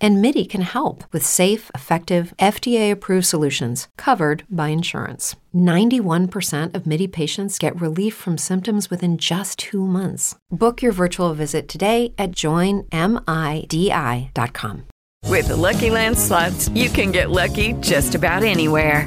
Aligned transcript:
And 0.00 0.20
MIDI 0.20 0.44
can 0.44 0.62
help 0.62 1.04
with 1.12 1.24
safe, 1.24 1.70
effective, 1.74 2.34
FDA 2.38 2.90
approved 2.90 3.26
solutions 3.26 3.88
covered 3.96 4.44
by 4.50 4.68
insurance. 4.68 5.36
91% 5.54 6.74
of 6.74 6.86
MIDI 6.86 7.08
patients 7.08 7.58
get 7.58 7.80
relief 7.80 8.14
from 8.14 8.36
symptoms 8.38 8.90
within 8.90 9.18
just 9.18 9.58
two 9.58 9.86
months. 9.86 10.36
Book 10.50 10.82
your 10.82 10.92
virtual 10.92 11.32
visit 11.34 11.68
today 11.68 12.12
at 12.18 12.32
joinmidi.com. 12.32 12.90
With 15.28 15.48
the 15.48 15.56
Lucky 15.56 15.90
Land 15.90 16.16
slots, 16.16 16.68
you 16.68 16.88
can 16.88 17.10
get 17.10 17.30
lucky 17.30 17.72
just 17.80 18.14
about 18.14 18.44
anywhere. 18.44 19.06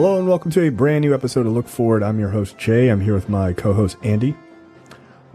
Hello 0.00 0.16
and 0.16 0.28
welcome 0.28 0.52
to 0.52 0.62
a 0.62 0.68
brand 0.68 1.02
new 1.02 1.12
episode 1.12 1.44
of 1.44 1.52
Look 1.52 1.66
Forward. 1.66 2.04
I'm 2.04 2.20
your 2.20 2.28
host 2.28 2.56
Jay. 2.56 2.88
I'm 2.88 3.00
here 3.00 3.14
with 3.14 3.28
my 3.28 3.52
co-host 3.52 3.96
Andy. 4.04 4.36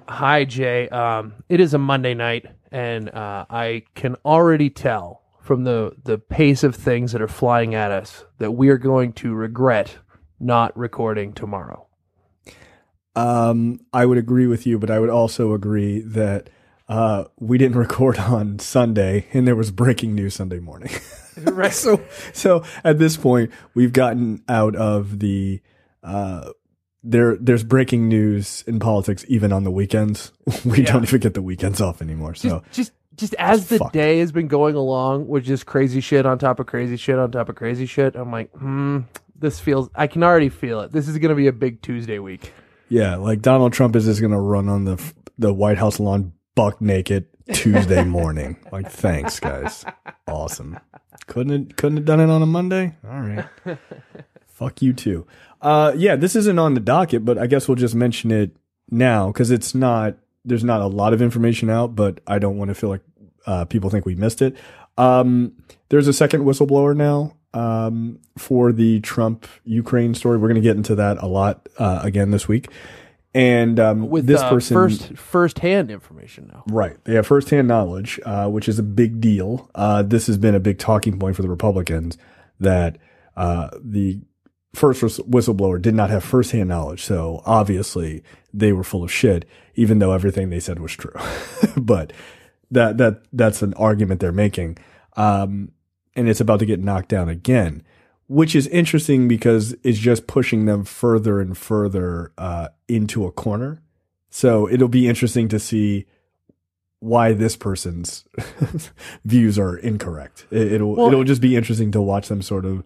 Hi, 0.08 0.46
Jay. 0.46 0.88
Um, 0.88 1.34
it 1.50 1.60
is 1.60 1.74
a 1.74 1.78
Monday 1.78 2.14
night, 2.14 2.46
and 2.72 3.10
uh, 3.10 3.46
I 3.50 3.84
can 3.94 4.16
already 4.24 4.70
tell 4.70 5.22
from 5.42 5.66
the, 5.66 5.98
the 6.06 6.18
pace 6.18 6.64
of 6.64 6.78
things 6.78 7.12
that 7.12 7.22
are 7.22 7.28
flying 7.28 7.76
at 7.76 7.92
us 7.92 8.24
that 8.38 8.52
we 8.52 8.70
are 8.70 8.78
going 8.78 9.12
to 9.16 9.34
regret 9.34 9.98
not 10.40 10.78
recording 10.78 11.34
tomorrow. 11.34 11.86
Um, 13.18 13.82
I 13.92 14.06
would 14.06 14.18
agree 14.18 14.48
with 14.48 14.66
you, 14.66 14.80
but 14.80 14.90
I 14.90 15.02
would 15.02 15.10
also 15.10 15.52
agree 15.52 16.00
that 16.00 16.50
uh, 16.88 17.26
we 17.38 17.58
didn't 17.58 17.76
record 17.86 18.18
on 18.18 18.60
Sunday, 18.60 19.28
and 19.34 19.46
there 19.46 19.58
was 19.58 19.72
breaking 19.72 20.16
news 20.16 20.36
Sunday 20.36 20.60
morning. 20.60 20.92
Right. 21.52 21.74
so, 21.74 22.02
so 22.34 22.64
at 22.84 23.00
this 23.00 23.18
point, 23.18 23.52
we've 23.74 23.94
gotten 23.94 24.44
out 24.48 24.76
of 24.76 25.20
the 25.20 25.62
uh, 26.04 26.52
there. 27.04 27.36
There's 27.38 27.64
breaking 27.64 28.08
news 28.10 28.64
in 28.68 28.80
politics 28.80 29.26
even 29.28 29.52
on 29.54 29.64
the 29.64 29.72
weekends. 29.72 30.32
We 30.66 30.80
Yeah. 30.80 30.92
don't 30.94 31.04
even 31.04 31.20
get 31.20 31.34
the 31.34 31.42
weekends 31.42 31.82
off 31.82 32.02
anymore. 32.02 32.36
So 32.36 32.64
Just, 32.72 32.76
just, 32.76 32.92
just 33.16 33.36
as 33.40 33.68
the 33.68 33.78
fucked. 33.80 33.94
day 33.94 34.20
has 34.20 34.32
been 34.32 34.48
going 34.48 34.76
along 34.76 35.28
with 35.28 35.44
just 35.44 35.66
crazy 35.66 36.02
shit 36.02 36.26
on 36.26 36.38
top 36.40 36.60
of 36.60 36.66
crazy 36.66 36.98
shit 36.98 37.18
on 37.20 37.32
top 37.32 37.50
of 37.50 37.56
crazy 37.56 37.86
shit, 37.86 38.16
I'm 38.16 38.32
like, 38.32 38.52
hmm, 38.52 39.02
this 39.36 39.60
feels. 39.60 39.90
I 39.96 40.08
can 40.08 40.24
already 40.24 40.50
feel 40.50 40.82
it. 40.82 40.92
This 40.92 41.08
is 41.08 41.18
going 41.18 41.30
to 41.30 41.36
be 41.36 41.48
a 41.48 41.54
big 41.54 41.82
Tuesday 41.82 42.20
week. 42.20 42.54
Yeah, 42.90 43.16
like 43.18 43.42
Donald 43.42 43.74
Trump 43.74 43.96
is 43.96 44.06
just 44.06 44.20
going 44.22 44.32
to 44.32 44.40
run 44.40 44.68
on 44.70 44.86
the 44.86 45.02
the 45.38 45.54
White 45.54 45.78
House 45.80 46.00
lawn 46.00 46.34
buck 46.56 46.80
naked 46.80 47.26
Tuesday 47.54 48.04
morning. 48.04 48.56
like, 48.72 48.90
thanks, 48.92 49.40
guys. 49.40 49.84
Awesome. 50.28 50.80
Couldn't 51.34 51.70
have, 51.70 51.76
couldn't 51.78 51.98
have 51.98 52.06
done 52.06 52.20
it 52.20 52.30
on 52.30 52.44
a 52.44 52.46
Monday. 52.46 52.96
All 53.04 53.22
right. 53.22 53.46
Fuck 54.46 54.84
you 54.84 54.94
too. 54.94 55.26
Uh, 55.64 55.92
yeah, 55.98 56.16
this 56.16 56.36
isn't 56.36 56.60
on 56.60 56.76
the 56.76 56.80
docket, 56.80 57.26
but 57.26 57.40
I 57.40 57.48
guess 57.48 57.68
we'll 57.68 57.74
just 57.74 57.96
mention 57.96 58.30
it 58.30 58.56
now 58.92 59.28
because 59.32 59.50
it's 59.50 59.74
not. 59.74 60.16
There's 60.46 60.64
not 60.64 60.82
a 60.82 60.86
lot 60.86 61.12
of 61.12 61.24
information 61.24 61.72
out, 61.72 61.96
but 61.96 62.20
I 62.28 62.38
don't 62.38 62.60
want 62.60 62.68
to 62.68 62.76
feel 62.76 62.92
like 62.92 63.02
uh, 63.48 63.66
people 63.66 63.90
think 63.90 64.06
we 64.06 64.14
missed 64.14 64.44
it. 64.44 64.56
Um, 64.96 65.54
there's 65.90 66.08
a 66.08 66.14
second 66.14 66.44
whistleblower 66.44 66.96
now 66.96 67.36
um, 67.56 68.20
for 68.38 68.72
the 68.72 69.00
Trump 69.00 69.48
Ukraine 69.64 70.14
story. 70.14 70.38
We're 70.38 70.50
going 70.50 70.62
to 70.62 70.62
get 70.62 70.78
into 70.78 70.94
that 70.96 71.18
a 71.18 71.26
lot 71.26 71.68
uh, 71.80 72.02
again 72.04 72.30
this 72.30 72.48
week. 72.48 72.70
And 73.36 73.80
um, 73.80 74.10
With 74.10 74.28
this 74.28 74.42
uh, 74.42 74.50
person, 74.50 74.76
first 74.76 75.18
first 75.18 75.60
hand 75.60 75.90
information 75.90 76.52
now. 76.54 76.64
right? 76.68 77.04
They 77.06 77.16
have 77.16 77.26
firsthand 77.26 77.68
knowledge, 77.68 78.20
uh, 78.26 78.48
which 78.50 78.70
is 78.70 78.78
a 78.78 78.84
big 78.84 79.20
deal. 79.20 79.70
Uh, 79.74 80.04
this 80.04 80.28
has 80.28 80.38
been 80.38 80.54
a 80.54 80.60
big 80.60 80.78
talking 80.78 81.18
point 81.18 81.36
for 81.36 81.42
the 81.42 81.50
Republicans 81.50 82.18
that 82.60 83.00
uh, 83.36 83.70
the 83.82 84.22
first 84.74 85.02
whistleblower 85.02 85.82
did 85.82 85.96
not 85.96 86.10
have 86.10 86.24
firsthand 86.24 86.70
knowledge. 86.70 87.04
So 87.04 87.42
obviously 87.46 88.24
they 88.54 88.72
were 88.72 88.84
full 88.84 89.04
of 89.04 89.12
shit, 89.12 89.46
even 89.76 90.00
though 90.00 90.12
everything 90.12 90.50
they 90.50 90.60
said 90.60 90.80
was 90.80 90.94
true. 90.94 91.16
but 91.78 92.14
that 92.72 92.98
that 92.98 93.24
that's 93.34 93.62
an 93.62 93.74
argument 93.76 94.20
they're 94.20 94.32
making, 94.32 94.78
um, 95.16 95.72
and 96.16 96.28
it's 96.30 96.42
about 96.42 96.60
to 96.60 96.66
get 96.66 96.80
knocked 96.80 97.10
down 97.10 97.30
again, 97.30 97.84
which 98.34 98.56
is 98.56 98.66
interesting 98.68 99.28
because 99.28 99.76
it's 99.84 100.00
just 100.00 100.26
pushing 100.26 100.66
them 100.66 100.84
further 100.84 101.40
and 101.40 101.56
further 101.56 102.32
uh, 102.38 102.70
into 102.88 103.26
a 103.28 103.32
corner. 103.32 103.82
So 104.32 104.68
it'll 104.68 104.88
be 104.88 105.08
interesting 105.08 105.48
to 105.50 105.60
see 105.60 106.06
why 107.00 107.34
this 107.34 107.56
person's 107.56 108.26
views 109.26 109.60
are 109.60 109.78
incorrect. 109.78 110.48
It, 110.50 110.72
it'll 110.74 110.96
Well- 110.96 111.08
it'll 111.10 111.24
just 111.24 111.42
be 111.42 111.56
interesting 111.56 111.92
to 111.92 112.02
watch 112.02 112.28
them 112.28 112.42
sort 112.42 112.66
of, 112.66 112.84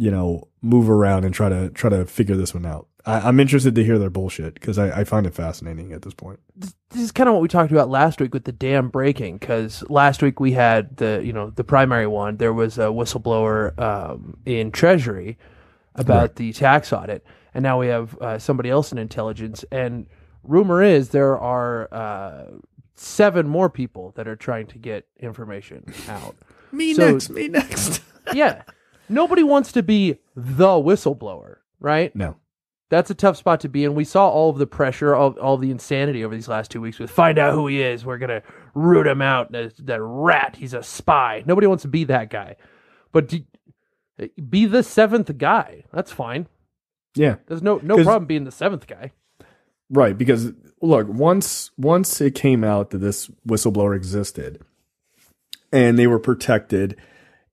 you 0.00 0.10
know, 0.10 0.48
move 0.62 0.88
around 0.88 1.24
and 1.24 1.34
try 1.34 1.48
to 1.50 1.68
try 1.70 1.90
to 1.90 2.06
figure 2.06 2.34
this 2.36 2.54
one 2.54 2.64
out. 2.64 2.86
I, 3.04 3.20
I'm 3.28 3.38
interested 3.40 3.74
to 3.74 3.84
hear 3.84 3.98
their 3.98 4.08
bullshit 4.10 4.54
because 4.54 4.78
I, 4.78 5.00
I 5.00 5.04
find 5.04 5.26
it 5.26 5.34
fascinating 5.34 5.92
at 5.92 6.02
this 6.02 6.14
point. 6.14 6.38
this 6.56 6.74
is 7.02 7.12
kind 7.12 7.28
of 7.28 7.34
what 7.34 7.42
we 7.42 7.48
talked 7.48 7.70
about 7.72 7.88
last 7.90 8.20
week 8.20 8.32
with 8.32 8.44
the 8.44 8.52
dam 8.52 8.88
breaking 8.88 9.36
because 9.38 9.82
last 9.90 10.22
week 10.22 10.40
we 10.40 10.52
had 10.52 10.96
the 10.96 11.20
you 11.24 11.32
know 11.32 11.50
the 11.50 11.64
primary 11.64 12.06
one 12.06 12.36
there 12.38 12.52
was 12.54 12.78
a 12.78 12.84
whistleblower 12.86 13.78
um, 13.78 14.36
in 14.46 14.70
treasury 14.72 15.36
about 15.96 16.20
Right. 16.20 16.36
the 16.36 16.52
tax 16.52 16.92
audit 16.92 17.24
and 17.54 17.62
now 17.62 17.78
we 17.80 17.88
have 17.88 18.16
uh, 18.20 18.38
somebody 18.38 18.70
else 18.70 18.92
in 18.92 18.98
intelligence 18.98 19.64
and 19.72 20.06
rumor 20.44 20.82
is 20.82 21.08
there 21.10 21.38
are 21.38 21.92
uh, 21.92 22.44
seven 22.94 23.48
more 23.48 23.68
people 23.68 24.12
that 24.16 24.26
are 24.28 24.36
trying 24.36 24.66
to 24.68 24.78
get 24.78 25.06
information 25.18 25.84
out 26.08 26.36
Me 26.72 26.94
So- 26.94 27.10
next. 27.12 27.30
Me 27.30 27.48
next. 27.48 28.00
yeah 28.34 28.62
nobody 29.10 29.42
wants 29.42 29.72
to 29.72 29.82
be 29.82 30.18
the 30.34 30.68
whistleblower 30.68 31.56
right 31.78 32.14
no. 32.14 32.36
that's 32.88 33.10
a 33.10 33.14
tough 33.14 33.36
spot 33.36 33.60
to 33.60 33.68
be 33.68 33.84
in. 33.84 33.94
We 33.94 34.04
saw 34.04 34.28
all 34.28 34.50
of 34.50 34.58
the 34.58 34.66
pressure, 34.66 35.14
all, 35.14 35.38
all 35.38 35.56
the 35.56 35.70
insanity 35.70 36.24
over 36.24 36.34
these 36.34 36.48
last 36.48 36.70
two 36.70 36.80
weeks 36.80 36.98
with 36.98 37.10
find 37.10 37.38
out 37.38 37.54
who 37.54 37.66
he 37.66 37.82
is. 37.82 38.04
We're 38.04 38.18
going 38.18 38.30
to 38.30 38.42
root 38.74 39.06
him 39.06 39.22
out. 39.22 39.52
That, 39.52 39.74
that 39.86 40.02
rat, 40.02 40.56
he's 40.56 40.74
a 40.74 40.82
spy. 40.82 41.42
Nobody 41.46 41.66
wants 41.66 41.82
to 41.82 41.88
be 41.88 42.04
that 42.04 42.30
guy. 42.30 42.56
But 43.12 43.28
do, 43.28 43.40
be 44.48 44.66
the 44.66 44.82
seventh 44.82 45.36
guy. 45.38 45.84
That's 45.92 46.12
fine. 46.12 46.46
Yeah. 47.14 47.36
There's 47.46 47.62
no, 47.62 47.80
no 47.82 47.96
problem 48.02 48.26
being 48.26 48.44
the 48.44 48.52
seventh 48.52 48.86
guy. 48.86 49.12
Right, 49.88 50.16
because 50.16 50.52
look, 50.80 51.08
once 51.08 51.72
once 51.76 52.20
it 52.20 52.36
came 52.36 52.62
out 52.62 52.90
that 52.90 52.98
this 52.98 53.28
whistleblower 53.46 53.96
existed 53.96 54.62
and 55.72 55.98
they 55.98 56.06
were 56.06 56.20
protected 56.20 56.96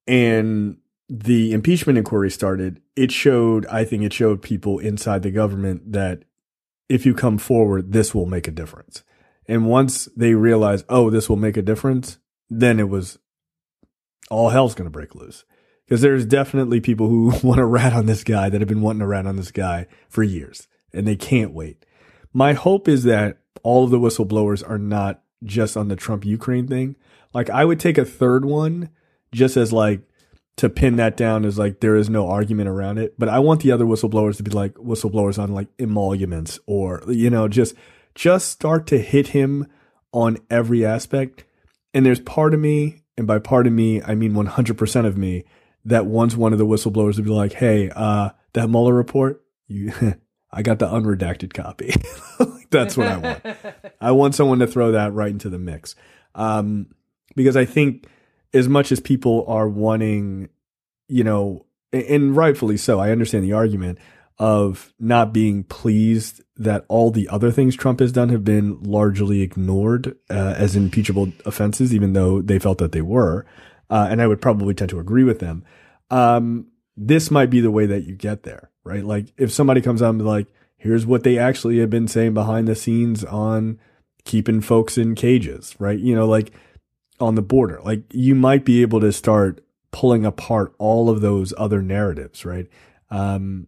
and 0.08 0.78
the 1.10 1.54
impeachment 1.54 1.98
inquiry 1.98 2.30
started, 2.30 2.82
it 2.96 3.12
showed 3.12 3.66
I 3.68 3.86
think 3.86 4.04
it 4.04 4.14
showed 4.14 4.42
people 4.42 4.80
inside 4.80 5.24
the 5.24 5.32
government 5.32 5.94
that 5.94 6.24
if 6.90 7.06
you 7.06 7.14
come 7.14 7.38
forward, 7.38 7.92
this 7.92 8.14
will 8.14 8.26
make 8.26 8.48
a 8.48 8.52
difference. 8.52 9.04
And 9.48 9.68
once 9.68 10.06
they 10.16 10.34
realized, 10.34 10.86
oh, 10.90 11.10
this 11.10 11.30
will 11.30 11.38
make 11.38 11.58
a 11.58 11.62
difference, 11.62 12.18
then 12.50 12.80
it 12.80 12.90
was 12.90 13.20
all 14.30 14.50
hell's 14.50 14.76
going 14.76 14.86
to 14.86 14.92
break 14.92 15.16
loose. 15.16 15.46
Because 15.86 16.02
there's 16.02 16.26
definitely 16.26 16.82
people 16.82 17.08
who 17.08 17.34
want 17.44 17.60
to 17.60 17.66
rat 17.66 17.94
on 17.94 18.06
this 18.06 18.24
guy 18.24 18.50
that 18.50 18.60
have 18.60 18.68
been 18.68 18.82
wanting 18.82 19.00
to 19.00 19.08
rat 19.08 19.26
on 19.26 19.38
this 19.38 19.52
guy 19.52 19.88
for 20.10 20.24
years 20.24 20.68
and 20.94 21.08
they 21.08 21.16
can't 21.16 21.54
wait. 21.54 21.86
My 22.34 22.54
hope 22.54 22.88
is 22.88 23.04
that 23.04 23.40
all 23.64 23.86
of 23.86 23.92
the 23.92 24.00
whistleblowers 24.00 24.68
are 24.68 24.78
not 24.78 25.22
just 25.44 25.78
on 25.78 25.88
the 25.88 25.96
Trump 25.96 26.26
Ukraine 26.26 26.68
thing. 26.68 26.96
Like 27.34 27.50
I 27.50 27.66
would 27.66 27.80
take 27.80 27.98
a 27.98 28.06
third 28.06 28.46
one 28.46 28.90
just 29.32 29.58
as 29.58 29.72
like 29.72 30.02
to 30.58 30.70
pin 30.70 30.96
that 30.98 31.16
down 31.16 31.46
is 31.46 31.58
like 31.58 31.80
there 31.80 31.96
is 31.96 32.10
no 32.10 32.28
argument 32.30 32.68
around 32.68 32.98
it. 32.98 33.16
But 33.18 33.30
I 33.30 33.40
want 33.40 33.62
the 33.62 33.72
other 33.72 33.86
whistleblowers 33.86 34.38
to 34.38 34.44
be 34.44 34.52
like 34.52 34.74
whistleblowers 34.76 35.42
on 35.42 35.54
like 35.54 35.68
emoluments 35.80 36.60
or 36.66 37.04
you 37.08 37.30
know 37.30 37.48
just 37.48 37.76
just 38.16 38.50
start 38.50 38.88
to 38.88 39.00
hit 39.00 39.28
him 39.28 39.68
on 40.12 40.38
every 40.50 40.86
aspect. 40.86 41.46
And 41.94 42.06
there's 42.06 42.20
part 42.20 42.54
of 42.54 42.60
me, 42.60 43.04
and 43.18 43.26
by 43.26 43.40
part 43.40 43.68
of 43.68 43.74
me 43.74 44.02
I 44.02 44.16
mean 44.16 44.34
100% 44.34 45.06
of 45.06 45.18
me 45.18 45.46
that 45.86 46.06
wants 46.06 46.36
one 46.36 46.52
of 46.54 46.60
the 46.60 46.66
whistleblowers 46.66 47.16
to 47.16 47.22
be 47.22 47.30
like, 47.30 47.54
"Hey, 47.54 47.90
uh, 47.96 48.32
that 48.54 48.70
Mueller 48.70 48.94
report, 48.94 49.44
you 49.68 49.94
I 50.52 50.62
got 50.64 50.80
the 50.80 50.88
unredacted 50.88 51.54
copy. 51.54 51.94
That's 52.72 52.98
what 52.98 53.08
I 53.08 53.18
want. 53.18 53.58
I 54.02 54.12
want 54.12 54.36
someone 54.36 54.60
to 54.60 54.68
throw 54.68 54.94
that 54.94 55.14
right 55.14 55.32
into 55.32 55.50
the 55.50 55.60
mix. 55.60 55.96
Um, 56.36 56.88
because 57.36 57.56
I 57.56 57.66
think 57.66 58.08
as 58.54 58.68
much 58.68 58.92
as 58.92 59.00
people 59.00 59.46
are 59.48 59.68
wanting, 59.68 60.50
you 61.08 61.24
know, 61.24 61.66
and 61.92 62.36
rightfully 62.36 62.78
so, 62.78 63.00
I 63.00 63.12
understand 63.12 63.44
the 63.44 63.54
argument 63.54 64.00
of 64.40 64.94
not 65.00 65.34
being 65.34 65.64
pleased 65.64 66.42
that 66.58 66.86
all 66.88 67.12
the 67.12 67.28
other 67.30 67.52
things 67.52 67.76
Trump 67.76 68.00
has 68.00 68.12
done 68.12 68.30
have 68.30 68.44
been 68.44 68.82
largely 68.84 69.42
ignored 69.42 70.16
uh, 70.30 70.54
as 70.58 70.76
impeachable 70.76 71.32
offenses, 71.46 71.94
even 71.94 72.14
though 72.14 72.42
they 72.42 72.60
felt 72.60 72.78
that 72.78 72.92
they 72.92 73.02
were. 73.02 73.46
Uh, 73.90 74.08
and 74.10 74.22
I 74.22 74.28
would 74.28 74.42
probably 74.42 74.74
tend 74.74 74.90
to 74.92 75.00
agree 75.00 75.24
with 75.24 75.40
them. 75.40 75.64
Um, 76.12 76.68
this 76.96 77.32
might 77.32 77.50
be 77.50 77.62
the 77.62 77.72
way 77.72 77.86
that 77.86 78.04
you 78.04 78.16
get 78.16 78.44
there, 78.44 78.70
right? 78.84 79.04
Like 79.04 79.34
if 79.38 79.52
somebody 79.52 79.82
comes 79.82 80.02
out 80.02 80.10
and 80.10 80.26
like, 80.26 80.48
here's 80.78 81.06
what 81.06 81.24
they 81.24 81.38
actually 81.38 81.80
have 81.80 81.90
been 81.90 82.08
saying 82.08 82.34
behind 82.34 82.68
the 82.68 82.76
scenes 82.76 83.24
on 83.24 83.80
keeping 84.26 84.62
folks 84.62 84.98
in 84.98 85.16
cages, 85.16 85.76
right? 85.80 85.98
You 85.98 86.16
know, 86.16 86.28
like 86.28 86.52
on 87.20 87.36
the 87.36 87.42
border, 87.42 87.80
like 87.84 88.02
you 88.12 88.36
might 88.36 88.64
be 88.66 88.82
able 88.82 89.00
to 89.02 89.12
start 89.12 89.64
pulling 89.92 90.26
apart 90.26 90.74
all 90.78 91.10
of 91.10 91.22
those 91.22 91.54
other 91.58 91.82
narratives, 91.82 92.46
right? 92.46 92.68
Um, 93.10 93.68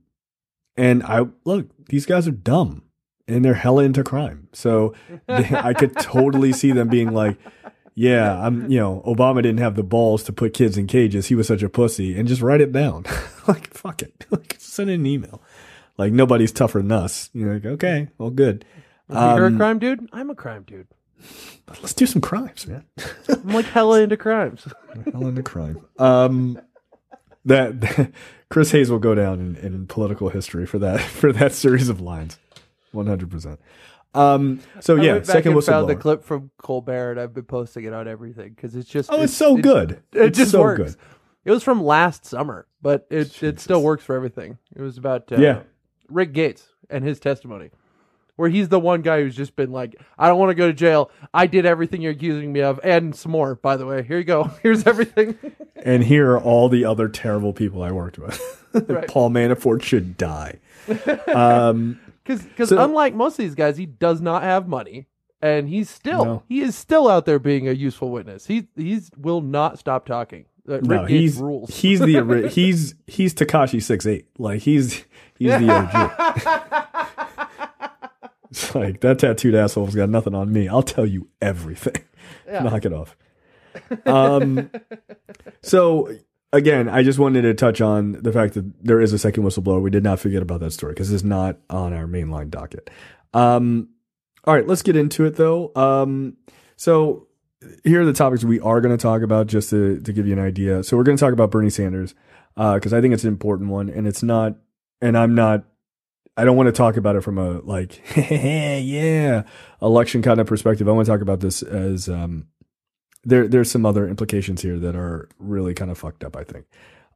and 0.77 1.03
I 1.03 1.25
look, 1.45 1.67
these 1.87 2.05
guys 2.05 2.27
are 2.27 2.31
dumb 2.31 2.83
and 3.27 3.43
they're 3.43 3.53
hella 3.55 3.83
into 3.83 4.03
crime. 4.03 4.47
So 4.53 4.93
they, 5.27 5.49
I 5.51 5.73
could 5.73 5.95
totally 5.97 6.53
see 6.53 6.71
them 6.71 6.87
being 6.89 7.11
like, 7.11 7.37
yeah, 7.95 8.39
I'm, 8.45 8.69
you 8.71 8.79
know, 8.79 9.01
Obama 9.05 9.41
didn't 9.41 9.57
have 9.59 9.75
the 9.75 9.83
balls 9.83 10.23
to 10.23 10.33
put 10.33 10.53
kids 10.53 10.77
in 10.77 10.87
cages. 10.87 11.27
He 11.27 11.35
was 11.35 11.47
such 11.47 11.63
a 11.63 11.69
pussy 11.69 12.17
and 12.17 12.27
just 12.27 12.41
write 12.41 12.61
it 12.61 12.71
down. 12.71 13.03
like, 13.47 13.73
fuck 13.73 14.01
it. 14.01 14.25
Like, 14.31 14.55
send 14.59 14.89
an 14.89 15.05
email. 15.05 15.41
Like, 15.97 16.13
nobody's 16.13 16.51
tougher 16.53 16.79
than 16.79 16.91
us. 16.93 17.29
You're 17.33 17.55
like, 17.55 17.65
okay, 17.65 18.07
well, 18.17 18.29
good. 18.29 18.63
If 19.09 19.15
you're 19.15 19.45
a 19.45 19.47
Um, 19.47 19.57
crime 19.57 19.79
dude, 19.79 20.07
I'm 20.13 20.29
a 20.29 20.35
crime 20.35 20.63
dude. 20.65 20.87
Let's 21.81 21.93
do 21.93 22.05
some 22.05 22.21
crimes, 22.21 22.65
man. 22.67 22.83
I'm 23.29 23.47
like 23.49 23.65
hella 23.65 24.01
into 24.01 24.17
crimes. 24.17 24.67
hell 25.11 25.27
into 25.27 25.43
crime. 25.43 25.85
Um, 25.99 26.59
that, 27.45 28.11
Chris 28.49 28.71
Hayes 28.71 28.89
will 28.89 28.99
go 28.99 29.13
down 29.15 29.39
in, 29.39 29.55
in 29.57 29.87
political 29.87 30.29
history 30.29 30.65
for 30.65 30.79
that 30.79 30.99
for 31.21 31.31
that 31.31 31.53
series 31.53 31.89
of 31.89 32.01
lines, 32.01 32.39
one 32.91 33.07
hundred 33.07 33.29
percent. 33.29 33.59
Um, 34.15 34.61
so 34.79 34.97
I 34.97 35.01
yeah, 35.03 35.11
went 35.13 35.27
back 35.27 35.33
second 35.33 35.53
and 35.53 35.63
found 35.63 35.87
the 35.87 35.95
clip 35.95 36.23
from 36.23 36.49
Colbert, 36.57 37.11
and 37.11 37.19
I've 37.19 37.33
been 37.33 37.43
posting 37.45 37.83
it 37.83 37.93
on 37.93 38.07
everything 38.07 38.49
because 38.49 38.75
it's 38.75 38.89
just 38.89 39.11
Oh, 39.11 39.21
it's 39.21 39.33
so 39.35 39.55
it- 39.57 39.61
good. 39.61 39.91
It, 40.13 40.21
It's 40.21 40.37
just 40.39 40.51
so 40.51 40.61
works. 40.61 40.77
good. 40.95 40.95
It 41.45 41.51
was 41.51 41.63
from 41.63 41.83
last 41.83 42.25
summer, 42.25 42.65
but 42.81 43.05
it 43.11 43.41
it 43.43 43.59
still 43.59 43.83
works 43.83 44.03
for 44.03 44.15
everything. 44.15 44.57
It 44.75 44.81
was 44.81 44.97
about 44.97 45.31
uh, 45.31 45.37
Yeah. 45.37 45.59
Rick 46.09 46.33
Gates 46.33 46.67
and 46.89 47.03
his 47.03 47.19
testimony, 47.19 47.69
where 48.39 48.49
he's 48.49 48.69
the 48.69 48.79
one 48.79 49.01
guy 49.01 49.21
who's 49.21 49.35
just 49.35 49.55
been 49.55 49.71
like, 49.71 49.95
"I 50.17 50.27
don't 50.27 50.39
want 50.39 50.49
to 50.51 50.55
go 50.55 50.67
to 50.67 50.73
jail. 50.73 51.11
I 51.33 51.45
did 51.45 51.65
everything 51.65 52.01
you're 52.01 52.13
accusing 52.13 52.53
me 52.53 52.61
of, 52.61 52.79
and 52.83 53.13
some 53.13 53.33
more. 53.33 53.55
By 53.55 53.75
the 53.75 53.85
way, 53.85 54.01
here 54.01 54.17
you 54.17 54.23
go. 54.23 54.45
Here's 54.63 54.87
everything." 54.87 55.37
And 55.81 56.03
here 56.03 56.31
are 56.33 56.39
all 56.41 56.67
the 56.67 56.83
other 56.83 57.07
terrible 57.07 57.53
people 57.53 57.81
I 57.83 57.91
worked 57.91 58.17
with. 58.19 58.37
Right. 58.89 59.07
Paul 59.07 59.29
Manafort 59.29 59.81
should 59.81 60.17
die. 60.17 60.59
Um, 61.33 61.99
Because 62.25 62.67
So- 62.69 62.83
unlike 62.83 63.15
most 63.15 63.33
of 63.33 63.37
these 63.45 63.55
guys, 63.55 63.77
he 63.77 63.85
does 63.85 64.19
not 64.21 64.43
have 64.43 64.67
money, 64.67 65.07
and 65.41 65.67
he's 65.69 65.89
still 65.89 66.25
No. 66.25 66.43
he 66.49 66.59
is 66.61 66.75
still 66.75 67.07
out 67.07 67.25
there 67.25 67.39
being 67.39 67.67
a 67.67 67.71
useful 67.71 68.11
witness. 68.11 68.45
He 68.45 68.67
he's 68.75 69.09
will 69.17 69.39
not 69.41 69.79
stop 69.79 70.05
talking. 70.05 70.45
Uh, 70.67 70.79
no, 70.83 71.05
he's 71.05 71.37
rules. 71.37 71.69
he's 71.75 71.99
the 71.99 72.49
he's 72.53 72.93
he's 73.07 73.33
Tekashi 73.33 73.81
six 73.81 74.05
eight. 74.05 74.27
Like 74.37 74.61
he's 74.61 75.05
he's 75.37 75.51
the 75.57 75.69
OG. 75.71 77.08
It's 78.49 78.73
like 78.75 79.01
that 79.01 79.19
tattooed 79.19 79.55
asshole's 79.55 79.95
got 79.95 80.09
nothing 80.09 80.35
on 80.35 80.51
me. 80.51 80.67
I'll 80.67 80.83
tell 80.83 81.05
you 81.05 81.27
everything. 81.41 82.03
Knock 82.51 82.85
it 82.85 82.93
off. 82.93 83.15
Um. 84.05 84.69
so 85.61 86.11
again, 86.51 86.89
I 86.89 87.03
just 87.03 87.19
wanted 87.19 87.43
to 87.43 87.53
touch 87.53 87.81
on 87.81 88.13
the 88.13 88.33
fact 88.33 88.55
that 88.55 88.83
there 88.83 89.01
is 89.01 89.13
a 89.13 89.19
second 89.19 89.43
whistleblower. 89.43 89.81
We 89.81 89.89
did 89.89 90.03
not 90.03 90.19
forget 90.19 90.41
about 90.41 90.59
that 90.61 90.71
story 90.71 90.93
because 90.93 91.11
it's 91.11 91.23
not 91.23 91.57
on 91.69 91.93
our 91.93 92.05
mainline 92.05 92.49
docket. 92.49 92.89
Um. 93.33 93.89
All 94.45 94.53
right, 94.53 94.65
let's 94.65 94.81
get 94.81 94.95
into 94.95 95.25
it 95.25 95.35
though. 95.35 95.71
Um. 95.75 96.37
So 96.75 97.27
here 97.83 98.01
are 98.01 98.05
the 98.05 98.13
topics 98.13 98.43
we 98.43 98.59
are 98.59 98.81
going 98.81 98.95
to 98.95 99.01
talk 99.01 99.21
about 99.21 99.47
just 99.47 99.69
to, 99.71 99.99
to 99.99 100.13
give 100.13 100.25
you 100.25 100.33
an 100.33 100.39
idea. 100.39 100.83
So 100.83 100.95
we're 100.95 101.03
going 101.03 101.17
to 101.17 101.21
talk 101.23 101.33
about 101.33 101.51
Bernie 101.51 101.69
Sanders 101.69 102.15
because 102.55 102.93
I 102.93 103.01
think 103.01 103.13
it's 103.13 103.23
an 103.23 103.29
important 103.29 103.69
one, 103.69 103.89
and 103.89 104.07
it's 104.07 104.23
not. 104.23 104.55
And 105.01 105.17
I'm 105.17 105.35
not. 105.35 105.65
I 106.37 106.45
don't 106.45 106.55
want 106.55 106.67
to 106.67 106.73
talk 106.73 106.97
about 106.97 107.15
it 107.15 107.21
from 107.21 107.37
a 107.37 107.59
like, 107.59 108.01
yeah, 108.31 109.43
election 109.81 110.21
kind 110.21 110.39
of 110.39 110.47
perspective. 110.47 110.87
I 110.87 110.91
want 110.91 111.05
to 111.05 111.11
talk 111.11 111.21
about 111.21 111.41
this 111.41 111.61
as 111.61 112.07
um, 112.07 112.47
there. 113.23 113.47
There's 113.47 113.69
some 113.69 113.85
other 113.85 114.07
implications 114.07 114.61
here 114.61 114.79
that 114.79 114.95
are 114.95 115.29
really 115.37 115.73
kind 115.73 115.91
of 115.91 115.97
fucked 115.97 116.23
up. 116.23 116.35
I 116.35 116.43
think. 116.43 116.65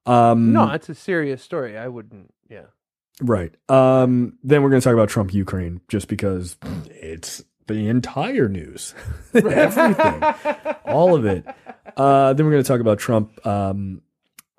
Um, 0.06 0.52
no, 0.52 0.70
it's 0.72 0.90
a 0.90 0.96
serious 0.96 1.42
story. 1.42 1.78
I 1.78 1.88
wouldn't. 1.88 2.34
Yeah. 2.50 2.66
Right. 3.22 3.54
Um, 3.70 4.38
then 4.44 4.64
we're 4.64 4.70
going 4.70 4.82
to 4.82 4.84
talk 4.84 4.94
about 4.94 5.10
Trump 5.10 5.34
Ukraine 5.34 5.82
just 5.88 6.08
because 6.08 6.58
it's 6.88 7.44
the 7.68 7.88
entire 7.88 8.50
news, 8.50 8.94
everything, 9.34 10.76
all 10.86 11.16
of 11.16 11.26
it. 11.26 11.46
Uh, 11.96 12.34
then 12.34 12.46
we're 12.46 12.52
going 12.52 12.64
to 12.64 12.68
talk 12.68 12.82
about 12.82 13.00
Trump 13.00 13.46
um, 13.46 14.02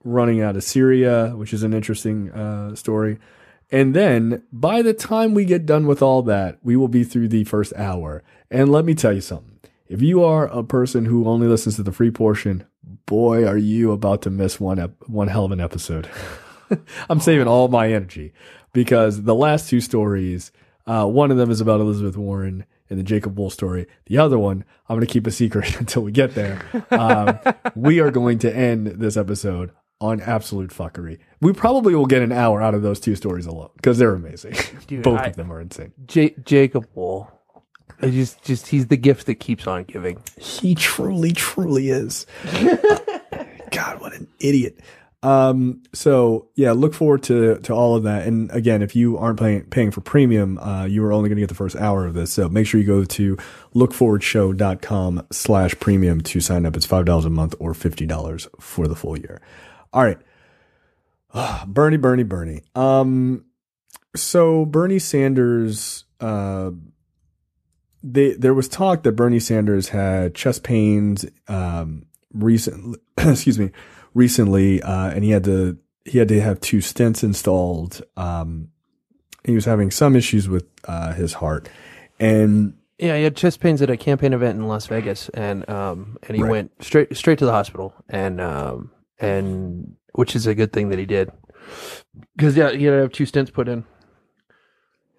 running 0.04 0.40
out 0.40 0.56
of 0.56 0.64
Syria, 0.64 1.34
which 1.36 1.52
is 1.52 1.62
an 1.62 1.74
interesting 1.74 2.30
uh, 2.30 2.74
story. 2.74 3.18
And 3.70 3.94
then 3.94 4.42
by 4.52 4.82
the 4.82 4.94
time 4.94 5.34
we 5.34 5.44
get 5.44 5.66
done 5.66 5.86
with 5.86 6.02
all 6.02 6.22
that, 6.22 6.58
we 6.62 6.76
will 6.76 6.88
be 6.88 7.04
through 7.04 7.28
the 7.28 7.44
first 7.44 7.72
hour. 7.76 8.22
And 8.50 8.70
let 8.70 8.84
me 8.84 8.94
tell 8.94 9.12
you 9.12 9.20
something. 9.20 9.58
If 9.88 10.00
you 10.00 10.24
are 10.24 10.46
a 10.46 10.62
person 10.62 11.04
who 11.04 11.28
only 11.28 11.46
listens 11.46 11.76
to 11.76 11.82
the 11.82 11.92
free 11.92 12.10
portion, 12.10 12.64
boy, 13.06 13.46
are 13.46 13.58
you 13.58 13.92
about 13.92 14.22
to 14.22 14.30
miss 14.30 14.58
one 14.58 14.78
ep- 14.78 15.08
one 15.08 15.28
hell 15.28 15.44
of 15.44 15.52
an 15.52 15.60
episode. 15.60 16.08
I'm 17.08 17.20
saving 17.20 17.48
all 17.48 17.68
my 17.68 17.92
energy 17.92 18.32
because 18.72 19.22
the 19.22 19.34
last 19.34 19.68
two 19.68 19.80
stories, 19.80 20.52
uh, 20.86 21.06
one 21.06 21.30
of 21.30 21.36
them 21.36 21.50
is 21.50 21.60
about 21.60 21.80
Elizabeth 21.80 22.16
Warren 22.16 22.64
and 22.90 22.98
the 22.98 23.04
Jacob 23.04 23.38
Wohl 23.38 23.50
story. 23.50 23.86
The 24.06 24.18
other 24.18 24.38
one, 24.38 24.64
I'm 24.88 24.96
going 24.96 25.06
to 25.06 25.12
keep 25.12 25.26
a 25.26 25.30
secret 25.30 25.76
until 25.78 26.02
we 26.02 26.12
get 26.12 26.34
there. 26.34 26.62
Um, 26.90 27.38
we 27.74 28.00
are 28.00 28.10
going 28.10 28.38
to 28.40 28.54
end 28.54 28.86
this 28.86 29.16
episode 29.16 29.70
on 30.00 30.20
absolute 30.20 30.70
fuckery. 30.70 31.18
We 31.40 31.52
probably 31.52 31.94
will 31.94 32.06
get 32.06 32.22
an 32.22 32.32
hour 32.32 32.60
out 32.62 32.74
of 32.74 32.82
those 32.82 33.00
two 33.00 33.14
stories 33.16 33.46
alone 33.46 33.70
because 33.76 33.98
they're 33.98 34.14
amazing. 34.14 34.54
Dude, 34.86 35.02
Both 35.02 35.20
I- 35.20 35.26
of 35.26 35.36
them 35.36 35.52
are 35.52 35.60
insane. 35.60 35.92
J- 36.06 36.34
Jacob 36.44 36.86
Wohl. 36.94 37.30
I 38.02 38.10
just 38.10 38.42
just 38.42 38.66
he's 38.66 38.88
the 38.88 38.96
gift 38.96 39.26
that 39.26 39.36
keeps 39.36 39.66
on 39.66 39.84
giving. 39.84 40.22
He 40.38 40.74
truly, 40.74 41.32
truly 41.32 41.90
is. 41.90 42.26
God, 43.70 44.00
what 44.00 44.12
an 44.14 44.26
idiot. 44.40 44.80
Um, 45.22 45.82
so 45.94 46.48
yeah, 46.54 46.72
look 46.72 46.92
forward 46.92 47.22
to, 47.24 47.58
to 47.60 47.72
all 47.72 47.94
of 47.96 48.02
that. 48.02 48.26
And 48.26 48.50
again, 48.50 48.82
if 48.82 48.94
you 48.94 49.16
aren't 49.16 49.38
paying, 49.38 49.64
paying 49.64 49.90
for 49.90 50.02
premium, 50.02 50.58
uh, 50.58 50.84
you 50.84 51.02
are 51.04 51.12
only 51.12 51.30
going 51.30 51.36
to 51.36 51.40
get 51.42 51.48
the 51.48 51.54
first 51.54 51.76
hour 51.76 52.04
of 52.04 52.12
this. 52.12 52.30
So 52.32 52.48
make 52.50 52.66
sure 52.66 52.78
you 52.78 52.86
go 52.86 53.04
to 53.04 53.36
lookforwardshow.com 53.74 55.26
slash 55.32 55.74
premium 55.80 56.20
to 56.22 56.40
sign 56.40 56.66
up. 56.66 56.76
It's 56.76 56.86
$5 56.86 57.24
a 57.24 57.30
month 57.30 57.54
or 57.58 57.72
$50 57.72 58.48
for 58.60 58.86
the 58.86 58.94
full 58.96 59.18
year. 59.18 59.40
All 59.94 60.02
right. 60.04 60.18
Ah, 61.32 61.64
Bernie, 61.66 61.96
Bernie, 61.96 62.22
Bernie. 62.24 62.62
Um, 62.74 63.44
so 64.14 64.64
Bernie 64.66 64.98
Sanders, 64.98 66.04
uh, 66.20 66.72
they, 68.02 68.32
there 68.34 68.54
was 68.54 68.68
talk 68.68 69.02
that 69.04 69.12
Bernie 69.12 69.40
Sanders 69.40 69.88
had 69.88 70.34
chest 70.34 70.62
pains, 70.62 71.24
um, 71.48 72.06
recently, 72.32 72.98
excuse 73.18 73.58
me, 73.58 73.70
recently, 74.14 74.82
uh, 74.82 75.10
and 75.10 75.24
he 75.24 75.30
had 75.30 75.44
to, 75.44 75.78
he 76.04 76.18
had 76.18 76.28
to 76.28 76.40
have 76.40 76.60
two 76.60 76.78
stents 76.78 77.22
installed. 77.24 78.02
Um, 78.16 78.68
he 79.44 79.54
was 79.54 79.64
having 79.64 79.90
some 79.90 80.14
issues 80.16 80.48
with, 80.48 80.66
uh, 80.86 81.14
his 81.14 81.34
heart 81.34 81.68
and 82.20 82.74
Yeah, 82.98 83.16
he 83.16 83.24
had 83.24 83.36
chest 83.36 83.58
pains 83.60 83.80
at 83.82 83.90
a 83.90 83.96
campaign 83.96 84.32
event 84.32 84.56
in 84.58 84.68
Las 84.68 84.86
Vegas, 84.86 85.28
and 85.30 85.68
um, 85.68 86.16
and 86.28 86.36
he 86.36 86.42
Right. 86.42 86.50
went 86.50 86.72
straight 86.84 87.16
straight 87.16 87.38
to 87.40 87.44
the 87.44 87.50
hospital, 87.52 87.92
and 88.08 88.40
um, 88.40 88.90
and 89.18 89.96
which 90.12 90.36
is 90.36 90.46
a 90.46 90.54
good 90.54 90.72
thing 90.72 90.90
that 90.90 90.98
he 90.98 91.06
did, 91.06 91.30
because 92.36 92.56
yeah, 92.56 92.70
he 92.70 92.84
had 92.84 92.92
to 92.92 93.00
have 93.00 93.12
two 93.12 93.26
stints 93.26 93.50
put 93.50 93.68
in. 93.68 93.84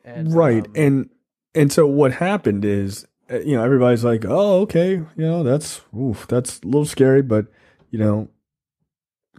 And, 0.03 0.33
right. 0.33 0.65
um, 0.65 0.73
and 0.75 1.09
and 1.55 1.73
so 1.73 1.87
what 1.87 2.13
happened 2.13 2.63
is 2.63 3.07
uh, 3.31 3.39
you 3.39 3.55
know 3.55 3.63
everybody's 3.63 4.03
like 4.03 4.23
oh 4.23 4.61
okay 4.61 4.93
you 4.93 5.07
know 5.17 5.41
that's 5.41 5.81
oof, 5.97 6.27
that's 6.27 6.59
a 6.59 6.65
little 6.65 6.85
scary 6.85 7.23
but 7.23 7.47
you 7.89 7.97
know 7.97 8.29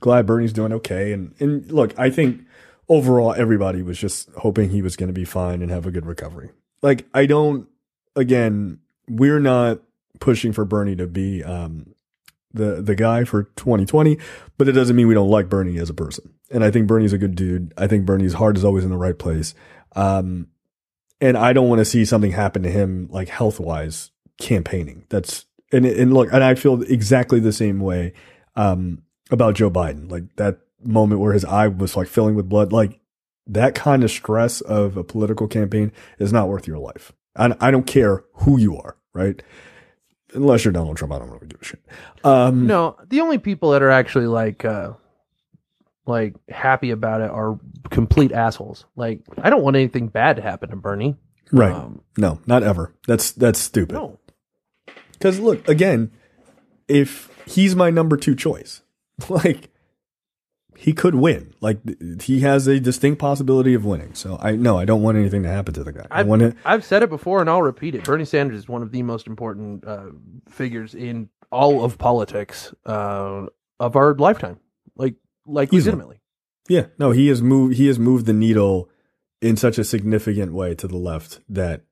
glad 0.01 0.27
bernie's 0.27 0.53
doing 0.53 0.73
okay. 0.73 1.13
And 1.13 1.35
and 1.39 1.71
look 1.71 1.97
i 1.99 2.11
think 2.11 2.43
overall 2.89 3.33
everybody 3.35 3.83
was 3.83 3.99
just 3.99 4.29
hoping 4.39 4.71
he 4.71 4.83
was 4.83 4.97
going 4.97 5.09
to 5.09 5.13
be 5.13 5.25
fine 5.25 5.63
and 5.63 5.71
have 5.71 5.87
a 5.87 5.91
good 5.91 6.07
recovery. 6.07 6.51
Like 6.83 7.07
i 7.15 7.27
don't 7.27 7.69
again 8.17 8.81
we're 9.09 9.41
not 9.41 9.81
pushing 10.19 10.53
for 10.53 10.65
bernie 10.65 10.97
to 10.97 11.07
be 11.07 11.45
um 11.45 11.95
the 12.57 12.83
the 12.83 12.95
guy 12.95 13.25
for 13.25 13.45
2020 13.57 14.19
but 14.59 14.69
it 14.69 14.73
doesn't 14.73 14.97
mean 14.97 15.07
we 15.07 15.15
don't 15.15 15.31
like 15.31 15.49
bernie 15.49 15.79
as 15.79 15.91
a 15.91 15.95
person 15.95 16.33
and 16.51 16.65
i 16.65 16.71
think 16.71 16.87
bernie's 16.87 17.13
a 17.13 17.19
good 17.19 17.35
dude 17.35 17.73
i 17.77 17.87
think 17.87 18.05
bernie's 18.05 18.35
heart 18.35 18.57
is 18.57 18.65
always 18.65 18.85
in 18.85 18.91
the 18.91 18.97
right 18.97 19.19
place 19.19 19.55
Um, 19.95 20.49
and 21.21 21.37
I 21.37 21.53
don't 21.53 21.69
want 21.69 21.79
to 21.79 21.85
see 21.85 22.05
something 22.05 22.33
happen 22.33 22.63
to 22.63 22.71
him 22.71 23.09
like 23.11 23.29
health 23.29 23.59
wise 23.59 24.11
campaigning. 24.39 25.05
That's 25.09 25.47
and 25.73 25.87
and 25.87 26.13
look, 26.13 26.33
and 26.33 26.45
I 26.45 26.55
feel 26.55 26.83
exactly 26.83 27.41
the 27.41 27.53
same 27.53 27.81
way 27.81 28.13
um, 28.55 29.03
about 29.31 29.55
Joe 29.55 29.71
Biden. 29.71 30.11
Like 30.11 30.25
that 30.37 30.59
moment 30.85 31.21
where 31.21 31.33
his 31.33 31.45
eye 31.45 31.69
was 31.69 31.97
like 31.97 32.09
filling 32.09 32.35
with 32.35 32.49
blood, 32.49 32.73
like 32.73 33.01
that 33.47 33.75
kind 33.75 34.05
of 34.05 34.11
stress 34.11 34.61
of 34.61 34.97
a 34.97 35.05
political 35.05 35.49
campaign 35.49 35.93
is 36.19 36.33
not 36.33 36.49
worth 36.49 36.67
your 36.67 36.79
life. 36.79 37.13
And 37.35 37.55
I 37.61 37.71
don't 37.71 37.87
care 37.87 38.25
who 38.35 38.59
you 38.59 38.77
are, 38.77 38.97
right? 39.15 39.43
Unless 40.37 40.65
you're 40.65 40.73
Donald 40.73 40.97
Trump, 40.97 41.13
I 41.15 41.19
don't 41.19 41.31
really 41.31 41.47
give 41.49 41.61
a 41.61 41.65
shit. 41.65 41.81
Um, 42.23 42.67
No, 42.67 42.97
the 43.09 43.21
only 43.23 43.39
people 43.39 43.71
that 43.73 43.83
are 43.83 43.91
actually 43.91 44.27
like 44.27 44.65
uh 44.65 44.93
like 46.07 46.35
happy 46.49 46.91
about 46.91 47.21
it 47.23 47.31
are 47.31 47.59
complete 47.91 48.31
assholes. 48.33 48.85
Like 48.95 49.21
I 49.39 49.51
don't 49.51 49.63
want 49.63 49.77
anything 49.77 50.09
bad 50.09 50.37
to 50.37 50.43
happen 50.43 50.71
to 50.71 50.77
Bernie. 50.77 51.17
right? 51.51 51.73
Um, 51.73 52.03
no, 52.17 52.39
not 52.47 52.63
ever. 52.63 52.95
That's 53.09 53.33
that's 53.33 53.59
stupid. 53.59 53.95
no. 53.95 54.19
Because 55.13 55.41
look, 55.41 55.67
again, 55.69 56.13
if 56.89 57.31
he's 57.47 57.75
my 57.75 57.91
number 57.91 58.17
two 58.17 58.35
choice, 58.37 58.83
like 59.29 59.71
he 60.79 60.93
could 60.93 61.15
win. 61.15 61.55
Like 61.61 61.79
he 62.23 62.41
has 62.41 62.67
a 62.67 62.79
distinct 62.81 63.19
possibility 63.19 63.75
of 63.75 63.85
winning. 63.85 64.15
So 64.15 64.39
I 64.41 64.53
no, 64.53 64.79
I 64.79 64.85
don't 64.85 65.03
want 65.03 65.19
anything 65.19 65.43
to 65.43 65.49
happen 65.49 65.75
to 65.75 65.85
the 65.85 65.93
guy. 65.93 66.07
I 66.11 66.21
I've, 66.21 66.27
want 66.27 66.43
to. 66.43 66.55
I've 66.65 66.85
said 66.85 67.03
it 67.03 67.11
before 67.11 67.41
and 67.41 67.49
I'll 67.51 67.63
repeat 67.63 67.95
it. 67.95 68.05
Bernie 68.05 68.25
Sanders 68.25 68.59
is 68.59 68.69
one 68.69 68.83
of 68.83 68.93
the 68.93 69.03
most 69.03 69.27
important 69.27 69.87
uh, 69.87 70.07
figures 70.49 70.95
in 70.95 71.29
all 71.51 71.85
of 71.85 71.99
politics 71.99 72.75
uh, 72.85 73.47
of 73.81 73.97
our 73.97 74.15
lifetime. 74.15 74.61
Like 74.97 75.15
like 75.47 75.69
Easily. 75.73 75.93
legitimately. 75.93 76.21
Yeah, 76.69 76.87
no, 76.99 77.13
he 77.13 77.29
has 77.29 77.43
moved. 77.43 77.77
He 77.77 77.87
has 77.87 77.99
moved 77.99 78.27
the 78.27 78.33
needle 78.33 78.91
in 79.41 79.57
such 79.57 79.79
a 79.79 79.85
significant 79.85 80.53
way 80.53 80.75
to 80.75 80.89
the 80.89 80.97
left 80.97 81.41
that 81.49 81.83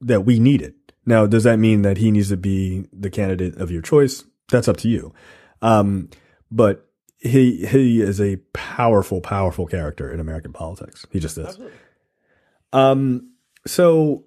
that 0.00 0.22
we 0.22 0.38
need 0.38 0.62
it. 0.62 0.74
Now, 1.04 1.26
does 1.26 1.44
that 1.44 1.58
mean 1.58 1.82
that 1.82 1.98
he 1.98 2.10
needs 2.10 2.28
to 2.28 2.36
be 2.36 2.86
the 2.92 3.10
candidate 3.10 3.56
of 3.56 3.70
your 3.70 3.82
choice? 3.82 4.24
That's 4.50 4.68
up 4.68 4.76
to 4.78 4.88
you. 4.88 5.12
Um, 5.60 6.10
but 6.50 6.88
he 7.22 7.64
he 7.66 8.00
is 8.00 8.20
a 8.20 8.36
powerful, 8.52 9.20
powerful 9.20 9.66
character 9.66 10.10
in 10.12 10.20
American 10.20 10.52
politics. 10.52 11.06
He 11.10 11.20
just 11.20 11.38
is. 11.38 11.58
Um, 12.72 13.32
so 13.66 14.24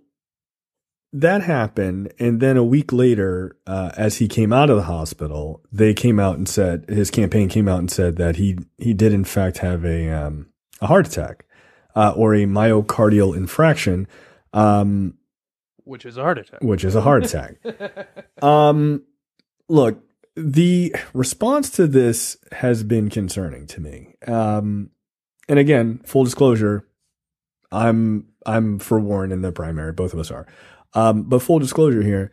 that 1.12 1.42
happened, 1.44 2.14
and 2.20 2.40
then 2.42 2.58
a 2.58 2.64
week 2.64 2.92
later, 2.94 3.56
uh, 3.68 3.92
as 3.98 4.18
he 4.18 4.28
came 4.28 4.52
out 4.54 4.70
of 4.70 4.78
the 4.78 4.84
hospital, 4.84 5.62
they 5.72 5.94
came 5.94 6.20
out 6.20 6.38
and 6.38 6.48
said 6.48 6.86
his 6.90 7.10
campaign 7.12 7.50
came 7.50 7.68
out 7.68 7.80
and 7.80 7.92
said 7.92 8.18
that 8.18 8.36
he 8.38 8.58
he 8.78 8.94
did 8.94 9.14
in 9.14 9.24
fact 9.24 9.60
have 9.60 9.86
a 9.86 10.10
um, 10.10 10.48
a 10.82 10.88
heart 10.88 11.08
attack 11.08 11.46
uh, 11.96 12.14
or 12.16 12.34
a 12.34 12.46
myocardial 12.46 13.36
infraction, 13.36 14.08
um, 14.54 15.16
Which 15.86 16.06
is 16.06 16.18
a 16.18 16.22
heart 16.22 16.38
attack. 16.38 16.62
which 16.62 16.84
is 16.84 16.96
a 16.96 17.02
heart 17.02 17.26
attack. 17.26 17.56
um, 18.42 19.04
look, 19.70 20.04
the 20.36 20.96
response 21.14 21.70
to 21.72 21.88
this 21.88 22.38
has 22.52 22.84
been 22.84 23.10
concerning 23.10 23.68
to 23.68 23.82
me. 23.82 24.16
Um, 24.28 24.92
and 25.48 25.60
again, 25.60 26.02
full 26.06 26.24
disclosure, 26.24 26.88
I'm 27.72 28.28
I'm 28.46 28.80
for 28.80 29.00
Warren 29.00 29.32
in 29.32 29.42
the 29.42 29.52
primary. 29.52 29.92
Both 29.92 30.14
of 30.14 30.20
us 30.20 30.32
are. 30.32 30.46
Um, 30.94 31.24
but 31.24 31.42
full 31.42 31.60
disclosure 31.60 32.02
here, 32.02 32.32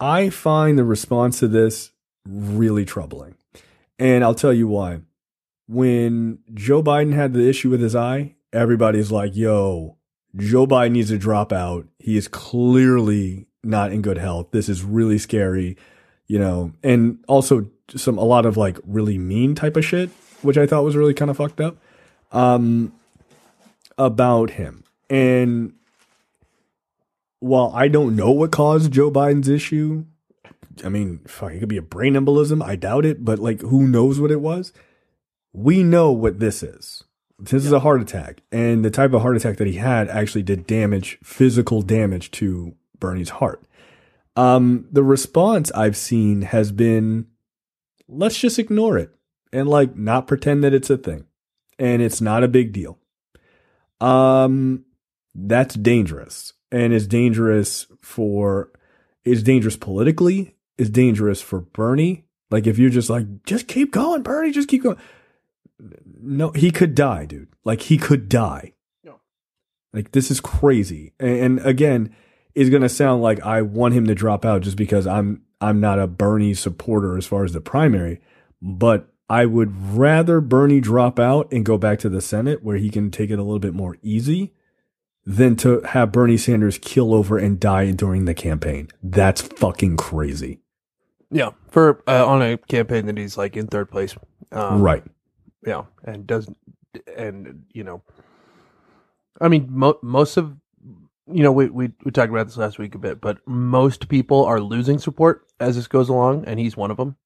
I 0.00 0.30
find 0.30 0.78
the 0.78 0.84
response 0.84 1.38
to 1.40 1.48
this 1.48 1.92
really 2.26 2.84
troubling, 2.84 3.36
and 3.98 4.24
I'll 4.24 4.34
tell 4.34 4.52
you 4.52 4.68
why. 4.68 5.00
When 5.68 6.38
Joe 6.54 6.82
Biden 6.82 7.12
had 7.12 7.32
the 7.32 7.48
issue 7.48 7.70
with 7.70 7.80
his 7.80 7.96
eye, 7.96 8.36
everybody's 8.52 9.10
like, 9.10 9.34
"Yo, 9.34 9.98
Joe 10.36 10.66
Biden 10.66 10.92
needs 10.92 11.10
to 11.10 11.18
drop 11.18 11.52
out. 11.52 11.86
He 11.98 12.16
is 12.16 12.28
clearly 12.28 13.48
not 13.64 13.92
in 13.92 14.00
good 14.02 14.18
health. 14.18 14.52
This 14.52 14.68
is 14.68 14.84
really 14.84 15.18
scary." 15.18 15.76
You 16.26 16.38
know, 16.38 16.72
and 16.82 17.18
also 17.28 17.68
some 17.94 18.18
a 18.18 18.24
lot 18.24 18.46
of 18.46 18.56
like 18.56 18.78
really 18.84 19.18
mean 19.18 19.54
type 19.54 19.76
of 19.76 19.84
shit, 19.84 20.10
which 20.42 20.58
I 20.58 20.66
thought 20.66 20.84
was 20.84 20.96
really 20.96 21.14
kind 21.14 21.30
of 21.30 21.36
fucked 21.36 21.60
up. 21.60 21.76
Um, 22.32 22.92
about 23.98 24.50
him. 24.50 24.84
And 25.08 25.74
while 27.40 27.72
I 27.74 27.88
don't 27.88 28.16
know 28.16 28.30
what 28.30 28.50
caused 28.50 28.92
Joe 28.92 29.10
Biden's 29.10 29.48
issue, 29.48 30.04
I 30.84 30.88
mean, 30.88 31.20
fuck, 31.26 31.52
it 31.52 31.60
could 31.60 31.68
be 31.68 31.76
a 31.76 31.82
brain 31.82 32.14
embolism. 32.14 32.62
I 32.62 32.76
doubt 32.76 33.04
it, 33.04 33.24
but 33.24 33.38
like, 33.38 33.60
who 33.60 33.86
knows 33.86 34.20
what 34.20 34.30
it 34.30 34.40
was? 34.40 34.72
We 35.52 35.82
know 35.82 36.12
what 36.12 36.38
this 36.38 36.62
is. 36.62 37.04
This 37.38 37.64
is 37.64 37.72
a 37.72 37.80
heart 37.80 38.00
attack. 38.00 38.42
And 38.50 38.84
the 38.84 38.90
type 38.90 39.12
of 39.12 39.22
heart 39.22 39.36
attack 39.36 39.58
that 39.58 39.66
he 39.66 39.74
had 39.74 40.08
actually 40.08 40.42
did 40.42 40.66
damage, 40.66 41.18
physical 41.22 41.82
damage 41.82 42.30
to 42.32 42.74
Bernie's 42.98 43.30
heart. 43.30 43.62
Um, 44.36 44.86
the 44.92 45.02
response 45.02 45.72
I've 45.72 45.96
seen 45.96 46.42
has 46.42 46.70
been, 46.70 47.26
let's 48.06 48.38
just 48.38 48.58
ignore 48.58 48.98
it 48.98 49.10
and 49.52 49.68
like 49.68 49.96
not 49.96 50.26
pretend 50.26 50.62
that 50.62 50.74
it's 50.74 50.90
a 50.90 50.98
thing 50.98 51.24
and 51.78 52.02
it's 52.02 52.20
not 52.20 52.44
a 52.44 52.48
big 52.48 52.72
deal. 52.72 52.98
Um, 54.00 54.84
that's 55.34 55.74
dangerous 55.74 56.52
and 56.70 56.92
it's 56.92 57.06
dangerous 57.06 57.86
for, 58.02 58.70
is 59.24 59.42
dangerous 59.42 59.76
politically, 59.76 60.54
It's 60.78 60.90
dangerous 60.90 61.40
for 61.40 61.60
Bernie. 61.60 62.24
Like 62.50 62.66
if 62.66 62.78
you're 62.78 62.90
just 62.90 63.10
like, 63.10 63.26
just 63.44 63.66
keep 63.66 63.90
going, 63.90 64.22
Bernie, 64.22 64.52
just 64.52 64.68
keep 64.68 64.82
going. 64.82 64.98
No, 66.20 66.50
he 66.50 66.70
could 66.70 66.94
die, 66.94 67.26
dude. 67.26 67.48
Like 67.64 67.82
he 67.82 67.96
could 67.96 68.28
die. 68.28 68.74
No. 69.02 69.20
Like 69.92 70.12
this 70.12 70.30
is 70.30 70.40
crazy. 70.40 71.12
And, 71.18 71.38
and 71.38 71.66
again, 71.66 72.14
is 72.56 72.70
going 72.70 72.82
to 72.82 72.88
sound 72.88 73.22
like 73.22 73.40
I 73.44 73.62
want 73.62 73.94
him 73.94 74.06
to 74.06 74.14
drop 74.14 74.44
out 74.44 74.62
just 74.62 74.76
because 74.76 75.06
I'm 75.06 75.42
I'm 75.60 75.78
not 75.78 76.00
a 76.00 76.06
Bernie 76.06 76.54
supporter 76.54 77.16
as 77.16 77.26
far 77.26 77.44
as 77.44 77.52
the 77.52 77.60
primary, 77.60 78.20
but 78.60 79.08
I 79.28 79.46
would 79.46 79.96
rather 79.96 80.40
Bernie 80.40 80.80
drop 80.80 81.18
out 81.18 81.52
and 81.52 81.64
go 81.64 81.78
back 81.78 81.98
to 82.00 82.08
the 82.08 82.20
Senate 82.20 82.62
where 82.62 82.76
he 82.76 82.90
can 82.90 83.10
take 83.10 83.30
it 83.30 83.38
a 83.38 83.42
little 83.42 83.58
bit 83.58 83.74
more 83.74 83.96
easy 84.02 84.52
than 85.24 85.56
to 85.56 85.80
have 85.82 86.12
Bernie 86.12 86.36
Sanders 86.36 86.78
kill 86.78 87.12
over 87.12 87.36
and 87.36 87.60
die 87.60 87.90
during 87.90 88.24
the 88.24 88.34
campaign. 88.34 88.88
That's 89.02 89.40
fucking 89.40 89.96
crazy. 89.96 90.60
Yeah, 91.30 91.50
for 91.70 92.02
uh, 92.06 92.24
on 92.26 92.40
a 92.40 92.56
campaign 92.56 93.06
that 93.06 93.18
he's 93.18 93.36
like 93.36 93.56
in 93.56 93.66
third 93.66 93.90
place. 93.90 94.14
Um, 94.52 94.80
right. 94.80 95.04
Yeah, 95.66 95.84
and 96.04 96.26
doesn't 96.26 96.56
and 97.16 97.64
you 97.72 97.84
know, 97.84 98.02
I 99.40 99.48
mean, 99.48 99.66
mo- 99.68 99.98
most 100.02 100.36
of 100.36 100.56
you 101.32 101.42
know 101.42 101.52
we 101.52 101.68
we 101.68 101.92
we 102.04 102.10
talked 102.10 102.30
about 102.30 102.46
this 102.46 102.56
last 102.56 102.78
week 102.78 102.94
a 102.94 102.98
bit, 102.98 103.20
but 103.20 103.38
most 103.46 104.08
people 104.08 104.44
are 104.44 104.60
losing 104.60 104.98
support 104.98 105.46
as 105.60 105.76
this 105.76 105.88
goes 105.88 106.08
along, 106.08 106.44
and 106.46 106.58
he's 106.60 106.76
one 106.76 106.90
of 106.90 106.96
them. 106.96 107.16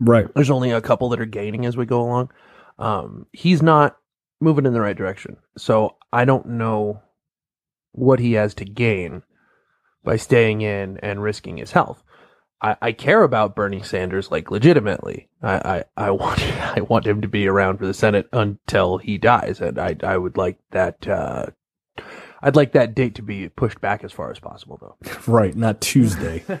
Right. 0.00 0.26
There's 0.34 0.50
only 0.50 0.70
a 0.70 0.80
couple 0.80 1.08
that 1.10 1.20
are 1.20 1.26
gaining 1.26 1.66
as 1.66 1.76
we 1.76 1.86
go 1.86 2.00
along. 2.00 2.30
Um, 2.78 3.26
he's 3.32 3.62
not 3.62 3.96
moving 4.40 4.66
in 4.66 4.72
the 4.72 4.80
right 4.80 4.96
direction, 4.96 5.36
so 5.58 5.96
I 6.12 6.24
don't 6.24 6.46
know 6.46 7.02
what 7.92 8.18
he 8.18 8.32
has 8.32 8.54
to 8.54 8.64
gain 8.64 9.22
by 10.02 10.16
staying 10.16 10.62
in 10.62 10.98
and 10.98 11.22
risking 11.22 11.58
his 11.58 11.72
health. 11.72 12.02
I, 12.60 12.76
I 12.80 12.92
care 12.92 13.22
about 13.22 13.54
Bernie 13.54 13.82
Sanders 13.82 14.30
like 14.30 14.50
legitimately. 14.50 15.28
I, 15.42 15.54
I, 15.54 15.84
I 16.06 16.10
want 16.10 16.42
I 16.76 16.80
want 16.80 17.06
him 17.06 17.20
to 17.20 17.28
be 17.28 17.46
around 17.46 17.78
for 17.78 17.86
the 17.86 17.94
Senate 17.94 18.28
until 18.32 18.98
he 18.98 19.18
dies, 19.18 19.60
and 19.60 19.78
I 19.78 19.96
I 20.02 20.16
would 20.16 20.36
like 20.36 20.58
that. 20.70 21.06
Uh, 21.06 21.46
I'd 22.44 22.54
like 22.56 22.72
that 22.72 22.94
date 22.94 23.14
to 23.16 23.22
be 23.22 23.48
pushed 23.48 23.80
back 23.80 24.04
as 24.04 24.12
far 24.12 24.30
as 24.30 24.38
possible, 24.38 24.78
though. 24.80 24.96
Right. 25.26 25.56
Not 25.56 25.80
Tuesday. 25.80 26.44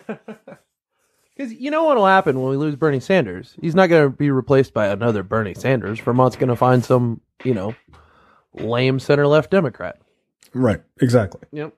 Because 1.36 1.52
you 1.52 1.68
know 1.72 1.82
what 1.82 1.96
will 1.96 2.06
happen 2.06 2.40
when 2.40 2.50
we 2.52 2.56
lose 2.56 2.76
Bernie 2.76 3.00
Sanders? 3.00 3.56
He's 3.60 3.74
not 3.74 3.88
going 3.88 4.04
to 4.08 4.16
be 4.16 4.30
replaced 4.30 4.72
by 4.72 4.86
another 4.86 5.24
Bernie 5.24 5.54
Sanders. 5.54 5.98
Vermont's 5.98 6.36
going 6.36 6.48
to 6.48 6.54
find 6.54 6.84
some, 6.84 7.20
you 7.42 7.52
know, 7.52 7.74
lame 8.52 9.00
center 9.00 9.26
left 9.26 9.50
Democrat. 9.50 9.98
right. 10.52 10.80
Exactly. 11.00 11.40
Yep, 11.50 11.74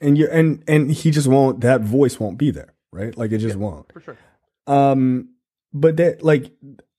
And 0.00 0.18
you 0.18 0.28
and 0.28 0.64
and 0.66 0.90
he 0.90 1.12
just 1.12 1.28
won't 1.28 1.60
that 1.60 1.82
voice 1.82 2.18
won't 2.18 2.36
be 2.36 2.50
there, 2.50 2.74
right? 2.90 3.16
Like 3.16 3.30
it 3.30 3.38
just 3.38 3.54
won't. 3.54 3.92
for 3.92 4.00
sure. 4.00 4.18
Um, 4.66 5.28
but 5.72 5.96
that 5.98 6.24
like 6.24 6.50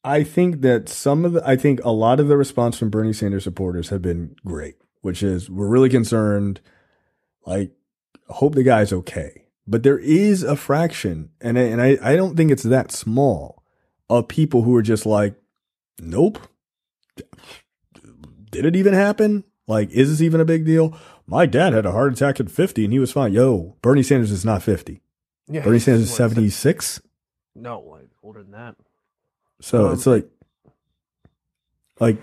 I 0.02 0.24
think 0.24 0.62
that 0.62 0.88
some 0.88 1.26
of 1.26 1.34
the 1.34 1.46
I 1.46 1.58
think 1.58 1.84
a 1.84 1.92
lot 1.92 2.22
of 2.22 2.30
the 2.30 2.38
response 2.38 2.78
from 2.78 2.90
Bernie 2.90 3.12
Sanders 3.12 3.44
supporters 3.44 3.90
have 3.90 4.02
been 4.02 4.38
great, 4.46 4.76
which 5.06 5.22
is 5.22 5.50
we're 5.50 5.68
really 5.68 5.90
concerned, 5.90 6.60
like 7.46 7.72
hope 8.28 8.56
the 8.56 8.64
guy's 8.64 8.92
okay. 8.92 9.44
But 9.68 9.84
there 9.84 10.00
is 10.00 10.42
a 10.42 10.56
fraction, 10.56 11.30
and 11.40 11.58
I, 11.60 11.62
and 11.62 11.82
I 11.82 11.98
I 12.02 12.16
don't 12.16 12.36
think 12.36 12.52
it's 12.52 12.64
that 12.64 12.92
small 12.92 13.64
of 14.10 14.28
people 14.28 14.64
who 14.64 14.76
are 14.76 14.82
just 14.82 15.06
like, 15.06 15.36
nope. 16.00 16.40
Did 18.52 18.66
it 18.66 18.76
even 18.76 18.94
happen? 18.94 19.44
Like, 19.68 19.92
is 19.92 20.10
this 20.10 20.22
even 20.22 20.42
a 20.42 20.46
big 20.46 20.66
deal? 20.66 20.98
My 21.28 21.46
dad 21.46 21.74
had 21.74 21.86
a 21.86 21.92
heart 21.92 22.14
attack 22.14 22.40
at 22.40 22.50
50 22.52 22.84
and 22.86 22.94
he 22.94 23.00
was 23.00 23.12
fine. 23.12 23.34
Yo, 23.34 23.76
Bernie 23.82 24.04
Sanders 24.04 24.32
is 24.32 24.46
not 24.46 24.64
50. 24.64 25.02
Yeah, 25.48 25.62
Bernie 25.62 25.80
Sanders 25.80 26.04
is 26.04 26.10
what, 26.12 26.18
76. 26.18 27.02
No, 27.56 27.82
like 27.82 28.10
older 28.24 28.44
than 28.44 28.52
that. 28.52 28.76
So 29.62 29.88
Um, 29.88 29.94
it's 29.94 30.06
like, 30.08 30.28
like 32.00 32.18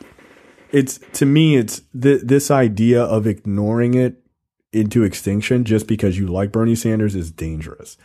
it's 0.72 0.98
to 1.14 1.26
me, 1.26 1.56
it's 1.56 1.82
th- 2.00 2.22
this 2.22 2.50
idea 2.50 3.02
of 3.02 3.26
ignoring 3.26 3.94
it 3.94 4.16
into 4.72 5.02
extinction 5.04 5.64
just 5.64 5.86
because 5.86 6.18
you 6.18 6.26
like 6.26 6.50
Bernie 6.50 6.74
Sanders 6.74 7.14
is 7.14 7.30
dangerous. 7.30 7.96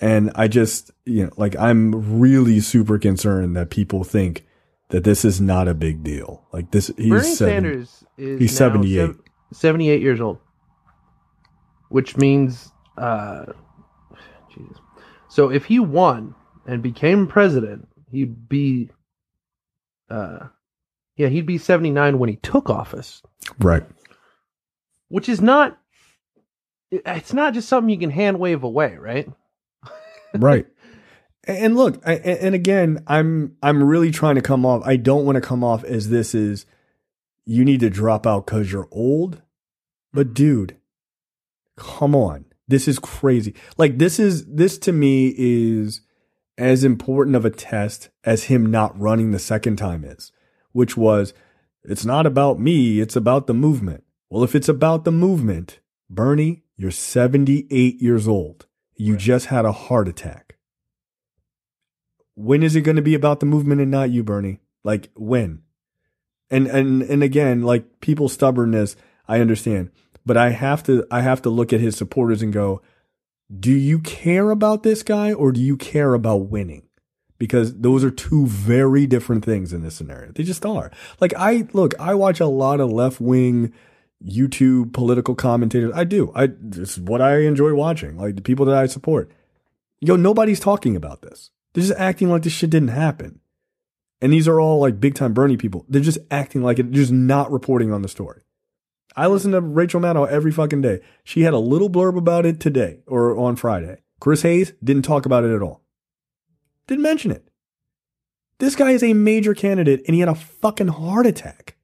And 0.00 0.30
I 0.34 0.48
just, 0.48 0.90
you 1.04 1.24
know, 1.24 1.30
like 1.36 1.56
I'm 1.56 2.18
really 2.20 2.60
super 2.60 2.98
concerned 2.98 3.56
that 3.56 3.70
people 3.70 4.02
think 4.04 4.46
that 4.90 5.04
this 5.04 5.24
is 5.24 5.40
not 5.40 5.68
a 5.68 5.74
big 5.74 6.02
deal. 6.02 6.46
Like 6.52 6.70
this, 6.70 6.88
he's 6.96 7.08
Bernie 7.10 7.22
seven- 7.34 7.36
Sanders 7.64 8.04
is 8.16 8.40
he's 8.40 8.56
78. 8.56 8.96
sev- 9.06 9.20
78 9.52 10.00
years 10.02 10.20
old, 10.20 10.38
which 11.88 12.16
means, 12.16 12.70
uh, 12.98 13.46
Jesus. 14.54 14.78
So 15.28 15.50
if 15.50 15.64
he 15.66 15.78
won 15.78 16.34
and 16.66 16.82
became 16.82 17.26
president, 17.26 17.88
he'd 18.10 18.48
be, 18.48 18.90
uh, 20.10 20.48
yeah, 21.16 21.28
he'd 21.28 21.46
be 21.46 21.58
79 21.58 22.18
when 22.18 22.28
he 22.28 22.36
took 22.36 22.70
office, 22.70 23.22
Right. 23.58 23.84
which 25.08 25.28
is 25.28 25.40
not 25.40 25.78
it's 26.90 27.32
not 27.32 27.52
just 27.52 27.68
something 27.68 27.90
you 27.90 27.98
can 27.98 28.10
hand 28.10 28.38
wave 28.38 28.62
away, 28.62 28.96
right? 28.96 29.28
right. 30.34 30.66
And 31.48 31.76
look 31.76 32.02
I, 32.04 32.14
and 32.14 32.56
again 32.56 33.04
i'm 33.06 33.56
i'm 33.62 33.80
really 33.80 34.10
trying 34.10 34.34
to 34.34 34.40
come 34.40 34.66
off 34.66 34.82
i 34.84 34.96
don't 34.96 35.24
want 35.24 35.36
to 35.36 35.40
come 35.40 35.62
off 35.62 35.84
as 35.84 36.08
this 36.10 36.34
is 36.34 36.66
you 37.44 37.64
need 37.64 37.78
to 37.80 37.88
drop 37.88 38.26
out 38.26 38.46
because 38.46 38.72
you're 38.72 38.88
old. 38.90 39.42
But 40.12 40.34
dude 40.34 40.76
come 41.76 42.16
on. 42.16 42.46
This 42.66 42.88
is 42.88 42.98
crazy. 42.98 43.54
Like 43.78 43.98
this 43.98 44.18
is 44.18 44.44
this 44.46 44.76
to 44.78 44.92
me 44.92 45.32
is 45.36 46.00
as 46.58 46.82
important 46.82 47.36
of 47.36 47.44
a 47.44 47.50
test 47.50 48.08
as 48.24 48.44
him 48.44 48.66
not 48.66 48.98
running 48.98 49.30
the 49.30 49.38
second 49.38 49.76
time 49.76 50.04
is 50.04 50.32
which 50.76 50.96
was 50.96 51.34
it's 51.82 52.04
not 52.04 52.26
about 52.26 52.60
me 52.60 53.00
it's 53.00 53.16
about 53.16 53.46
the 53.46 53.54
movement 53.54 54.04
well 54.30 54.44
if 54.44 54.54
it's 54.54 54.68
about 54.68 55.04
the 55.04 55.12
movement 55.12 55.80
bernie 56.08 56.62
you're 56.76 56.90
78 56.90 58.00
years 58.00 58.28
old 58.28 58.66
you 58.96 59.16
just 59.16 59.46
had 59.46 59.64
a 59.64 59.72
heart 59.72 60.08
attack. 60.08 60.56
When 62.34 62.62
is 62.62 62.76
it 62.76 62.82
going 62.82 62.96
to 62.96 63.02
be 63.02 63.14
about 63.14 63.40
the 63.40 63.46
movement 63.46 63.80
and 63.80 63.90
not 63.90 64.10
you, 64.10 64.22
Bernie? 64.22 64.60
Like 64.84 65.10
when? 65.14 65.62
And 66.50 66.66
and 66.66 67.02
and 67.02 67.22
again, 67.22 67.62
like 67.62 68.00
people's 68.00 68.32
stubbornness, 68.32 68.96
I 69.26 69.40
understand, 69.40 69.90
but 70.24 70.36
I 70.36 70.50
have 70.50 70.82
to 70.84 71.06
I 71.10 71.22
have 71.22 71.42
to 71.42 71.50
look 71.50 71.72
at 71.72 71.80
his 71.80 71.96
supporters 71.96 72.42
and 72.42 72.52
go, 72.52 72.82
do 73.58 73.72
you 73.72 73.98
care 73.98 74.50
about 74.50 74.82
this 74.82 75.02
guy 75.02 75.32
or 75.32 75.50
do 75.50 75.60
you 75.60 75.76
care 75.76 76.14
about 76.14 76.48
winning? 76.48 76.85
Because 77.38 77.76
those 77.78 78.02
are 78.02 78.10
two 78.10 78.46
very 78.46 79.06
different 79.06 79.44
things 79.44 79.72
in 79.72 79.82
this 79.82 79.94
scenario. 79.94 80.32
They 80.32 80.42
just 80.42 80.64
are. 80.64 80.90
Like 81.20 81.34
I 81.36 81.68
look, 81.72 81.92
I 82.00 82.14
watch 82.14 82.40
a 82.40 82.46
lot 82.46 82.80
of 82.80 82.90
left 82.90 83.20
wing 83.20 83.72
YouTube 84.24 84.92
political 84.92 85.34
commentators. 85.34 85.92
I 85.94 86.04
do. 86.04 86.32
I 86.34 86.48
this 86.58 86.92
is 86.92 87.00
what 87.00 87.20
I 87.20 87.40
enjoy 87.40 87.74
watching. 87.74 88.16
Like 88.16 88.36
the 88.36 88.42
people 88.42 88.64
that 88.66 88.76
I 88.76 88.86
support. 88.86 89.30
Yo, 90.00 90.16
nobody's 90.16 90.60
talking 90.60 90.96
about 90.96 91.22
this. 91.22 91.50
They're 91.74 91.84
just 91.84 91.98
acting 91.98 92.30
like 92.30 92.42
this 92.42 92.52
shit 92.52 92.70
didn't 92.70 92.88
happen. 92.88 93.40
And 94.20 94.32
these 94.32 94.48
are 94.48 94.60
all 94.60 94.80
like 94.80 95.00
big 95.00 95.14
time 95.14 95.34
Bernie 95.34 95.56
people. 95.56 95.84
They're 95.88 96.00
just 96.00 96.18
acting 96.30 96.62
like 96.62 96.78
it, 96.78 96.90
just 96.90 97.12
not 97.12 97.52
reporting 97.52 97.92
on 97.92 98.02
the 98.02 98.08
story. 98.08 98.42
I 99.14 99.26
listen 99.26 99.52
to 99.52 99.60
Rachel 99.60 100.00
Maddow 100.00 100.28
every 100.28 100.52
fucking 100.52 100.82
day. 100.82 101.00
She 101.24 101.42
had 101.42 101.54
a 101.54 101.58
little 101.58 101.88
blurb 101.88 102.18
about 102.18 102.44
it 102.44 102.60
today 102.60 103.00
or 103.06 103.36
on 103.38 103.56
Friday. 103.56 103.98
Chris 104.20 104.42
Hayes 104.42 104.72
didn't 104.82 105.04
talk 105.04 105.26
about 105.26 105.44
it 105.44 105.54
at 105.54 105.62
all. 105.62 105.82
Didn't 106.86 107.02
mention 107.02 107.30
it. 107.30 107.48
This 108.58 108.76
guy 108.76 108.92
is 108.92 109.02
a 109.02 109.12
major 109.12 109.54
candidate 109.54 110.02
and 110.06 110.14
he 110.14 110.20
had 110.20 110.28
a 110.28 110.34
fucking 110.34 110.88
heart 110.88 111.26
attack. 111.26 111.76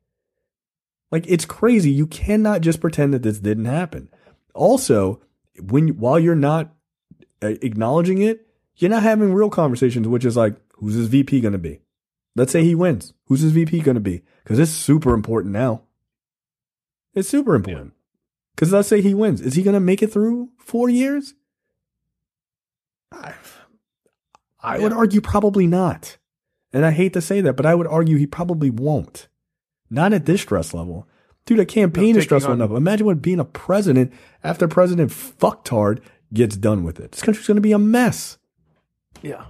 Like 1.10 1.26
it's 1.26 1.44
crazy. 1.44 1.90
You 1.90 2.06
cannot 2.06 2.62
just 2.62 2.80
pretend 2.80 3.12
that 3.12 3.22
this 3.22 3.38
didn't 3.38 3.66
happen. 3.66 4.08
Also, 4.54 5.20
when 5.60 5.88
while 5.98 6.18
you're 6.18 6.34
not 6.34 6.72
uh, 7.42 7.54
acknowledging 7.60 8.22
it, 8.22 8.46
you're 8.76 8.90
not 8.90 9.02
having 9.02 9.34
real 9.34 9.50
conversations, 9.50 10.08
which 10.08 10.24
is 10.24 10.36
like, 10.36 10.56
who's 10.76 10.94
his 10.94 11.08
VP 11.08 11.40
going 11.40 11.52
to 11.52 11.58
be? 11.58 11.80
Let's 12.34 12.52
say 12.52 12.64
he 12.64 12.74
wins. 12.74 13.12
Who's 13.26 13.40
his 13.40 13.52
VP 13.52 13.80
going 13.80 13.96
to 13.96 14.00
be? 14.00 14.22
Because 14.42 14.58
it's 14.58 14.70
super 14.70 15.12
important 15.12 15.52
now. 15.52 15.82
It's 17.14 17.28
super 17.28 17.54
important. 17.54 17.92
Because 18.54 18.72
let's 18.72 18.88
say 18.88 19.02
he 19.02 19.12
wins. 19.12 19.40
Is 19.42 19.54
he 19.54 19.62
going 19.62 19.74
to 19.74 19.80
make 19.80 20.02
it 20.02 20.12
through 20.12 20.50
four 20.58 20.88
years? 20.88 21.34
I, 23.10 23.34
I 24.62 24.78
would 24.78 24.92
argue 24.92 25.20
probably 25.20 25.66
not. 25.66 26.16
And 26.72 26.86
I 26.86 26.90
hate 26.92 27.12
to 27.14 27.20
say 27.20 27.40
that, 27.42 27.54
but 27.54 27.66
I 27.66 27.74
would 27.74 27.86
argue 27.86 28.16
he 28.16 28.26
probably 28.26 28.70
won't. 28.70 29.28
Not 29.90 30.12
at 30.12 30.24
this 30.26 30.40
stress 30.40 30.72
level. 30.72 31.06
Dude, 31.44 31.58
a 31.58 31.66
campaign 31.66 32.12
No, 32.14 32.18
is 32.20 32.24
stressful 32.24 32.52
on- 32.52 32.60
enough. 32.60 32.70
Imagine 32.76 33.06
what 33.06 33.20
being 33.20 33.40
a 33.40 33.44
president 33.44 34.12
after 34.44 34.68
President 34.68 35.10
Fucktard 35.10 36.00
gets 36.32 36.56
done 36.56 36.84
with 36.84 36.98
it. 37.00 37.12
This 37.12 37.22
country's 37.22 37.46
going 37.46 37.56
to 37.56 37.60
be 37.60 37.72
a 37.72 37.78
mess. 37.78 38.38
Yeah. 39.22 39.44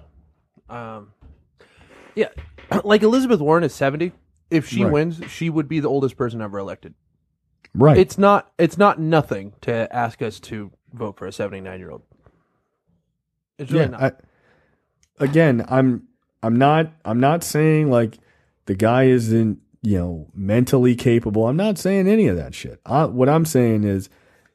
Um, 0.69 1.13
yeah. 2.15 2.29
Like 2.85 3.03
Elizabeth 3.03 3.41
Warren 3.41 3.65
is 3.65 3.75
70. 3.75 4.13
If 4.51 4.67
she 4.67 4.83
Right. 4.83 4.93
wins, 4.93 5.21
she 5.29 5.51
would 5.51 5.69
be 5.69 5.79
the 5.81 5.89
oldest 5.91 6.17
person 6.17 6.41
ever 6.41 6.59
elected. 6.59 6.95
Right. 7.75 7.99
It's 7.99 8.17
not 8.17 8.51
it's 8.59 8.79
not 8.79 8.99
nothing 8.99 9.53
to 9.63 9.95
ask 9.95 10.23
us 10.23 10.41
to 10.41 10.71
vote 10.93 11.19
for 11.19 11.27
a 11.27 11.33
79 11.33 11.79
year 11.79 11.91
old. 11.91 12.03
It's 13.59 13.71
really 13.71 13.85
yeah. 13.85 13.91
not. 13.91 14.03
I, 14.03 14.13
again, 15.19 15.65
I'm 15.69 16.09
I'm 16.43 16.57
not 16.57 16.93
I'm 17.05 17.21
not 17.21 17.45
saying 17.45 17.91
like 17.91 18.19
the 18.67 18.75
guy 18.75 19.05
isn't 19.05 19.61
you 19.83 19.99
know 19.99 20.27
mentally 20.35 20.95
capable. 20.95 21.47
I'm 21.47 21.57
not 21.57 21.79
saying 21.79 22.09
any 22.09 22.27
of 22.29 22.37
that 22.37 22.55
shit. 22.55 22.81
I, 22.85 23.05
what 23.05 23.29
I'm 23.29 23.45
saying 23.45 23.85
is 23.85 24.09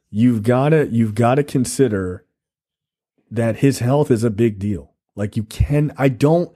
you've 0.09 0.43
got 0.43 0.69
to 0.69 0.87
you've 0.87 1.15
got 1.15 1.35
to 1.35 1.43
consider 1.43 2.25
that 3.29 3.57
his 3.57 3.79
health 3.79 4.11
is 4.11 4.23
a 4.23 4.29
big 4.29 4.59
deal. 4.59 4.93
Like 5.15 5.35
you 5.35 5.43
can 5.43 5.93
I 5.97 6.09
don't 6.09 6.51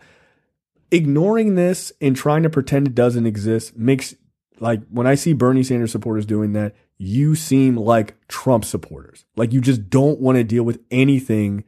ignoring 0.91 1.55
this 1.55 1.93
and 2.01 2.15
trying 2.15 2.43
to 2.43 2.49
pretend 2.49 2.87
it 2.87 2.95
doesn't 2.95 3.25
exist 3.25 3.77
makes 3.77 4.15
like 4.59 4.81
when 4.89 5.07
I 5.07 5.15
see 5.15 5.33
Bernie 5.33 5.63
Sanders 5.63 5.91
supporters 5.91 6.25
doing 6.25 6.53
that, 6.53 6.75
you 6.97 7.33
seem 7.33 7.75
like 7.75 8.15
Trump 8.27 8.63
supporters. 8.63 9.25
Like 9.35 9.53
you 9.53 9.59
just 9.59 9.89
don't 9.89 10.19
want 10.19 10.37
to 10.37 10.43
deal 10.43 10.63
with 10.63 10.79
anything 10.91 11.63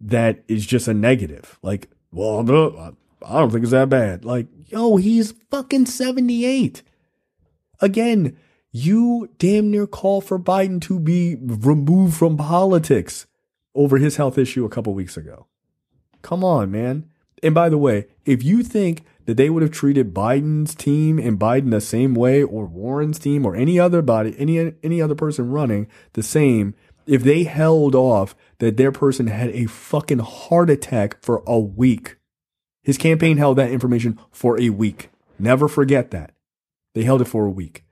that 0.00 0.42
is 0.48 0.66
just 0.66 0.88
a 0.88 0.94
negative. 0.94 1.58
Like, 1.62 1.88
well, 2.12 2.40
I 3.24 3.38
don't 3.38 3.50
think 3.50 3.62
it's 3.62 3.72
that 3.72 3.88
bad. 3.88 4.24
Like, 4.24 4.46
yo, 4.66 4.96
he's 4.96 5.32
fucking 5.50 5.86
78. 5.86 6.82
Again, 7.80 8.36
you 8.70 9.30
damn 9.38 9.70
near 9.70 9.86
call 9.86 10.20
for 10.20 10.38
Biden 10.38 10.80
to 10.82 10.98
be 10.98 11.36
removed 11.40 12.16
from 12.16 12.36
politics 12.36 13.26
over 13.74 13.98
his 13.98 14.16
health 14.16 14.38
issue 14.38 14.64
a 14.64 14.70
couple 14.70 14.94
weeks 14.94 15.16
ago. 15.16 15.46
Come 16.22 16.42
on, 16.42 16.70
man. 16.70 17.08
And 17.42 17.54
by 17.54 17.68
the 17.68 17.78
way, 17.78 18.06
if 18.24 18.42
you 18.42 18.62
think 18.62 19.04
that 19.26 19.36
they 19.36 19.50
would 19.50 19.62
have 19.62 19.72
treated 19.72 20.14
Biden's 20.14 20.74
team 20.74 21.18
and 21.18 21.38
Biden 21.38 21.70
the 21.70 21.80
same 21.80 22.14
way 22.14 22.42
or 22.42 22.66
Warren's 22.66 23.18
team 23.18 23.44
or 23.44 23.54
any 23.54 23.78
other 23.78 24.00
body, 24.00 24.34
any 24.38 24.72
any 24.82 25.02
other 25.02 25.14
person 25.14 25.50
running 25.50 25.86
the 26.14 26.22
same, 26.22 26.74
if 27.06 27.22
they 27.22 27.44
held 27.44 27.94
off 27.94 28.34
that 28.58 28.76
their 28.76 28.92
person 28.92 29.26
had 29.26 29.50
a 29.50 29.66
fucking 29.66 30.18
heart 30.18 30.70
attack 30.70 31.22
for 31.22 31.42
a 31.46 31.58
week. 31.58 32.16
His 32.82 32.98
campaign 32.98 33.36
held 33.36 33.58
that 33.58 33.70
information 33.70 34.18
for 34.30 34.60
a 34.60 34.70
week. 34.70 35.10
Never 35.38 35.68
forget 35.68 36.10
that. 36.12 36.32
They 36.94 37.02
held 37.02 37.20
it 37.20 37.26
for 37.26 37.44
a 37.44 37.50
week. 37.50 37.84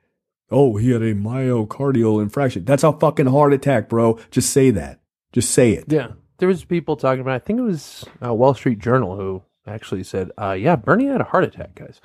Oh, 0.50 0.76
he 0.76 0.90
had 0.90 1.02
a 1.02 1.14
myocardial 1.14 2.22
infraction. 2.22 2.64
That's 2.64 2.84
a 2.84 2.92
fucking 2.92 3.26
heart 3.26 3.52
attack, 3.52 3.88
bro. 3.88 4.18
Just 4.30 4.50
say 4.50 4.70
that. 4.70 5.00
Just 5.32 5.50
say 5.50 5.72
it. 5.72 5.84
yeah. 5.88 6.12
There 6.38 6.48
was 6.48 6.64
people 6.64 6.96
talking 6.96 7.20
about 7.20 7.34
I 7.34 7.38
think 7.38 7.60
it 7.60 7.62
was 7.62 8.04
uh, 8.24 8.34
Wall 8.34 8.54
Street 8.54 8.78
Journal 8.80 9.16
who 9.16 9.42
actually 9.66 10.02
said, 10.02 10.30
uh, 10.40 10.52
yeah, 10.52 10.76
Bernie 10.76 11.06
had 11.06 11.20
a 11.20 11.24
heart 11.24 11.44
attack, 11.44 11.74
guys. 11.76 12.00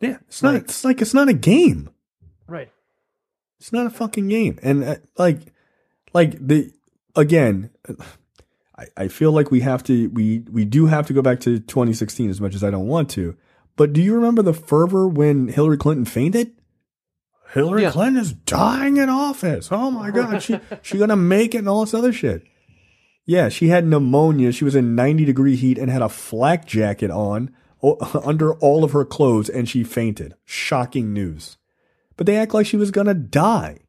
Yeah, 0.00 0.18
it's 0.28 0.42
not. 0.42 0.54
It's 0.54 0.84
like 0.84 1.00
it's 1.02 1.14
not 1.14 1.28
a 1.28 1.32
game. 1.34 1.90
Right. 2.46 2.70
It's 3.58 3.72
not 3.72 3.86
a 3.86 3.90
fucking 3.90 4.28
game. 4.28 4.58
And 4.62 4.84
uh, 4.84 4.96
like, 5.16 5.40
like 6.16 6.32
the 6.46 6.72
again, 7.14 7.70
I, 8.76 8.86
I 8.96 9.08
feel 9.08 9.32
like 9.32 9.50
we 9.50 9.60
have 9.60 9.82
to 9.84 10.08
we 10.08 10.40
we 10.50 10.64
do 10.64 10.86
have 10.86 11.06
to 11.08 11.12
go 11.12 11.22
back 11.22 11.40
to 11.40 11.58
2016 11.60 12.30
as 12.30 12.40
much 12.40 12.54
as 12.54 12.64
I 12.64 12.70
don't 12.70 12.86
want 12.88 13.10
to. 13.10 13.36
But 13.76 13.92
do 13.92 14.00
you 14.02 14.14
remember 14.14 14.42
the 14.42 14.54
fervor 14.54 15.06
when 15.06 15.48
Hillary 15.48 15.76
Clinton 15.76 16.04
fainted? 16.06 16.52
Hillary 17.52 17.82
Yeah. 17.82 17.90
Clinton 17.90 18.20
is 18.20 18.32
dying 18.32 18.96
in 18.96 19.08
office. 19.08 19.68
Oh 19.70 19.90
my 19.90 20.10
god, 20.10 20.42
she 20.42 20.58
she 20.82 20.98
gonna 20.98 21.16
make 21.16 21.54
it 21.54 21.58
and 21.58 21.68
all 21.68 21.84
this 21.84 21.94
other 21.94 22.12
shit. 22.12 22.42
Yeah, 23.26 23.48
she 23.48 23.68
had 23.68 23.86
pneumonia. 23.86 24.52
She 24.52 24.64
was 24.64 24.76
in 24.76 24.94
90 24.94 25.24
degree 25.24 25.56
heat 25.56 25.78
and 25.78 25.90
had 25.90 26.02
a 26.02 26.08
flak 26.08 26.64
jacket 26.66 27.10
on 27.10 27.54
o- 27.82 27.98
under 28.24 28.54
all 28.54 28.84
of 28.84 28.92
her 28.92 29.04
clothes 29.04 29.48
and 29.48 29.68
she 29.68 29.84
fainted. 29.84 30.34
Shocking 30.44 31.12
news. 31.12 31.56
But 32.16 32.26
they 32.26 32.36
act 32.36 32.54
like 32.54 32.66
she 32.66 32.76
was 32.78 32.90
gonna 32.90 33.14
die. 33.14 33.80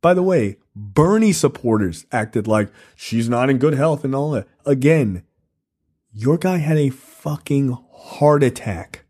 By 0.00 0.14
the 0.14 0.22
way, 0.22 0.56
Bernie 0.78 1.32
supporters 1.32 2.04
acted 2.12 2.46
like 2.46 2.70
she's 2.94 3.30
not 3.30 3.48
in 3.48 3.56
good 3.56 3.72
health 3.74 4.04
and 4.04 4.14
all 4.14 4.30
that. 4.32 4.46
Again, 4.66 5.22
your 6.12 6.36
guy 6.36 6.58
had 6.58 6.76
a 6.76 6.90
fucking 6.90 7.76
heart 7.92 8.42
attack. 8.42 9.04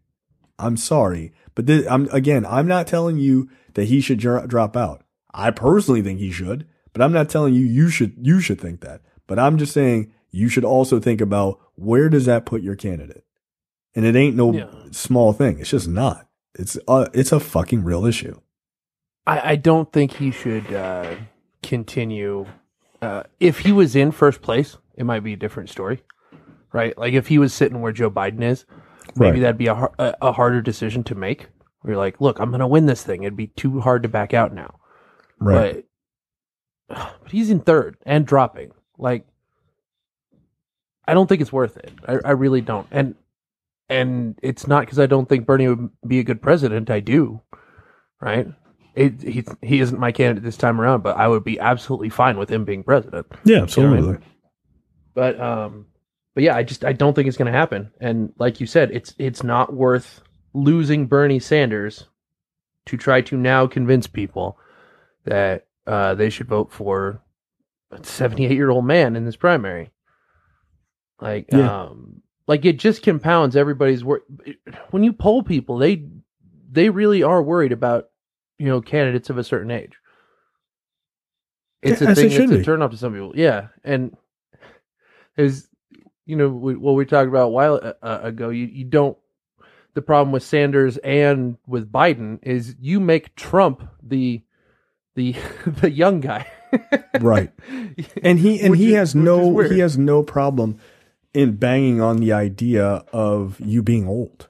I'm 0.60 0.76
sorry, 0.76 1.32
But 1.56 1.66
this, 1.66 1.84
I'm 1.90 2.08
again, 2.12 2.46
I'm 2.46 2.68
not 2.68 2.86
telling 2.86 3.18
you 3.18 3.50
that 3.74 3.86
he 3.88 4.00
should 4.00 4.18
drop 4.18 4.76
out. 4.76 5.02
I 5.34 5.50
personally 5.50 6.02
think 6.02 6.18
he 6.20 6.30
should, 6.30 6.66
but 6.92 7.02
I'm 7.02 7.12
not 7.12 7.28
telling 7.28 7.52
you 7.52 7.64
you 7.66 7.90
should 7.90 8.14
you 8.22 8.40
should 8.40 8.60
think 8.60 8.80
that. 8.82 9.02
But 9.26 9.38
I'm 9.40 9.58
just 9.58 9.72
saying 9.74 10.12
you 10.30 10.48
should 10.48 10.64
also 10.64 11.00
think 11.00 11.20
about 11.20 11.58
where 11.74 12.08
does 12.08 12.26
that 12.26 12.46
put 12.46 12.62
your 12.62 12.76
candidate? 12.76 13.24
And 13.94 14.04
it 14.06 14.14
ain't 14.14 14.36
no 14.36 14.52
Yeah. 14.52 14.68
small 14.92 15.32
thing. 15.32 15.58
It's 15.58 15.70
just 15.70 15.88
not. 15.88 16.28
It's 16.58 16.78
a, 16.88 17.10
it's 17.12 17.32
a 17.32 17.40
fucking 17.40 17.82
real 17.84 18.06
issue. 18.06 18.40
I, 19.26 19.52
I 19.52 19.56
don't 19.56 19.92
think 19.92 20.12
he 20.14 20.30
should 20.30 20.72
uh, 20.72 21.16
continue. 21.62 22.46
Uh, 23.02 23.24
if 23.40 23.60
he 23.60 23.72
was 23.72 23.94
in 23.94 24.10
first 24.12 24.42
place, 24.42 24.78
it 24.94 25.04
might 25.04 25.20
be 25.20 25.34
a 25.34 25.36
different 25.36 25.70
story, 25.70 26.02
right? 26.72 26.96
Like 26.96 27.14
if 27.14 27.28
he 27.28 27.38
was 27.38 27.52
sitting 27.52 27.80
where 27.80 27.92
Joe 27.92 28.10
Biden 28.10 28.42
is, 28.42 28.64
maybe 29.16 29.32
Right. 29.32 29.40
that'd 29.40 29.58
be 29.58 29.66
a, 29.66 29.90
a, 29.98 30.32
harder 30.32 30.62
decision 30.62 31.04
to 31.04 31.14
make. 31.14 31.48
Where 31.80 31.92
you're 31.92 31.98
like, 31.98 32.20
look, 32.20 32.40
I'm 32.40 32.50
going 32.50 32.60
to 32.60 32.66
win 32.66 32.86
this 32.86 33.02
thing. 33.02 33.22
It'd 33.22 33.36
be 33.36 33.48
too 33.48 33.80
hard 33.80 34.02
to 34.02 34.08
back 34.08 34.34
out 34.34 34.52
now. 34.52 34.78
Right. 35.38 35.84
But, 36.88 37.12
but 37.22 37.30
he's 37.30 37.50
in 37.50 37.60
third 37.60 37.96
and 38.04 38.26
dropping. 38.26 38.72
Like, 38.98 39.26
I 41.06 41.14
don't 41.14 41.28
think 41.28 41.40
it's 41.40 41.52
worth 41.52 41.76
it. 41.76 41.92
I, 42.06 42.18
I 42.24 42.30
really 42.32 42.60
don't. 42.60 42.86
And 42.90 43.14
and 43.88 44.38
it's 44.42 44.66
not 44.66 44.80
because 44.80 44.98
I 44.98 45.06
don't 45.06 45.28
think 45.28 45.46
Bernie 45.46 45.68
would 45.68 45.90
be 46.06 46.18
a 46.18 46.24
good 46.24 46.42
president. 46.42 46.90
I 46.90 47.00
do, 47.00 47.40
right? 48.20 48.48
It, 48.96 49.22
he 49.22 49.44
he 49.62 49.80
isn't 49.80 50.00
my 50.00 50.10
candidate 50.10 50.42
this 50.42 50.56
time 50.56 50.80
around, 50.80 51.02
but 51.02 51.16
I 51.18 51.28
would 51.28 51.44
be 51.44 51.60
absolutely 51.60 52.08
fine 52.08 52.38
with 52.38 52.50
him 52.50 52.64
being 52.64 52.82
president. 52.82 53.26
yeah, 53.44 53.62
absolutely. 53.62 54.18
But 55.14 55.38
um, 55.40 55.86
but 56.34 56.42
yeah, 56.42 56.56
I 56.56 56.62
just 56.62 56.84
I 56.84 56.92
don't 56.94 57.14
think 57.14 57.28
it's 57.28 57.36
going 57.36 57.52
to 57.52 57.58
happen. 57.58 57.90
And 58.00 58.32
like 58.38 58.58
you 58.60 58.66
said, 58.66 58.90
it's 58.92 59.14
it's 59.18 59.42
not 59.42 59.74
worth 59.74 60.22
losing 60.54 61.06
Bernie 61.06 61.38
Sanders 61.38 62.06
to 62.86 62.96
try 62.96 63.20
to 63.20 63.36
now 63.36 63.66
convince 63.66 64.06
people 64.06 64.58
that 65.24 65.66
uh, 65.86 66.14
they 66.14 66.30
should 66.30 66.48
vote 66.48 66.72
for 66.72 67.20
a 67.90 68.02
78 68.02 68.52
year 68.52 68.70
old 68.70 68.86
man 68.86 69.14
in 69.14 69.24
this 69.26 69.36
primary. 69.36 69.90
Like 71.20 71.46
Yeah. 71.52 71.82
um, 71.84 72.22
like 72.46 72.64
it 72.64 72.78
just 72.78 73.02
compounds 73.02 73.56
everybody's 73.56 74.04
work. 74.04 74.22
When 74.90 75.02
you 75.02 75.12
poll 75.12 75.42
people, 75.42 75.78
they 75.78 76.06
they 76.70 76.88
really 76.90 77.22
are 77.22 77.42
worried 77.42 77.72
about 77.72 78.08
you 78.58 78.66
know 78.66 78.80
candidates 78.80 79.30
of 79.30 79.38
a 79.38 79.44
certain 79.44 79.70
age. 79.70 79.96
It's 81.82 82.00
Yeah, 82.00 82.10
a 82.10 82.14
thing 82.14 82.28
that's 82.30 82.52
a 82.52 82.64
turn 82.64 82.82
off 82.82 82.90
to 82.90 82.96
some 82.96 83.12
people. 83.12 83.32
Yeah, 83.34 83.68
and 83.84 84.16
there's 85.36 85.68
you 86.24 86.36
know 86.36 86.48
we, 86.48 86.74
what 86.76 86.92
we 86.94 87.04
talked 87.04 87.28
about 87.28 87.46
a 87.46 87.50
while 87.50 87.80
uh, 88.02 88.18
ago. 88.22 88.48
You 88.50 88.66
you 88.66 88.84
don't. 88.84 89.16
The 89.94 90.02
problem 90.02 90.30
with 90.32 90.42
Sanders 90.42 90.98
and 90.98 91.56
with 91.66 91.90
Biden 91.90 92.38
is 92.42 92.76
you 92.80 93.00
make 93.00 93.34
Trump 93.34 93.82
the 94.02 94.42
the 95.14 95.34
the 95.66 95.90
young 95.90 96.20
guy. 96.20 96.46
right. 97.20 97.50
And 98.22 98.38
he 98.40 98.60
and 98.60 98.72
Which 98.72 98.80
he 98.80 98.88
is- 98.90 98.96
has 98.96 99.14
no 99.14 99.60
he 99.60 99.78
has 99.78 99.96
no 99.96 100.22
problem 100.22 100.78
in 101.32 101.56
banging 101.56 102.00
on 102.00 102.16
the 102.18 102.32
idea 102.32 103.04
of 103.12 103.60
you 103.60 103.82
being 103.82 104.06
old 104.08 104.48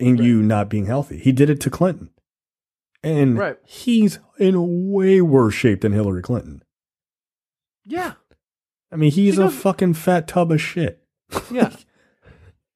and 0.00 0.18
you 0.18 0.42
not 0.42 0.68
being 0.68 0.86
healthy. 0.86 1.18
He 1.18 1.30
did 1.32 1.50
it 1.50 1.60
to 1.62 1.70
Clinton. 1.70 2.10
And 3.08 3.38
Right. 3.38 3.56
he's 3.64 4.18
in 4.38 4.54
a 4.54 4.62
way 4.62 5.20
worse 5.20 5.54
shape 5.54 5.80
than 5.80 5.92
Hillary 5.92 6.22
Clinton. 6.22 6.62
Yeah, 7.84 8.14
I 8.92 8.96
mean, 8.96 9.10
he's 9.10 9.36
He 9.36 9.42
a 9.42 9.50
fucking 9.50 9.94
fat 9.94 10.28
tub 10.28 10.52
of 10.52 10.60
shit. 10.60 11.02
yeah, 11.50 11.74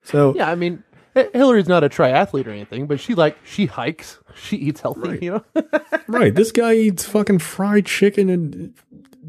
So 0.03 0.35
yeah. 0.35 0.51
I 0.51 0.55
mean, 0.55 0.83
Hillary's 1.14 1.68
not 1.68 1.85
a 1.85 1.88
triathlete 1.88 2.47
or 2.47 2.51
anything, 2.51 2.87
but 2.87 2.99
she 3.01 3.14
like 3.14 3.37
she 3.45 3.66
hikes, 3.66 4.21
she 4.35 4.57
eats 4.57 4.81
healthy. 4.81 5.01
Right. 5.09 5.23
You 5.23 5.31
know, 5.33 5.64
right, 6.09 6.35
this 6.35 6.53
guy 6.53 6.75
eats 6.75 7.05
fucking 7.05 7.40
fried 7.40 7.87
chicken 7.87 8.31
and 8.31 8.75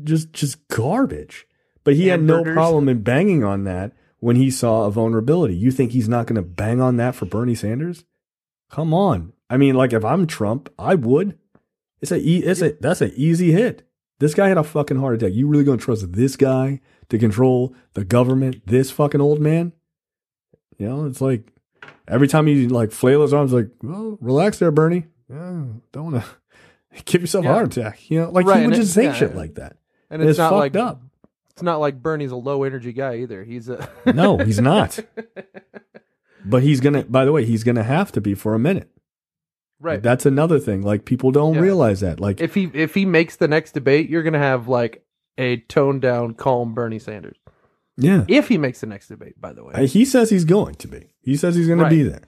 just 0.03 0.31
just 0.33 0.65
garbage. 0.69 1.45
But 1.83 1.95
he 1.95 2.07
had 2.07 2.21
no 2.23 2.35
Hamburgers. 2.35 2.53
problem 2.55 2.87
in 2.89 3.03
banging 3.03 3.43
on 3.43 3.65
that 3.65 3.91
when 4.19 4.37
he 4.37 4.49
saw 4.49 4.85
a 4.85 4.91
vulnerability. 4.91 5.55
You 5.57 5.69
think 5.69 5.91
he's 5.91 6.07
not 6.07 6.27
going 6.27 6.37
to 6.37 6.41
bang 6.41 6.79
on 6.79 6.95
that 6.95 7.13
for 7.13 7.25
Bernie 7.25 7.55
Sanders? 7.55 8.05
Come 8.71 8.93
on. 8.93 9.33
I 9.53 9.57
mean, 9.57 9.75
like 9.75 9.93
if 9.93 10.03
I'm 10.03 10.25
Trump, 10.25 10.67
I 10.79 10.95
would. 10.95 11.37
It's 12.01 12.11
a 12.11 12.19
it's 12.19 12.63
a 12.63 12.75
that's 12.81 13.01
an 13.01 13.13
easy 13.15 13.51
hit. 13.51 13.87
This 14.17 14.33
guy 14.33 14.47
had 14.47 14.57
a 14.57 14.63
fucking 14.63 14.97
heart 14.97 15.13
attack. 15.13 15.33
You 15.33 15.47
really 15.47 15.63
going 15.63 15.77
to 15.77 15.85
trust 15.85 16.11
this 16.11 16.35
guy 16.35 16.81
to 17.09 17.19
control 17.19 17.75
the 17.93 18.03
government? 18.03 18.65
This 18.65 18.89
fucking 18.89 19.21
old 19.21 19.39
man? 19.39 19.73
You 20.79 20.87
know, 20.89 21.05
it's 21.05 21.21
like 21.21 21.53
every 22.07 22.27
time 22.27 22.47
he 22.47 22.67
like 22.67 22.91
flail 22.91 23.21
his 23.21 23.31
arms, 23.31 23.53
like, 23.53 23.69
well, 23.83 24.17
relax 24.21 24.57
there, 24.57 24.71
Bernie. 24.71 25.05
Yeah, 25.29 25.65
don't 25.91 26.11
want 26.11 26.23
to 26.23 27.03
give 27.05 27.21
yourself 27.21 27.45
a 27.45 27.49
heart 27.49 27.77
attack. 27.77 28.09
You 28.09 28.21
know, 28.21 28.31
like 28.31 28.47
Right, 28.47 28.61
he 28.61 28.65
would 28.65 28.75
just 28.75 28.95
say 28.95 29.03
yeah. 29.03 29.13
shit 29.13 29.35
like 29.35 29.55
that. 29.55 29.77
and 30.09 30.19
And 30.19 30.23
it's, 30.23 30.31
it's 30.31 30.39
not 30.39 30.49
fucked 30.49 30.59
like 30.59 30.75
up. 30.75 31.03
It's 31.51 31.61
not 31.61 31.79
like 31.79 32.01
Bernie's 32.01 32.31
a 32.31 32.35
low 32.35 32.63
energy 32.63 32.91
guy 32.91 33.17
either. 33.17 33.43
He's 33.43 33.69
a 33.69 33.87
No, 34.07 34.39
he's 34.39 34.59
not. 34.59 34.99
but 36.43 36.63
he's 36.63 36.79
gonna. 36.79 37.03
By 37.03 37.23
the 37.23 37.31
way, 37.31 37.45
he's 37.45 37.63
gonna 37.63 37.83
have 37.83 38.11
to 38.13 38.19
be 38.19 38.33
for 38.33 38.55
a 38.55 38.59
minute. 38.59 38.89
Right. 39.83 40.01
That's 40.01 40.25
another 40.25 40.59
thing. 40.59 40.81
Like 40.81 41.05
people 41.05 41.31
don't 41.31 41.55
Yeah. 41.55 41.61
realize 41.61 41.99
that. 41.99 42.19
Like 42.19 42.41
if 42.41 42.55
he 42.55 42.69
if 42.73 42.93
he 42.95 43.05
makes 43.05 43.35
the 43.35 43.47
next 43.47 43.73
debate, 43.73 44.09
you're 44.09 44.23
gonna 44.23 44.39
have 44.39 44.67
like 44.67 45.05
a 45.37 45.57
toned 45.57 46.01
down, 46.01 46.33
calm 46.35 46.73
Bernie 46.73 46.99
Sanders. 46.99 47.37
yeah, 47.97 48.25
If 48.27 48.47
he 48.47 48.57
makes 48.57 48.81
the 48.81 48.87
next 48.87 49.07
debate, 49.09 49.39
by 49.39 49.53
the 49.53 49.63
way. 49.63 49.73
Uh, 49.73 49.85
he 49.87 50.05
says 50.05 50.29
he's 50.29 50.45
going 50.45 50.75
to 50.75 50.87
be. 50.87 51.13
He 51.21 51.35
says 51.35 51.55
he's 51.55 51.67
gonna 51.67 51.83
Right. 51.83 51.89
be 51.89 52.03
there. 52.03 52.21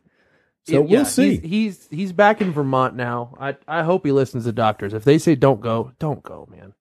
So 0.67 0.73
Yeah, 0.73 0.79
we'll 0.79 1.05
see. 1.05 1.37
He's, 1.37 1.41
he's 1.49 1.87
he's 1.91 2.13
back 2.13 2.41
in 2.41 2.51
Vermont 2.51 2.95
now. 2.95 3.35
I 3.39 3.55
I 3.67 3.83
hope 3.83 4.05
he 4.05 4.11
listens 4.11 4.45
to 4.45 4.51
doctors. 4.51 4.93
If 4.93 5.03
they 5.03 5.17
say 5.17 5.35
don't 5.35 5.61
go, 5.61 5.91
don't 5.99 6.23
go, 6.23 6.47
man. 6.51 6.73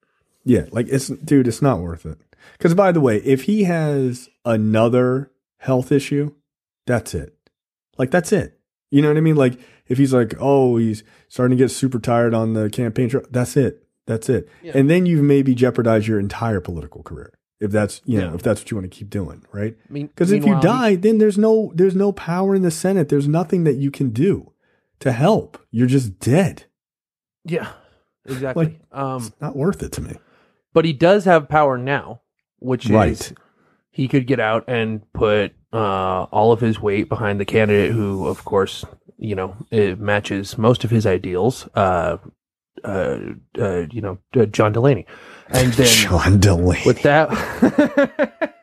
Yeah, 0.43 0.65
like 0.71 0.87
it's 0.89 1.07
dude, 1.07 1.47
it's 1.47 1.61
not 1.61 1.79
worth 1.79 2.05
it. 2.05 2.17
Because 2.57 2.73
by 2.75 2.91
the 2.91 3.01
way, 3.01 3.17
if 3.17 3.43
he 3.43 3.63
has 3.63 4.29
another 4.43 5.31
health 5.57 5.91
issue, 5.91 6.33
that's 6.87 7.13
it. 7.13 7.35
Like 7.97 8.11
that's 8.11 8.31
it. 8.31 8.59
You 8.91 9.01
know 9.01 9.07
what 9.07 9.17
I 9.17 9.21
mean? 9.21 9.35
Like 9.35 9.59
if 9.87 9.97
he's 9.97 10.13
like, 10.13 10.33
oh, 10.39 10.77
he's 10.77 11.03
starting 11.27 11.57
to 11.57 11.63
get 11.63 11.69
super 11.69 11.99
tired 11.99 12.33
on 12.33 12.53
the 12.53 12.69
campaign 12.69 13.09
trail, 13.09 13.23
that's 13.31 13.55
it. 13.57 13.83
That's 14.07 14.29
it. 14.29 14.47
Yeah. 14.61 14.73
And 14.75 14.89
then 14.89 15.05
you've 15.05 15.23
maybe 15.23 15.55
jeopardized 15.55 16.07
your 16.07 16.19
entire 16.19 16.59
political 16.61 17.01
career 17.03 17.33
if 17.59 17.71
that's 17.71 18.01
you 18.05 18.19
know 18.19 18.29
Yeah. 18.29 18.35
if 18.35 18.43
that's 18.43 18.61
what 18.61 18.69
you 18.71 18.77
want 18.77 18.91
to 18.91 18.95
keep 18.97 19.09
doing, 19.09 19.43
right? 19.51 19.75
Because 19.91 20.31
if 20.31 20.45
you 20.45 20.59
die, 20.61 20.95
then 20.95 21.17
there's 21.17 21.37
no 21.37 21.71
there's 21.73 21.95
no 21.95 22.11
power 22.11 22.53
in 22.55 22.61
the 22.61 22.69
Senate. 22.71 23.09
There's 23.09 23.27
nothing 23.27 23.63
that 23.63 23.75
you 23.75 23.89
can 23.91 24.09
do 24.09 24.51
to 24.99 25.11
help. 25.11 25.57
You're 25.71 25.87
just 25.87 26.19
dead. 26.19 26.65
yeah, 27.43 27.69
exactly. 28.25 28.65
Like- 28.65 28.81
um, 28.91 29.17
It's 29.27 29.41
not 29.41 29.55
worth 29.55 29.81
it 29.83 29.91
to 29.93 30.01
me. 30.01 30.13
but 30.73 30.85
he 30.85 30.93
does 30.93 31.25
have 31.25 31.47
power 31.49 31.77
now, 31.77 32.21
which 32.59 32.89
Right. 32.89 33.11
is 33.13 33.33
he 33.89 34.07
could 34.07 34.27
get 34.27 34.39
out 34.39 34.65
and 34.67 35.01
put 35.13 35.53
uh, 35.73 36.23
all 36.31 36.51
of 36.51 36.59
his 36.61 36.79
weight 36.81 37.09
behind 37.09 37.39
the 37.39 37.45
candidate 37.45 37.91
who, 37.91 38.27
of 38.27 38.45
course, 38.45 38.85
you 39.17 39.35
know, 39.35 39.55
it 39.71 39.99
matches 39.99 40.57
most 40.57 40.83
of 40.83 40.89
his 40.89 41.05
ideals. 41.05 41.67
Uh, 41.75 42.17
uh, 42.83 43.19
uh, 43.57 43.85
you 43.91 44.01
know, 44.01 44.17
uh, 44.35 44.45
John 44.45 44.71
Delaney, 44.71 45.05
and 45.49 45.73
then 45.73 45.87
John 45.87 46.39
Delaney. 46.39 46.83
with 46.85 47.01
that, 47.03 47.29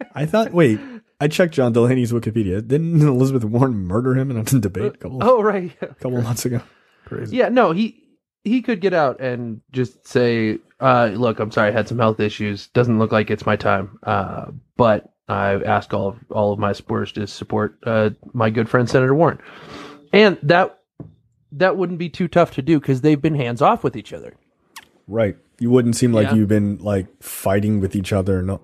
I 0.14 0.26
thought, 0.26 0.52
wait, 0.52 0.78
I 1.20 1.28
checked 1.28 1.54
John 1.54 1.72
Delaney's 1.72 2.12
Wikipedia. 2.12 2.66
Didn't 2.66 3.00
Elizabeth 3.00 3.44
Warren 3.44 3.74
murder 3.74 4.14
him 4.14 4.30
in 4.30 4.36
a 4.36 4.44
debate 4.44 4.94
a 4.94 4.98
couple, 4.98 5.18
oh 5.22 5.42
right, 5.42 5.72
a 5.80 5.86
couple 5.94 6.20
months 6.22 6.44
ago? 6.44 6.60
Crazy. 7.06 7.36
Yeah, 7.36 7.48
no, 7.48 7.72
he 7.72 8.02
he 8.44 8.60
could 8.62 8.80
get 8.80 8.92
out 8.92 9.20
and 9.20 9.60
just 9.72 10.06
say, 10.06 10.58
uh, 10.80 11.10
"Look, 11.14 11.40
I'm 11.40 11.50
sorry, 11.50 11.68
I 11.70 11.72
had 11.72 11.88
some 11.88 11.98
health 11.98 12.20
issues. 12.20 12.68
Doesn't 12.68 12.98
look 12.98 13.12
like 13.12 13.30
it's 13.30 13.46
my 13.46 13.56
time." 13.56 13.98
Uh, 14.02 14.46
but 14.76 15.12
I 15.28 15.54
ask 15.62 15.94
all 15.94 16.08
of 16.08 16.18
all 16.30 16.52
of 16.52 16.58
my 16.58 16.72
supporters 16.72 17.12
to 17.12 17.26
support 17.26 17.78
uh, 17.86 18.10
my 18.32 18.50
good 18.50 18.68
friend 18.68 18.88
Senator 18.88 19.14
Warren, 19.14 19.38
and 20.12 20.38
that 20.42 20.78
that 21.52 21.76
wouldn't 21.76 21.98
be 21.98 22.08
too 22.08 22.28
tough 22.28 22.52
to 22.54 22.62
do 22.62 22.80
because 22.80 23.00
they've 23.02 23.20
been 23.20 23.34
hands 23.34 23.60
off 23.60 23.84
with 23.84 23.96
each 23.96 24.12
other. 24.12 24.34
Right. 25.06 25.36
You 25.58 25.70
wouldn't 25.70 25.96
seem 25.96 26.12
like 26.12 26.28
Yeah. 26.28 26.34
you've 26.34 26.48
been 26.48 26.78
like 26.78 27.06
fighting 27.22 27.80
with 27.80 27.94
each 27.94 28.12
other. 28.12 28.42
No. 28.42 28.60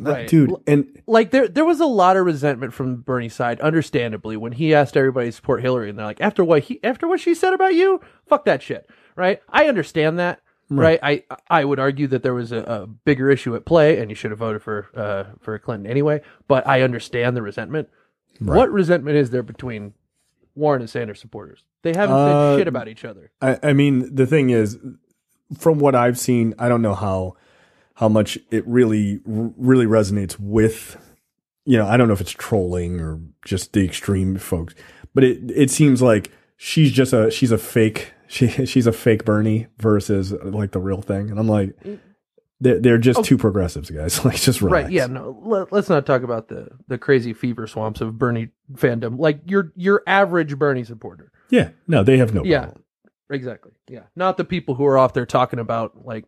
Right. 0.00 0.28
Dude, 0.28 0.54
and 0.66 0.86
Like 1.06 1.30
there 1.30 1.48
there 1.48 1.64
was 1.64 1.80
a 1.80 1.86
lot 1.86 2.16
of 2.16 2.24
resentment 2.24 2.72
from 2.72 2.96
Bernie's 3.02 3.34
side, 3.34 3.60
understandably, 3.60 4.36
when 4.36 4.52
he 4.52 4.72
asked 4.74 4.96
everybody 4.96 5.28
to 5.28 5.32
support 5.32 5.60
Hillary, 5.62 5.90
and 5.90 5.98
they're 5.98 6.06
like, 6.06 6.20
"After 6.20 6.44
what 6.44 6.64
he 6.64 6.78
after 6.84 7.08
what 7.08 7.18
she 7.20 7.34
said 7.34 7.52
about 7.52 7.74
you, 7.74 8.00
fuck 8.26 8.44
that 8.44 8.62
shit." 8.62 8.88
Right? 9.16 9.40
I 9.48 9.66
understand 9.66 10.18
that. 10.20 10.40
Right. 10.70 11.00
I 11.02 11.24
I 11.50 11.64
would 11.64 11.80
argue 11.80 12.06
that 12.08 12.22
there 12.22 12.34
was 12.34 12.52
a, 12.52 12.58
a 12.58 12.86
bigger 12.86 13.28
issue 13.30 13.56
at 13.56 13.64
play, 13.64 13.98
and 13.98 14.08
you 14.10 14.14
should 14.14 14.30
have 14.30 14.38
voted 14.38 14.62
for 14.62 14.86
uh 14.94 15.24
for 15.40 15.58
Clinton 15.58 15.90
anyway. 15.90 16.20
But 16.46 16.64
I 16.66 16.82
understand 16.82 17.36
the 17.36 17.42
resentment. 17.42 17.88
What 18.38 18.70
resentment 18.70 19.16
is 19.16 19.30
there 19.30 19.42
between 19.42 19.94
Warren 20.58 20.82
and 20.82 20.90
Sanders 20.90 21.20
supporters? 21.20 21.64
They 21.82 21.94
haven't 21.94 22.16
Uh, 22.16 22.52
said 22.54 22.60
shit 22.60 22.68
about 22.68 22.88
each 22.88 23.04
other. 23.04 23.30
I, 23.40 23.58
I 23.62 23.72
mean, 23.72 24.14
the 24.14 24.26
thing 24.26 24.50
is, 24.50 24.76
from 25.58 25.78
what 25.78 25.94
I've 25.94 26.18
seen, 26.18 26.54
I 26.58 26.68
don't 26.68 26.82
know 26.82 26.94
how 26.94 27.36
how 27.94 28.08
much 28.08 28.38
it 28.50 28.66
really 28.66 29.20
really 29.24 29.86
resonates 29.86 30.38
with. 30.38 30.96
You 31.64 31.76
know, 31.78 31.86
I 31.86 31.96
don't 31.96 32.08
know 32.08 32.14
if 32.14 32.20
it's 32.20 32.30
trolling 32.32 33.00
or 33.00 33.20
just 33.44 33.72
the 33.72 33.84
extreme 33.84 34.36
folks, 34.36 34.74
but 35.14 35.24
it 35.24 35.38
it 35.54 35.70
seems 35.70 36.02
like 36.02 36.32
she's 36.56 36.92
just 36.92 37.12
a 37.12 37.30
she's 37.30 37.52
a 37.52 37.58
fake 37.58 38.12
she 38.28 38.48
she's 38.66 38.86
a 38.86 38.92
fake 38.92 39.24
Bernie 39.24 39.68
versus 39.78 40.32
like 40.32 40.72
the 40.72 40.80
real 40.80 41.00
thing, 41.02 41.30
and 41.30 41.38
I'm 41.38 41.48
like, 41.48 41.76
they're 42.60 42.80
they're 42.80 42.98
just 42.98 43.20
oh. 43.20 43.22
two 43.22 43.38
progressives, 43.38 43.90
guys. 43.90 44.24
Like 44.24 44.36
just 44.36 44.60
relax. 44.60 44.82
Oh. 44.82 44.84
Right? 44.86 44.92
Yeah. 44.92 45.06
No. 45.06 45.40
Let, 45.44 45.72
let's 45.72 45.88
not 45.88 46.06
talk 46.06 46.22
about 46.22 46.48
the 46.48 46.68
the 46.88 46.98
crazy 46.98 47.32
fever 47.32 47.66
swamps 47.66 48.00
of 48.00 48.18
Bernie 48.18 48.48
fandom. 48.74 49.18
Like 49.18 49.40
your 49.46 49.72
your 49.76 50.02
average 50.06 50.58
Bernie 50.58 50.84
supporter. 50.84 51.30
yeah. 51.50 51.70
No, 51.86 52.02
they 52.02 52.18
have 52.18 52.34
no 52.34 52.44
Yeah. 52.44 52.62
problem. 52.64 52.84
Exactly. 53.30 53.72
Yeah. 53.88 54.04
Not 54.16 54.36
the 54.38 54.44
people 54.44 54.74
who 54.74 54.84
are 54.86 54.96
off 54.98 55.12
there 55.12 55.26
talking 55.26 55.58
about 55.58 56.04
like 56.06 56.24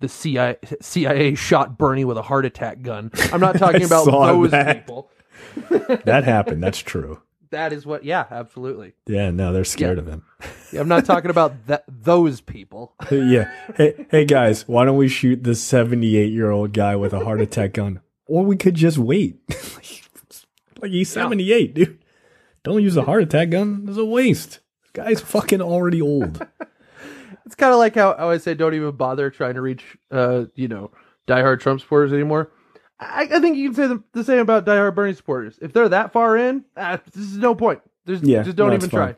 the 0.00 0.08
CIA, 0.08 0.56
CIA 0.80 1.34
shot 1.34 1.76
Bernie 1.78 2.04
with 2.04 2.16
a 2.16 2.22
heart 2.22 2.46
attack 2.46 2.82
gun. 2.82 3.10
I'm 3.32 3.40
not 3.40 3.54
talking 3.58 3.84
about 3.84 4.04
those 4.06 4.50
that. 4.50 4.86
people. 4.86 5.10
That 6.04 6.24
happened. 6.24 6.62
That's 6.62 6.78
true. 6.78 7.20
That 7.50 7.72
is 7.72 7.84
what. 7.84 8.04
Yeah. 8.04 8.24
Absolutely. 8.30 8.92
Yeah. 9.06 9.30
No, 9.30 9.52
they're 9.52 9.64
scared 9.64 9.98
Yeah. 9.98 10.02
of 10.02 10.08
him. 10.08 10.22
Yeah, 10.72 10.80
I'm 10.80 10.88
not 10.88 11.04
talking 11.04 11.30
about 11.30 11.54
that 11.66 11.84
those 11.88 12.40
people. 12.40 12.94
yeah. 13.10 13.50
Hey, 13.76 14.06
hey 14.10 14.24
guys, 14.24 14.66
why 14.68 14.84
don't 14.84 14.96
we 14.96 15.08
shoot 15.08 15.42
the 15.44 15.54
78 15.54 16.32
year 16.32 16.50
old 16.50 16.72
guy 16.72 16.96
with 16.96 17.12
a 17.12 17.24
heart 17.24 17.40
attack 17.40 17.72
gun? 17.74 18.00
Or 18.26 18.44
we 18.44 18.56
could 18.56 18.76
just 18.76 18.98
wait. 18.98 19.40
like 20.80 20.92
he's 20.92 21.10
78, 21.10 21.74
dude. 21.74 21.98
Don't 22.62 22.82
use 22.82 22.96
a 22.96 23.02
heart 23.02 23.22
attack 23.22 23.50
gun. 23.50 23.86
It's 23.88 23.98
a 23.98 24.04
waste. 24.04 24.60
This 24.82 24.90
guy's 24.92 25.20
fucking 25.20 25.60
already 25.62 26.00
old. 26.00 26.46
It's 27.46 27.54
kind 27.56 27.72
of 27.72 27.78
like 27.78 27.96
how, 27.96 28.16
how 28.16 28.30
I 28.30 28.36
say 28.38 28.54
don't 28.54 28.74
even 28.74 28.92
bother 28.92 29.30
trying 29.30 29.54
to 29.54 29.60
reach, 29.60 29.96
uh, 30.12 30.44
you 30.54 30.68
know, 30.68 30.92
diehard 31.26 31.58
Trump 31.60 31.80
supporters 31.80 32.12
anymore. 32.12 32.52
I, 33.00 33.22
I 33.32 33.40
think 33.40 33.56
you 33.56 33.68
can 33.70 33.74
say 33.74 33.86
the, 33.86 34.02
the 34.12 34.22
same 34.24 34.38
about 34.40 34.66
diehard 34.66 34.94
Bernie 34.94 35.14
supporters. 35.14 35.58
If 35.62 35.72
they're 35.72 35.88
that 35.88 36.12
far 36.12 36.36
in, 36.36 36.64
uh, 36.76 36.98
this 37.12 37.24
is 37.24 37.38
no 37.38 37.54
point. 37.54 37.80
There's, 38.04 38.22
Yeah, 38.22 38.42
just 38.42 38.56
don't 38.56 38.68
no, 38.68 38.74
even 38.74 38.90
try. 38.90 39.16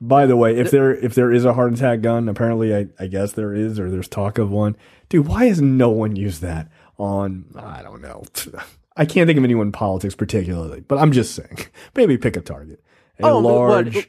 By 0.00 0.26
the 0.26 0.36
way, 0.36 0.56
if 0.56 0.70
there 0.70 0.94
if 0.94 1.14
there 1.14 1.32
is 1.32 1.44
a 1.44 1.52
heart 1.54 1.72
attack 1.74 2.00
gun, 2.02 2.28
apparently 2.28 2.74
I, 2.74 2.86
I 2.98 3.06
guess 3.08 3.32
there 3.32 3.52
is, 3.52 3.78
or 3.80 3.90
there's 3.90 4.08
talk 4.08 4.38
of 4.38 4.50
one. 4.50 4.76
Dude, 5.08 5.26
why 5.26 5.46
has 5.46 5.60
no 5.60 5.90
one 5.90 6.14
used 6.16 6.40
that 6.42 6.70
on 6.98 7.46
I 7.56 7.82
don't 7.82 8.00
know. 8.00 8.22
I 8.96 9.04
can't 9.04 9.26
think 9.28 9.38
of 9.38 9.44
anyone 9.44 9.66
in 9.68 9.72
politics 9.72 10.14
particularly, 10.14 10.80
but 10.80 10.98
I'm 10.98 11.12
just 11.12 11.34
saying. 11.34 11.58
Maybe 11.94 12.16
pick 12.16 12.36
a 12.36 12.40
target. 12.40 12.82
A 13.20 13.26
Oh, 13.26 13.38
large 13.40 13.94
so, 13.94 14.02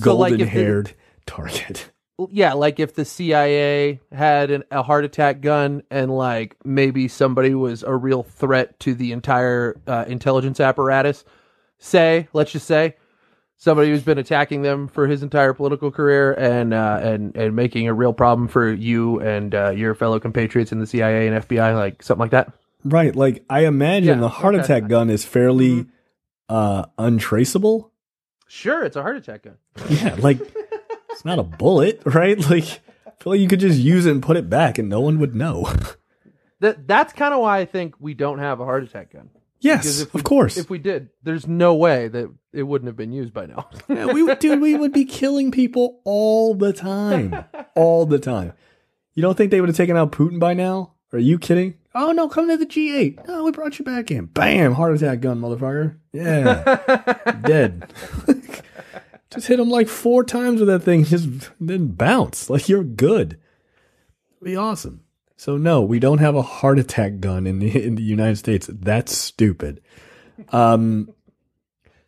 golden 0.00 0.38
the- 0.40 0.46
haired 0.46 0.92
target. 1.26 1.90
Yeah, 2.30 2.54
like 2.54 2.80
if 2.80 2.94
the 2.94 3.04
CIA 3.04 4.00
had 4.10 4.50
an, 4.50 4.64
a 4.70 4.82
heart 4.82 5.04
attack 5.04 5.40
gun 5.40 5.82
and 5.90 6.10
like 6.10 6.56
maybe 6.64 7.06
somebody 7.06 7.54
was 7.54 7.82
a 7.84 7.94
real 7.94 8.24
threat 8.24 8.78
to 8.80 8.94
the 8.94 9.12
entire 9.12 9.80
uh, 9.86 10.04
intelligence 10.08 10.58
apparatus. 10.58 11.24
Say, 11.78 12.26
let's 12.32 12.50
just 12.50 12.66
say, 12.66 12.96
somebody 13.56 13.90
who's 13.90 14.02
been 14.02 14.18
attacking 14.18 14.62
them 14.62 14.88
for 14.88 15.06
his 15.06 15.22
entire 15.22 15.52
political 15.52 15.92
career 15.92 16.32
and 16.32 16.74
uh, 16.74 16.98
and 17.00 17.36
and 17.36 17.54
making 17.54 17.86
a 17.86 17.94
real 17.94 18.12
problem 18.12 18.48
for 18.48 18.68
you 18.72 19.20
and 19.20 19.54
uh, 19.54 19.70
your 19.70 19.94
fellow 19.94 20.18
compatriots 20.18 20.72
in 20.72 20.80
the 20.80 20.86
CIA 20.86 21.28
and 21.28 21.44
FBI, 21.44 21.76
like 21.76 22.02
something 22.02 22.20
like 22.20 22.32
that. 22.32 22.52
Right. 22.84 23.14
Like 23.14 23.44
I 23.48 23.66
imagine 23.66 24.08
Yeah, 24.16 24.20
the 24.20 24.28
heart 24.28 24.56
okay. 24.56 24.64
attack 24.64 24.88
gun 24.88 25.08
is 25.08 25.24
fairly 25.24 25.86
uh 26.48 26.86
untraceable. 26.98 27.92
Sure, 28.48 28.82
it's 28.84 28.96
a 28.96 29.02
heart 29.02 29.16
attack 29.16 29.42
gun. 29.42 29.56
Yeah, 29.88 30.16
like 30.18 30.40
it's 31.18 31.24
not 31.24 31.40
a 31.40 31.42
bullet, 31.42 32.00
right? 32.06 32.38
Like 32.48 32.80
I 33.04 33.10
feel 33.20 33.32
like 33.32 33.40
you 33.40 33.48
could 33.48 33.58
just 33.58 33.76
use 33.80 34.06
it 34.06 34.12
and 34.12 34.22
put 34.22 34.36
it 34.36 34.48
back 34.48 34.78
and 34.78 34.88
no 34.88 35.00
one 35.00 35.18
would 35.18 35.34
know. 35.34 35.72
That 36.60 36.88
that's 36.88 37.12
kind 37.12 37.32
of 37.32 37.38
why 37.40 37.58
I 37.58 37.66
think 37.66 37.94
we 38.00 38.14
don't 38.14 38.40
have 38.40 38.58
a 38.58 38.64
heart 38.64 38.82
attack 38.82 39.12
gun. 39.12 39.30
yes, 39.60 40.00
of 40.02 40.12
we, 40.12 40.22
course. 40.22 40.56
if 40.56 40.68
we 40.68 40.78
did, 40.80 41.10
there's 41.22 41.46
no 41.46 41.76
way 41.76 42.08
that 42.08 42.34
it 42.52 42.64
wouldn't 42.64 42.88
have 42.88 42.96
been 42.96 43.12
used 43.12 43.32
by 43.32 43.46
now. 43.46 43.68
Yeah, 43.88 44.06
we 44.06 44.24
would, 44.24 44.40
dude, 44.40 44.60
we 44.60 44.74
would 44.76 44.92
be 44.92 45.04
killing 45.04 45.52
people 45.52 46.00
all 46.02 46.56
the 46.56 46.72
time, 46.72 47.44
all 47.76 48.06
the 48.06 48.18
time. 48.18 48.54
You 49.14 49.22
don't 49.22 49.36
think 49.38 49.52
they 49.52 49.60
would 49.60 49.68
have 49.68 49.76
taken 49.76 49.96
out 49.96 50.10
Putin 50.10 50.40
by 50.40 50.52
now? 50.52 50.94
Are 51.12 51.20
you 51.20 51.38
kidding? 51.38 51.74
Oh 51.94 52.10
no, 52.10 52.28
come 52.28 52.48
to 52.48 52.56
the 52.56 52.66
G8. 52.66 53.28
No, 53.28 53.44
we 53.44 53.52
brought 53.52 53.78
you 53.78 53.84
back 53.84 54.10
in. 54.10 54.26
Bam, 54.26 54.72
heart 54.72 54.96
attack 54.96 55.20
gun, 55.20 55.40
motherfucker. 55.40 55.96
Yeah, 56.12 57.32
dead. 57.42 57.92
Just 59.30 59.46
hit 59.46 59.60
him 59.60 59.70
like 59.70 59.88
four 59.88 60.24
times 60.24 60.60
with 60.60 60.68
that 60.68 60.80
thing, 60.80 61.04
just 61.04 61.28
then 61.60 61.88
bounce. 61.88 62.48
Like 62.48 62.68
you're 62.68 62.84
good. 62.84 63.38
Be 64.42 64.56
awesome. 64.56 65.02
So 65.36 65.56
no, 65.56 65.82
we 65.82 65.98
don't 65.98 66.18
have 66.18 66.34
a 66.34 66.42
heart 66.42 66.78
attack 66.78 67.20
gun 67.20 67.46
in 67.46 67.58
the 67.58 67.84
in 67.84 67.94
the 67.94 68.02
United 68.02 68.36
States. 68.36 68.68
That's 68.72 69.16
stupid. 69.16 69.80
Um. 70.50 71.12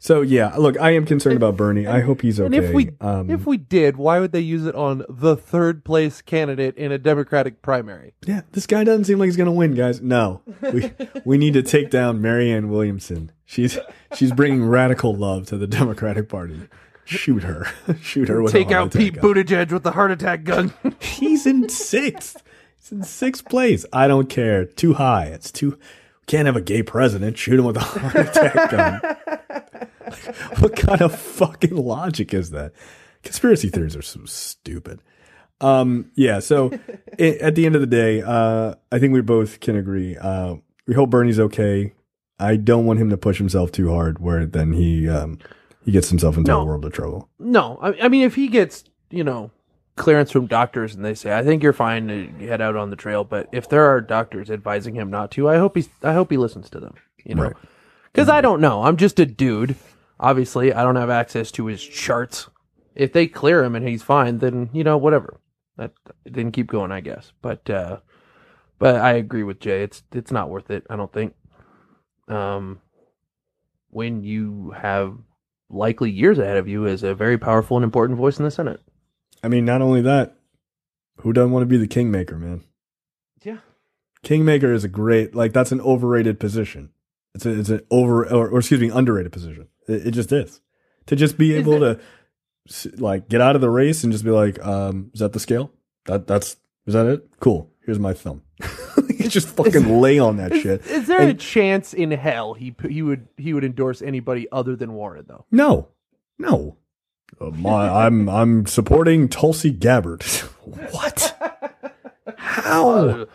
So 0.02 0.22
yeah, 0.22 0.56
look, 0.56 0.80
I 0.80 0.92
am 0.92 1.04
concerned 1.04 1.37
about 1.37 1.59
Bernie. 1.59 1.87
I 1.87 2.00
hope 2.00 2.22
he's 2.22 2.40
okay. 2.40 2.46
And 2.46 2.54
if 2.54 2.72
we 2.72 2.90
um, 3.02 3.28
if 3.28 3.46
we 3.46 3.59
did, 3.59 3.98
why 3.98 4.18
would 4.18 4.33
they 4.33 4.40
use 4.40 4.64
it 4.64 4.74
on 4.74 5.04
the 5.11 5.37
third 5.37 5.85
place 5.85 6.22
candidate 6.22 6.74
in 6.76 6.90
a 6.90 6.96
Democratic 6.96 7.61
primary? 7.61 8.14
yeah, 8.26 8.40
this 8.52 8.66
guy 8.66 8.83
doesn't 8.83 9.04
seem 9.04 9.18
like 9.18 9.26
he's 9.26 9.37
gonna 9.37 9.52
win, 9.52 9.74
guys. 9.74 10.00
No, 10.00 10.40
we 10.72 10.90
we 11.26 11.37
need 11.37 11.52
to 11.52 11.62
take 11.62 11.90
down 11.90 12.22
Marianne 12.22 12.70
Williamson. 12.70 13.30
She's 13.44 13.78
she's 14.16 14.33
bringing 14.33 14.64
radical 14.64 15.14
love 15.14 15.46
to 15.48 15.59
the 15.59 15.66
Democratic 15.66 16.30
Party. 16.30 16.66
Shoot 17.10 17.42
her, 17.42 17.66
shoot 18.02 18.28
her 18.28 18.40
with 18.40 18.54
a 18.54 18.58
Take 18.58 18.70
out 18.70 18.92
Pete 18.92 19.14
gun. 19.14 19.24
Buttigieg 19.24 19.72
with 19.72 19.82
the 19.82 19.90
heart 19.90 20.12
attack 20.12 20.44
gun. 20.44 20.72
He's 21.00 21.44
in 21.44 21.68
sixth. 21.68 22.40
He's 22.78 22.92
in 22.92 23.02
sixth 23.02 23.46
place. 23.46 23.84
I 23.92 24.06
don't 24.06 24.28
care. 24.28 24.64
Too 24.64 24.94
high. 24.94 25.26
It's 25.26 25.50
too. 25.50 25.76
Can't 26.26 26.46
have 26.46 26.54
a 26.54 26.60
gay 26.60 26.84
president. 26.84 27.36
Shoot 27.36 27.58
him 27.58 27.64
with 27.64 27.76
a 27.76 27.80
heart 27.80 28.14
attack 28.28 28.70
gun. 28.70 29.00
what 30.60 30.76
kind 30.76 31.02
of 31.02 31.12
fucking 31.18 31.74
logic 31.74 32.32
is 32.32 32.50
that? 32.50 32.72
Conspiracy 33.24 33.68
theories 33.70 33.96
are 33.96 34.02
so 34.02 34.24
stupid. 34.26 35.02
Um, 35.60 36.12
yeah. 36.14 36.38
So 36.38 36.70
i 37.18 37.38
at 37.40 37.56
the 37.56 37.66
end 37.66 37.74
of 37.74 37.80
the 37.80 37.88
day, 37.88 38.22
uh, 38.22 38.76
I 38.92 38.98
think 39.00 39.12
we 39.12 39.20
both 39.20 39.58
can 39.58 39.76
agree. 39.76 40.16
Uh, 40.16 40.56
we 40.86 40.94
hope 40.94 41.10
Bernie's 41.10 41.40
okay. 41.40 41.92
I 42.38 42.56
don't 42.56 42.86
want 42.86 43.00
him 43.00 43.10
to 43.10 43.16
push 43.16 43.38
himself 43.38 43.72
too 43.72 43.90
hard, 43.90 44.20
where 44.20 44.46
then 44.46 44.72
he 44.72 45.08
um, 45.08 45.38
he 45.90 45.92
gets 45.92 46.09
himself 46.09 46.37
into 46.37 46.50
No. 46.53 46.61
a 46.61 46.64
world 46.64 46.85
of 46.85 46.92
trouble. 46.92 47.29
no, 47.38 47.76
I, 47.83 48.05
I 48.05 48.09
mean 48.09 48.22
if 48.22 48.37
he 48.37 48.46
gets 48.48 48.85
you 49.11 49.24
know 49.24 49.50
clearance 49.96 50.31
from 50.31 50.46
doctors 50.46 50.94
and 50.94 51.05
they 51.05 51.14
say 51.14 51.37
I 51.37 51.42
think 51.42 51.62
you're 51.62 51.72
fine 51.72 52.07
to 52.09 52.46
head 52.46 52.61
out 52.61 52.76
on 52.76 52.90
the 52.90 52.96
trail, 52.96 53.24
but 53.24 53.48
if 53.53 53.68
there 53.68 53.85
are 53.85 54.00
doctors 54.00 54.50
advising 54.50 54.94
him 54.94 55.11
not 55.11 55.31
to, 55.33 55.48
I 55.48 55.59
hope 55.59 55.74
he's 55.76 55.88
I 56.03 56.12
hope 56.12 56.31
he 56.31 56.37
listens 56.37 56.70
to 56.70 56.81
them. 56.81 56.94
You 57.24 57.35
know, 57.35 57.42
Right. 57.42 57.57
because 58.12 58.29
I 58.29 58.40
don't 58.40 58.61
know. 58.61 58.85
I'm 58.85 58.96
just 58.96 59.18
a 59.20 59.26
dude. 59.26 59.74
Obviously, 60.20 60.72
I 60.72 60.83
don't 60.85 60.96
have 60.96 61.11
access 61.11 61.50
to 61.53 61.66
his 61.66 61.83
charts. 61.83 62.48
If 62.94 63.12
they 63.12 63.26
clear 63.26 63.64
him 63.64 63.74
and 63.74 63.87
he's 63.88 64.03
fine, 64.03 64.38
then 64.38 64.70
you 64.72 64.85
know 64.85 64.96
whatever. 64.96 65.40
That 65.76 65.92
then 66.24 66.53
keep 66.53 66.68
going, 66.68 66.92
I 66.92 67.00
guess. 67.00 67.33
But 67.42 67.68
uh 67.68 67.98
but 68.79 68.94
I 68.96 69.12
agree 69.14 69.42
with 69.42 69.61
Jay. 69.61 69.83
It's 69.83 70.03
it's 70.12 70.31
not 70.31 70.50
worth 70.50 70.70
it. 70.70 70.87
I 70.88 70.96
don't 70.96 71.12
think. 71.12 71.35
Um, 72.29 72.81
when 73.90 74.22
you 74.22 74.70
have 74.70 75.18
likely 75.70 76.11
years 76.11 76.38
ahead 76.38 76.56
of 76.56 76.68
you 76.68 76.87
as 76.87 77.02
a 77.02 77.14
very 77.14 77.38
powerful 77.38 77.76
and 77.76 77.85
important 77.85 78.18
voice 78.18 78.38
in 78.38 78.44
the 78.44 78.50
Senate. 78.50 78.80
I 79.42 79.48
mean, 79.48 79.64
not 79.64 79.80
only 79.80 80.02
that, 80.02 80.37
who 81.18 81.33
doesn't 81.33 81.52
want 81.52 81.62
to 81.62 81.66
be 81.66 81.76
the 81.76 81.87
kingmaker, 81.87 82.37
man? 82.37 82.64
Yeah. 83.42 83.59
Kingmaker 84.22 84.72
is 84.72 84.85
a 84.85 84.88
great, 84.88 85.35
like, 85.35 85.52
that's 85.52 85.72
an 85.72 85.80
overrated 85.80 86.38
position. 86.40 86.90
It's 87.35 87.46
a, 87.46 87.59
it's 87.59 87.68
an 87.68 87.80
over, 87.90 88.26
or, 88.26 88.48
or 88.48 88.59
excuse 88.59 88.80
me, 88.80 88.90
underrated 88.90 89.33
position. 89.33 89.68
It, 89.88 90.09
it 90.09 90.11
just 90.11 90.33
is. 90.33 90.61
To 91.06 91.16
just 91.16 91.38
be 91.38 91.54
able 91.54 91.80
to, 91.80 92.00
like, 92.96 93.28
get 93.28 93.40
out 93.40 93.54
of 93.54 93.61
the 93.61 93.70
race 93.70 94.04
and 94.04 94.12
just 94.12 94.24
be 94.24 94.30
like, 94.30 94.64
um, 94.64 95.11
is 95.14 95.20
that 95.20 95.33
the 95.33 95.40
scale? 95.40 95.70
That, 96.06 96.26
that's, 96.26 96.56
is 96.87 96.94
that 96.94 97.06
it? 97.06 97.30
Cool. 97.40 97.70
Here's 97.85 97.98
my 97.98 98.12
thumb. 98.12 98.42
you 99.20 99.28
just 99.28 99.48
fucking 99.48 100.00
lay 100.00 100.18
on 100.18 100.37
that 100.38 100.54
shit. 100.54 100.87
Is 100.87 101.06
there 101.06 101.20
a 101.20 101.35
chance 101.35 101.94
in 101.94 102.11
hell 102.11 102.54
he 102.54 102.74
he 102.88 103.02
would 103.02 103.28
he 103.37 103.52
would 103.52 103.64
endorse 103.64 104.02
anybody 104.02 104.48
other 104.50 104.76
than 104.76 104.94
Warren 104.94 105.26
though? 105.28 105.44
No, 105.50 105.88
no. 106.38 106.76
Uh, 107.40 107.50
my, 107.50 108.04
I'm, 108.04 108.28
I'm 108.28 108.66
supporting 108.66 109.28
Tulsi 109.28 109.70
Gabbard. 109.70 110.22
what? 110.90 111.37
How? 112.37 113.26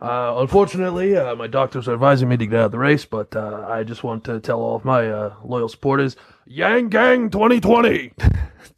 Uh, 0.00 0.34
unfortunately, 0.38 1.16
uh, 1.16 1.34
my 1.36 1.46
doctors 1.46 1.86
are 1.88 1.94
advising 1.94 2.28
me 2.28 2.36
to 2.36 2.46
get 2.46 2.58
out 2.58 2.66
of 2.66 2.72
the 2.72 2.78
race, 2.78 3.04
but 3.04 3.34
uh, 3.36 3.66
I 3.68 3.84
just 3.84 4.02
want 4.02 4.24
to 4.24 4.40
tell 4.40 4.60
all 4.60 4.76
of 4.76 4.84
my 4.84 5.08
uh, 5.08 5.34
loyal 5.44 5.68
supporters, 5.68 6.16
Yang 6.52 6.88
Gang 6.90 7.30
2020. 7.30 8.12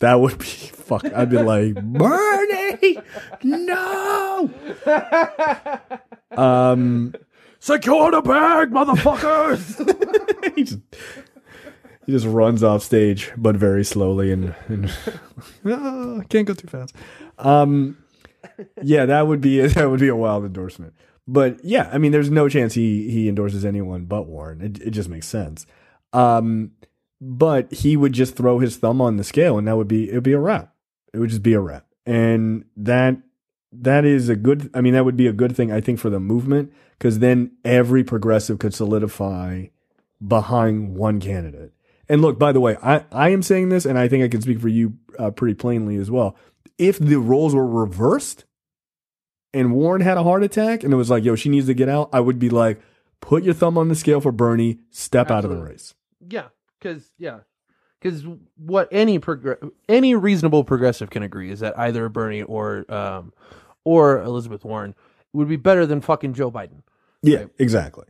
That 0.00 0.20
would 0.20 0.38
be 0.38 0.44
fuck. 0.44 1.04
I'd 1.14 1.30
be 1.30 1.38
like, 1.38 1.74
Bernie, 1.80 2.98
no. 3.42 4.50
Um, 6.32 7.14
Secure 7.60 8.10
the 8.10 8.20
bag, 8.20 8.70
motherfuckers! 8.70 10.54
he 10.56 10.64
just 10.64 10.80
he 12.04 12.12
just 12.12 12.26
runs 12.26 12.62
off 12.62 12.82
stage, 12.82 13.32
but 13.36 13.56
very 13.56 13.84
slowly 13.84 14.32
and, 14.32 14.54
and 14.66 14.92
Ah, 15.64 16.20
can't 16.28 16.46
go 16.46 16.54
too 16.54 16.66
fast. 16.66 16.94
Um, 17.38 17.96
yeah, 18.82 19.06
that 19.06 19.26
would 19.26 19.40
be 19.40 19.60
that 19.66 19.88
would 19.88 20.00
be 20.00 20.08
a 20.08 20.16
wild 20.16 20.44
endorsement. 20.44 20.92
But 21.26 21.64
yeah, 21.64 21.88
I 21.92 21.98
mean, 21.98 22.12
there's 22.12 22.30
no 22.30 22.48
chance 22.48 22.74
he 22.74 23.10
he 23.10 23.28
endorses 23.28 23.64
anyone 23.64 24.04
but 24.04 24.26
Warren. 24.26 24.60
It 24.60 24.82
it 24.82 24.90
just 24.90 25.08
makes 25.08 25.28
sense. 25.28 25.64
Um, 26.12 26.72
but 27.26 27.72
he 27.72 27.96
would 27.96 28.12
just 28.12 28.36
throw 28.36 28.58
his 28.58 28.76
thumb 28.76 29.00
on 29.00 29.16
the 29.16 29.24
scale 29.24 29.56
and 29.56 29.66
that 29.66 29.78
would 29.78 29.88
be 29.88 30.10
it 30.10 30.14
would 30.14 30.22
be 30.22 30.34
a 30.34 30.38
wrap. 30.38 30.74
It 31.14 31.18
would 31.18 31.30
just 31.30 31.42
be 31.42 31.54
a 31.54 31.60
wrap. 31.60 31.86
And 32.04 32.66
that 32.76 33.16
that 33.72 34.04
is 34.04 34.28
a 34.28 34.36
good 34.36 34.70
I 34.74 34.82
mean 34.82 34.92
that 34.92 35.06
would 35.06 35.16
be 35.16 35.26
a 35.26 35.32
good 35.32 35.56
thing 35.56 35.72
I 35.72 35.80
think 35.80 35.98
for 35.98 36.10
the 36.10 36.20
movement 36.20 36.70
cuz 36.98 37.20
then 37.20 37.52
every 37.64 38.04
progressive 38.04 38.58
could 38.58 38.74
solidify 38.74 39.66
behind 40.26 40.96
one 40.96 41.18
candidate. 41.18 41.72
And 42.10 42.20
look, 42.20 42.38
by 42.38 42.52
the 42.52 42.60
way, 42.60 42.76
I 42.82 43.06
I 43.10 43.30
am 43.30 43.42
saying 43.42 43.70
this 43.70 43.86
and 43.86 43.98
I 43.98 44.06
think 44.06 44.22
I 44.22 44.28
can 44.28 44.42
speak 44.42 44.60
for 44.60 44.68
you 44.68 44.92
uh, 45.18 45.30
pretty 45.30 45.54
plainly 45.54 45.96
as 45.96 46.10
well. 46.10 46.36
If 46.76 46.98
the 46.98 47.16
roles 47.16 47.54
were 47.54 47.66
reversed 47.66 48.44
and 49.54 49.72
Warren 49.72 50.02
had 50.02 50.18
a 50.18 50.24
heart 50.24 50.42
attack 50.42 50.84
and 50.84 50.92
it 50.92 50.96
was 50.96 51.08
like, 51.08 51.24
"Yo, 51.24 51.36
she 51.36 51.48
needs 51.48 51.68
to 51.68 51.74
get 51.74 51.88
out." 51.88 52.10
I 52.12 52.20
would 52.20 52.38
be 52.38 52.50
like, 52.50 52.82
"Put 53.22 53.44
your 53.44 53.54
thumb 53.54 53.78
on 53.78 53.88
the 53.88 53.94
scale 53.94 54.20
for 54.20 54.32
Bernie, 54.32 54.80
step 54.90 55.30
out 55.30 55.44
of 55.44 55.50
the 55.50 55.56
race." 55.56 55.94
Yeah, 56.28 56.48
because 56.84 57.10
yeah, 57.18 57.40
because 58.00 58.24
what 58.56 58.88
any 58.92 59.18
progr- 59.18 59.70
any 59.88 60.14
reasonable 60.14 60.62
progressive 60.64 61.10
can 61.10 61.22
agree 61.22 61.50
is 61.50 61.60
that 61.60 61.78
either 61.78 62.08
Bernie 62.08 62.42
or 62.42 62.84
um 62.92 63.32
or 63.84 64.20
Elizabeth 64.22 64.64
Warren 64.64 64.94
would 65.32 65.48
be 65.48 65.56
better 65.56 65.86
than 65.86 66.00
fucking 66.00 66.34
Joe 66.34 66.50
Biden. 66.50 66.82
Yeah, 67.22 67.38
Right. 67.38 67.48
exactly. 67.58 68.04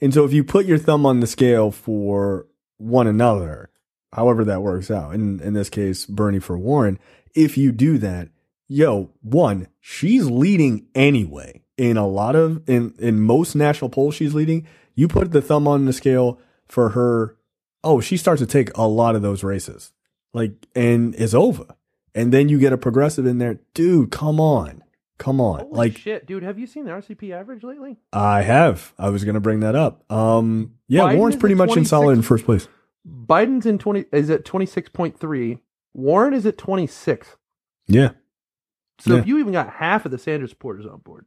And 0.00 0.14
so 0.14 0.24
if 0.24 0.32
you 0.32 0.44
put 0.44 0.64
your 0.66 0.78
thumb 0.78 1.04
on 1.04 1.20
the 1.20 1.26
scale 1.26 1.70
for 1.70 2.46
one 2.78 3.06
another, 3.06 3.70
however 4.14 4.44
that 4.44 4.62
works 4.62 4.90
out, 4.90 5.14
in 5.14 5.40
in 5.40 5.52
this 5.54 5.68
case, 5.68 6.06
Bernie 6.06 6.38
for 6.40 6.56
Warren, 6.56 6.98
if 7.34 7.58
you 7.58 7.72
do 7.72 7.98
that, 7.98 8.28
yo, 8.68 9.10
one, 9.22 9.66
she's 9.80 10.26
leading 10.30 10.86
anyway. 10.94 11.62
In 11.76 11.96
a 11.96 12.06
lot 12.06 12.36
of 12.36 12.62
in 12.68 12.94
in 12.98 13.20
most 13.20 13.54
national 13.54 13.88
polls 13.90 14.14
she's 14.14 14.34
leading. 14.34 14.66
You 14.94 15.08
put 15.08 15.32
the 15.32 15.40
thumb 15.42 15.66
on 15.66 15.86
the 15.86 15.92
scale 15.94 16.38
for 16.68 16.90
her, 16.90 17.36
oh, 17.84 18.00
she 18.00 18.16
starts 18.16 18.40
to 18.40 18.46
take 18.46 18.76
a 18.76 18.86
lot 18.86 19.16
of 19.16 19.22
those 19.22 19.42
races. 19.44 19.92
Like 20.32 20.52
and 20.74 21.14
it's 21.16 21.34
over. 21.34 21.64
And 22.14 22.32
then 22.32 22.48
you 22.48 22.58
get 22.58 22.72
a 22.72 22.78
progressive 22.78 23.26
in 23.26 23.38
there. 23.38 23.60
Dude, 23.74 24.10
come 24.10 24.40
on. 24.40 24.82
Come 25.18 25.40
on. 25.40 25.60
Holy 25.60 25.72
like 25.76 25.98
shit, 25.98 26.24
dude! 26.26 26.42
Have 26.42 26.58
you 26.58 26.66
seen 26.66 26.84
the 26.86 26.92
RCP 26.92 27.30
average 27.30 27.62
lately? 27.62 27.98
I 28.12 28.40
have. 28.42 28.94
I 28.98 29.10
was 29.10 29.22
going 29.22 29.34
to 29.34 29.40
bring 29.40 29.60
that 29.60 29.74
up. 29.74 30.10
Um, 30.10 30.76
yeah, 30.88 31.02
Biden 31.02 31.18
Warren's 31.18 31.36
pretty 31.36 31.54
much 31.54 31.76
in 31.76 31.84
solid 31.84 32.14
in 32.14 32.22
first 32.22 32.46
place. 32.46 32.68
Biden's 33.06 33.66
in 33.66 33.78
twenty 33.78 34.06
is 34.12 34.30
at 34.30 34.46
twenty 34.46 34.64
six 34.64 34.88
point 34.88 35.20
three. 35.20 35.58
Warren 35.92 36.32
is 36.32 36.46
at 36.46 36.56
twenty 36.56 36.86
six. 36.86 37.36
Yeah, 37.86 38.12
So 38.98 39.14
Yeah. 39.14 39.20
if 39.20 39.26
you 39.26 39.38
even 39.38 39.52
got 39.52 39.68
half 39.74 40.04
of 40.06 40.10
the 40.10 40.18
Sanders 40.18 40.50
supporters 40.50 40.86
on 40.86 41.00
board, 41.00 41.26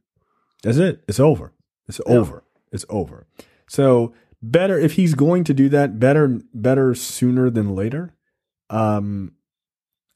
that's 0.62 0.78
it. 0.78 1.04
It's 1.06 1.20
over. 1.20 1.52
It's 1.86 2.00
Yeah. 2.04 2.16
over. 2.16 2.42
It's 2.72 2.84
over. 2.88 3.26
So 3.68 4.12
better 4.50 4.78
if 4.78 4.92
he's 4.94 5.14
going 5.14 5.44
to 5.44 5.54
do 5.54 5.68
that. 5.70 5.98
Better, 5.98 6.40
better 6.52 6.94
sooner 6.94 7.50
than 7.50 7.74
later. 7.74 8.14
Um, 8.70 9.32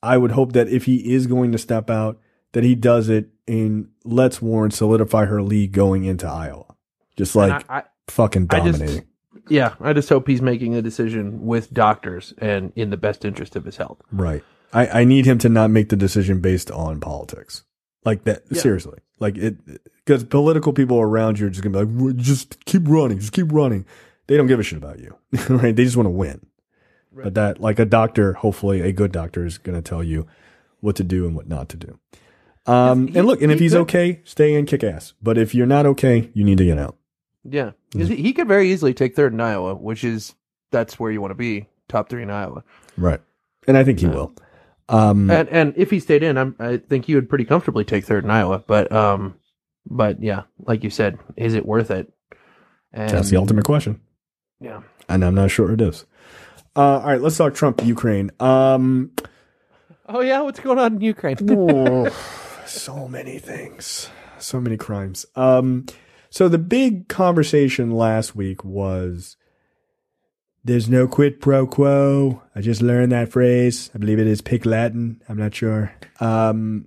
I 0.03 0.17
would 0.17 0.33
hope 0.33 0.53
that 0.53 0.69
if 0.69 0.85
he 0.85 1.13
is 1.13 1.27
going 1.27 1.53
to 1.53 1.59
step 1.59 1.91
out, 1.91 2.19
that 2.53 2.65
he 2.65 2.75
does 2.75 3.09
it 3.09 3.29
and 3.47 3.89
lets 4.05 4.41
Warren 4.41 4.71
solidify 4.71 5.27
her 5.27 5.43
lead 5.43 5.73
going 5.73 6.05
into 6.05 6.27
Iowa. 6.29 6.75
Just 7.17 7.35
like 7.35 7.65
I, 7.69 7.79
I, 7.79 7.83
fucking 8.09 8.47
I 8.51 8.61
just- 8.61 8.79
dominating. 8.79 9.09
yeah, 9.49 9.75
I 9.81 9.93
just 9.93 10.09
hope 10.09 10.27
he's 10.29 10.43
making 10.43 10.75
a 10.75 10.83
decision 10.83 11.45
with 11.47 11.73
doctors 11.75 12.33
and 12.39 12.73
in 12.77 12.91
the 12.91 12.97
best 12.97 13.25
interest 13.25 13.57
of 13.57 13.65
his 13.65 13.77
health. 13.77 14.01
Right. 14.13 14.43
I, 14.73 15.01
I 15.01 15.05
need 15.05 15.27
him 15.27 15.39
to 15.39 15.49
not 15.49 15.71
make 15.71 15.89
the 15.89 15.97
decision 15.97 16.41
based 16.41 16.71
on 16.71 17.01
politics. 17.01 17.65
Like 18.05 18.25
that, 18.25 18.43
Yeah. 18.51 18.61
seriously. 18.61 18.99
Like 19.19 19.37
it, 19.37 19.57
because 20.05 20.23
political 20.25 20.73
people 20.73 21.01
around 21.01 21.39
you 21.41 21.47
are 21.47 21.51
just 21.51 21.63
gonna 21.65 21.85
be 21.85 22.03
like, 22.05 22.17
just 22.17 22.65
keep 22.65 22.83
running, 22.87 23.19
just 23.19 23.33
keep 23.33 23.51
running. 23.51 23.85
They 24.29 24.37
don't 24.37 24.47
give 24.47 24.61
a 24.61 24.63
shit 24.63 24.79
about 24.79 25.01
you, 25.01 25.17
right? 25.49 25.75
They 25.75 25.85
just 25.85 25.97
want 25.97 26.07
to 26.07 26.11
win. 26.11 26.47
But 27.13 27.35
that, 27.35 27.61
like 27.61 27.81
a 27.81 27.85
doctor, 27.85 28.35
hopefully 28.35 28.81
a 28.83 28.93
good 28.93 29.11
doctor 29.11 29.45
is 29.45 29.59
gonna 29.59 29.83
tell 29.83 30.05
you 30.05 30.27
what 30.81 30.95
to 30.97 31.03
do 31.05 31.27
and 31.27 31.35
what 31.35 31.49
not 31.49 31.69
to 31.71 31.77
do. 31.77 31.99
Um, 32.67 33.09
He- 33.09 33.19
and 33.19 33.27
look, 33.27 33.43
and 33.43 33.51
if 33.51 33.59
he's 33.59 33.73
could- 33.73 33.81
okay, 33.83 34.21
stay 34.25 34.55
in, 34.55 34.67
kick 34.67 34.85
ass. 34.85 35.15
But 35.21 35.37
if 35.39 35.53
you're 35.55 35.67
not 35.67 35.85
okay, 35.87 36.31
you 36.35 36.45
need 36.45 36.59
to 36.59 36.65
get 36.65 36.79
out. 36.79 36.97
Yeah, 37.45 37.73
'Cause 37.97 38.09
he 38.09 38.33
could 38.35 38.47
very 38.47 38.71
easily 38.71 38.93
take 38.95 39.17
third 39.17 39.33
in 39.33 39.41
Iowa, 39.41 39.75
which 39.75 40.05
is 40.05 40.35
that's 40.71 41.01
where 41.01 41.11
you 41.11 41.21
want 41.21 41.31
to 41.33 41.35
be, 41.35 41.67
top 41.89 42.09
three 42.11 42.23
in 42.23 42.31
Iowa. 42.31 42.63
Right. 42.99 43.21
And 43.67 43.77
I 43.77 43.83
think 43.85 43.99
he 44.01 44.07
will. 44.07 44.33
Um, 44.91 45.31
And 45.31 45.49
and 45.49 45.73
if 45.77 45.91
he 45.91 45.99
stayed 45.99 46.23
in, 46.23 46.37
I'm, 46.39 46.55
I 46.61 46.77
think 46.77 47.07
he 47.07 47.15
would 47.15 47.29
pretty 47.29 47.45
comfortably 47.47 47.85
take 47.85 48.05
third 48.05 48.23
in 48.25 48.31
Iowa. 48.31 48.63
But 48.67 48.93
um, 48.93 49.35
but 49.89 50.23
yeah, 50.23 50.43
like 50.67 50.85
you 50.85 50.91
said, 50.91 51.19
is 51.37 51.55
it 51.55 51.65
worth 51.67 51.91
it? 51.91 52.13
And, 52.93 53.11
that's 53.11 53.31
the 53.31 53.37
ultimate 53.39 53.65
question. 53.65 54.01
Yeah. 54.61 54.83
and 55.09 55.25
I'm 55.25 55.35
not 55.35 55.51
sure 55.51 55.73
it 55.73 55.81
is. 55.81 56.05
Uh, 56.77 56.99
all 57.01 57.07
right, 57.07 57.21
let's 57.21 57.37
talk 57.37 57.55
Trump 57.55 57.85
Ukraine. 57.85 58.31
Um, 58.41 59.13
Oh 60.09 60.21
yeah, 60.21 60.41
what's 60.41 60.61
going 60.61 60.79
on 60.79 60.95
in 60.97 61.01
Ukraine? 61.03 61.37
so 62.67 63.09
many 63.09 63.39
things, 63.39 64.09
so 64.39 64.59
many 64.61 64.77
crimes. 64.79 65.27
Um, 65.37 65.85
so 66.31 66.49
the 66.49 66.59
big 66.59 67.09
conversation 67.09 67.91
last 67.91 68.35
week 68.35 68.65
was 68.65 69.37
there's 70.65 70.89
no 70.89 71.07
quid 71.09 71.41
pro 71.41 71.67
quo. 71.67 72.43
I 72.55 72.63
just 72.63 72.81
learned 72.81 73.13
that 73.13 73.31
phrase. 73.31 73.91
I 73.95 73.99
believe 73.99 74.19
it 74.19 74.27
is 74.27 74.41
Pig 74.41 74.65
Latin. 74.65 75.23
I'm 75.29 75.37
not 75.37 75.55
sure. 75.55 75.93
Um, 76.21 76.87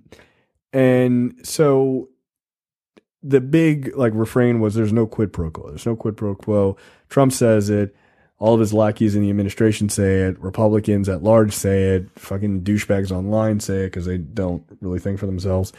and 0.72 1.34
so 1.44 2.08
the 3.22 3.40
big 3.40 3.96
like 3.96 4.12
refrain 4.14 4.60
was 4.60 4.74
there's 4.74 4.92
no 4.92 5.06
quid 5.06 5.32
pro 5.32 5.50
quo. 5.50 5.68
There's 5.68 5.86
no 5.86 5.96
quid 5.96 6.16
pro 6.16 6.34
quo. 6.34 6.76
Trump 7.08 7.32
says 7.32 7.70
it. 7.70 7.94
All 8.38 8.54
of 8.54 8.60
his 8.60 8.72
lackeys 8.72 9.14
in 9.14 9.22
the 9.22 9.30
administration 9.30 9.88
say 9.88 10.22
it. 10.22 10.40
Republicans 10.40 11.08
at 11.08 11.22
large 11.22 11.52
say 11.52 11.94
it. 11.94 12.10
Fucking 12.18 12.62
douchebags 12.62 13.12
online 13.12 13.60
say 13.60 13.84
it 13.84 13.86
because 13.88 14.06
they 14.06 14.18
don't 14.18 14.64
really 14.80 14.98
think 14.98 15.20
for 15.20 15.26
themselves. 15.26 15.72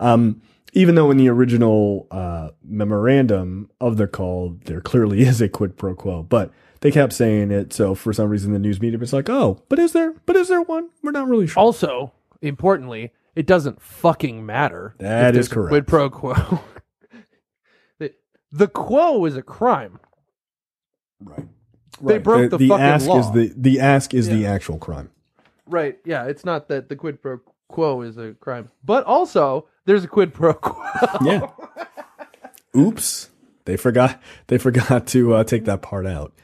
Um, 0.00 0.40
even 0.72 0.94
though 0.94 1.10
in 1.10 1.16
the 1.16 1.28
original 1.28 2.06
uh, 2.10 2.50
memorandum 2.64 3.70
of 3.80 3.96
the 3.96 4.06
call, 4.06 4.56
there 4.64 4.80
clearly 4.80 5.22
is 5.26 5.40
a 5.40 5.48
quid 5.48 5.76
pro 5.76 5.94
quo, 5.94 6.22
but 6.22 6.52
they 6.80 6.90
kept 6.90 7.12
saying 7.12 7.50
it. 7.50 7.72
So 7.72 7.94
for 7.94 8.12
some 8.12 8.30
reason, 8.30 8.52
the 8.52 8.58
news 8.58 8.80
media 8.80 8.98
was 8.98 9.12
like, 9.12 9.28
"Oh, 9.28 9.62
but 9.68 9.78
is 9.78 9.92
there? 9.92 10.14
But 10.24 10.36
is 10.36 10.48
there 10.48 10.62
one? 10.62 10.88
We're 11.02 11.12
not 11.12 11.28
really 11.28 11.46
sure." 11.46 11.62
also, 11.62 12.12
importantly, 12.40 13.12
it 13.34 13.46
doesn't 13.46 13.82
fucking 13.82 14.44
matter. 14.44 14.94
That 14.98 15.36
is 15.36 15.48
correct. 15.48 15.70
Quid 15.70 15.86
pro 15.86 16.10
quo. 16.10 16.60
the, 18.52 18.58
the 18.58 18.68
quo 18.68 19.24
is 19.24 19.36
a 19.36 19.42
crime. 19.42 19.98
right. 21.20 21.46
They 22.02 22.18
broke 22.18 22.50
the 22.50 22.58
fucking 22.58 22.84
ask 22.84 23.06
law. 23.06 23.18
is 23.20 23.30
the 23.30 23.52
the 23.56 23.80
ask 23.80 24.12
is 24.12 24.28
the 24.28 24.46
actual 24.46 24.78
crime. 24.78 25.10
Right. 25.66 25.98
Yeah. 26.04 26.24
It's 26.26 26.44
not 26.44 26.68
that 26.68 26.88
the 26.88 26.96
quid 26.96 27.22
pro 27.22 27.40
quo 27.68 28.02
is 28.02 28.16
a 28.18 28.34
crime, 28.34 28.70
but 28.84 29.04
also 29.04 29.66
there's 29.86 30.04
a 30.04 30.08
quid 30.08 30.34
pro 30.34 30.52
quo. 30.54 30.84
Yeah. 31.22 31.50
Oops. 32.76 33.30
They 33.64 33.76
forgot 33.76 34.20
they 34.48 34.58
forgot 34.58 35.06
to 35.08 35.34
uh, 35.34 35.44
take 35.44 35.64
that 35.64 35.82
part 35.82 36.06
out. 36.06 36.34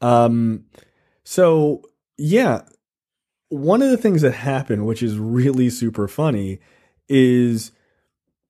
Um 0.00 0.66
so 1.24 1.82
yeah, 2.18 2.62
one 3.48 3.80
of 3.82 3.90
the 3.90 3.96
things 3.96 4.22
that 4.22 4.32
happened 4.32 4.86
which 4.86 5.02
is 5.02 5.16
really 5.16 5.70
super 5.70 6.08
funny 6.08 6.60
is 7.08 7.72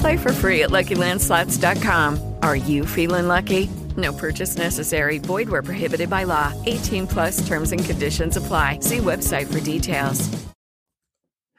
Play 0.00 0.16
for 0.16 0.32
free 0.32 0.62
at 0.62 0.70
LuckyLandSlots.com. 0.70 2.34
Are 2.42 2.56
you 2.56 2.84
feeling 2.84 3.28
lucky? 3.28 3.70
No 3.96 4.12
purchase 4.12 4.56
necessary. 4.56 5.18
Void 5.18 5.48
where 5.48 5.62
prohibited 5.62 6.08
by 6.10 6.24
law. 6.24 6.52
18 6.66 7.06
plus 7.06 7.46
terms 7.46 7.72
and 7.72 7.84
conditions 7.84 8.36
apply. 8.36 8.80
See 8.80 8.98
website 8.98 9.52
for 9.52 9.60
details. 9.60 10.28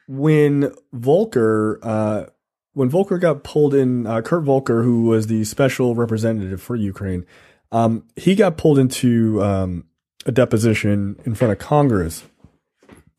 when 0.06 0.72
Volker 0.92 1.78
uh 1.82 2.24
when 2.72 2.88
Volker 2.88 3.18
got 3.18 3.42
pulled 3.42 3.74
in, 3.74 4.06
uh, 4.06 4.22
Kurt 4.22 4.44
Volker, 4.44 4.82
who 4.84 5.02
was 5.02 5.26
the 5.26 5.44
special 5.44 5.94
representative 5.96 6.62
for 6.62 6.76
Ukraine, 6.76 7.26
um, 7.72 8.04
he 8.14 8.34
got 8.36 8.56
pulled 8.56 8.78
into 8.78 9.42
um, 9.42 9.86
a 10.24 10.30
deposition 10.32 11.16
in 11.24 11.34
front 11.34 11.52
of 11.52 11.58
Congress 11.58 12.22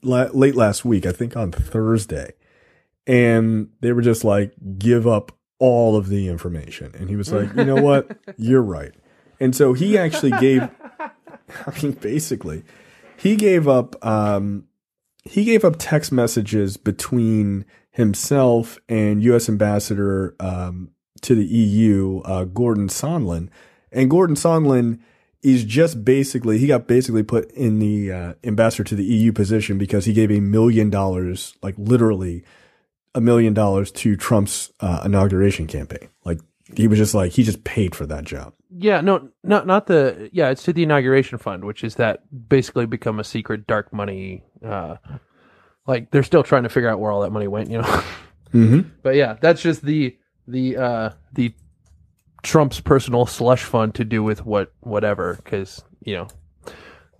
la- 0.03 0.29
late 0.33 0.55
last 0.55 0.85
week, 0.85 1.05
I 1.05 1.11
think 1.11 1.35
on 1.35 1.51
Thursday, 1.51 2.31
and 3.07 3.69
they 3.81 3.91
were 3.91 4.01
just 4.01 4.23
like, 4.23 4.53
"Give 4.77 5.07
up 5.07 5.31
all 5.59 5.95
of 5.95 6.09
the 6.09 6.27
information," 6.27 6.93
and 6.97 7.09
he 7.09 7.15
was 7.15 7.31
like, 7.31 7.53
"You 7.55 7.65
know 7.65 7.81
what? 7.81 8.17
You're 8.37 8.61
right." 8.61 8.93
And 9.39 9.55
so 9.55 9.73
he 9.73 9.97
actually 9.97 10.31
gave, 10.31 10.61
I 10.99 11.81
mean, 11.81 11.93
basically, 11.93 12.63
he 13.17 13.35
gave 13.35 13.67
up. 13.67 14.03
Um, 14.05 14.65
he 15.23 15.43
gave 15.43 15.63
up 15.63 15.75
text 15.77 16.11
messages 16.11 16.77
between 16.77 17.65
himself 17.91 18.79
and 18.89 19.21
U.S. 19.23 19.49
Ambassador 19.49 20.35
um, 20.39 20.91
to 21.21 21.35
the 21.35 21.45
EU, 21.45 22.21
uh, 22.21 22.45
Gordon 22.45 22.87
Sondland, 22.87 23.49
and 23.91 24.09
Gordon 24.09 24.35
Sondland 24.35 24.99
is 25.43 25.63
just 25.63 26.05
basically 26.05 26.57
he 26.57 26.67
got 26.67 26.87
basically 26.87 27.23
put 27.23 27.51
in 27.51 27.79
the 27.79 28.11
uh, 28.11 28.33
ambassador 28.43 28.83
to 28.83 28.95
the 28.95 29.03
EU 29.03 29.31
position 29.31 29.77
because 29.77 30.05
he 30.05 30.13
gave 30.13 30.31
a 30.31 30.39
million 30.39 30.89
dollars, 30.89 31.55
like 31.61 31.75
literally 31.77 32.43
a 33.15 33.21
million 33.21 33.53
dollars 33.53 33.91
to 33.91 34.15
Trump's 34.15 34.71
uh, 34.79 35.01
inauguration 35.05 35.67
campaign. 35.67 36.09
Like 36.23 36.39
he 36.75 36.87
was 36.87 36.97
just 36.97 37.13
like 37.13 37.31
he 37.31 37.43
just 37.43 37.63
paid 37.63 37.95
for 37.95 38.05
that 38.05 38.23
job. 38.23 38.53
Yeah, 38.69 39.01
no, 39.01 39.29
not 39.43 39.67
not 39.67 39.87
the 39.87 40.29
yeah. 40.31 40.49
It's 40.49 40.63
to 40.63 40.73
the 40.73 40.83
inauguration 40.83 41.37
fund, 41.37 41.65
which 41.65 41.83
is 41.83 41.95
that 41.95 42.21
basically 42.49 42.85
become 42.85 43.19
a 43.19 43.23
secret 43.23 43.67
dark 43.67 43.91
money. 43.91 44.43
Uh, 44.65 44.95
like 45.87 46.11
they're 46.11 46.23
still 46.23 46.43
trying 46.43 46.63
to 46.63 46.69
figure 46.69 46.89
out 46.89 46.99
where 46.99 47.11
all 47.11 47.21
that 47.21 47.31
money 47.31 47.47
went, 47.47 47.69
you 47.69 47.81
know. 47.81 48.03
Mm-hmm. 48.53 48.89
but 49.01 49.15
yeah, 49.15 49.37
that's 49.39 49.61
just 49.61 49.81
the 49.81 50.17
the 50.45 50.75
uh 50.75 51.09
the 51.31 51.53
Trump's 52.43 52.81
personal 52.81 53.25
slush 53.25 53.63
fund 53.63 53.95
to 53.95 54.03
do 54.03 54.23
with 54.23 54.45
what 54.45 54.73
whatever 54.81 55.35
because 55.41 55.81
you 56.03 56.15
know 56.15 56.27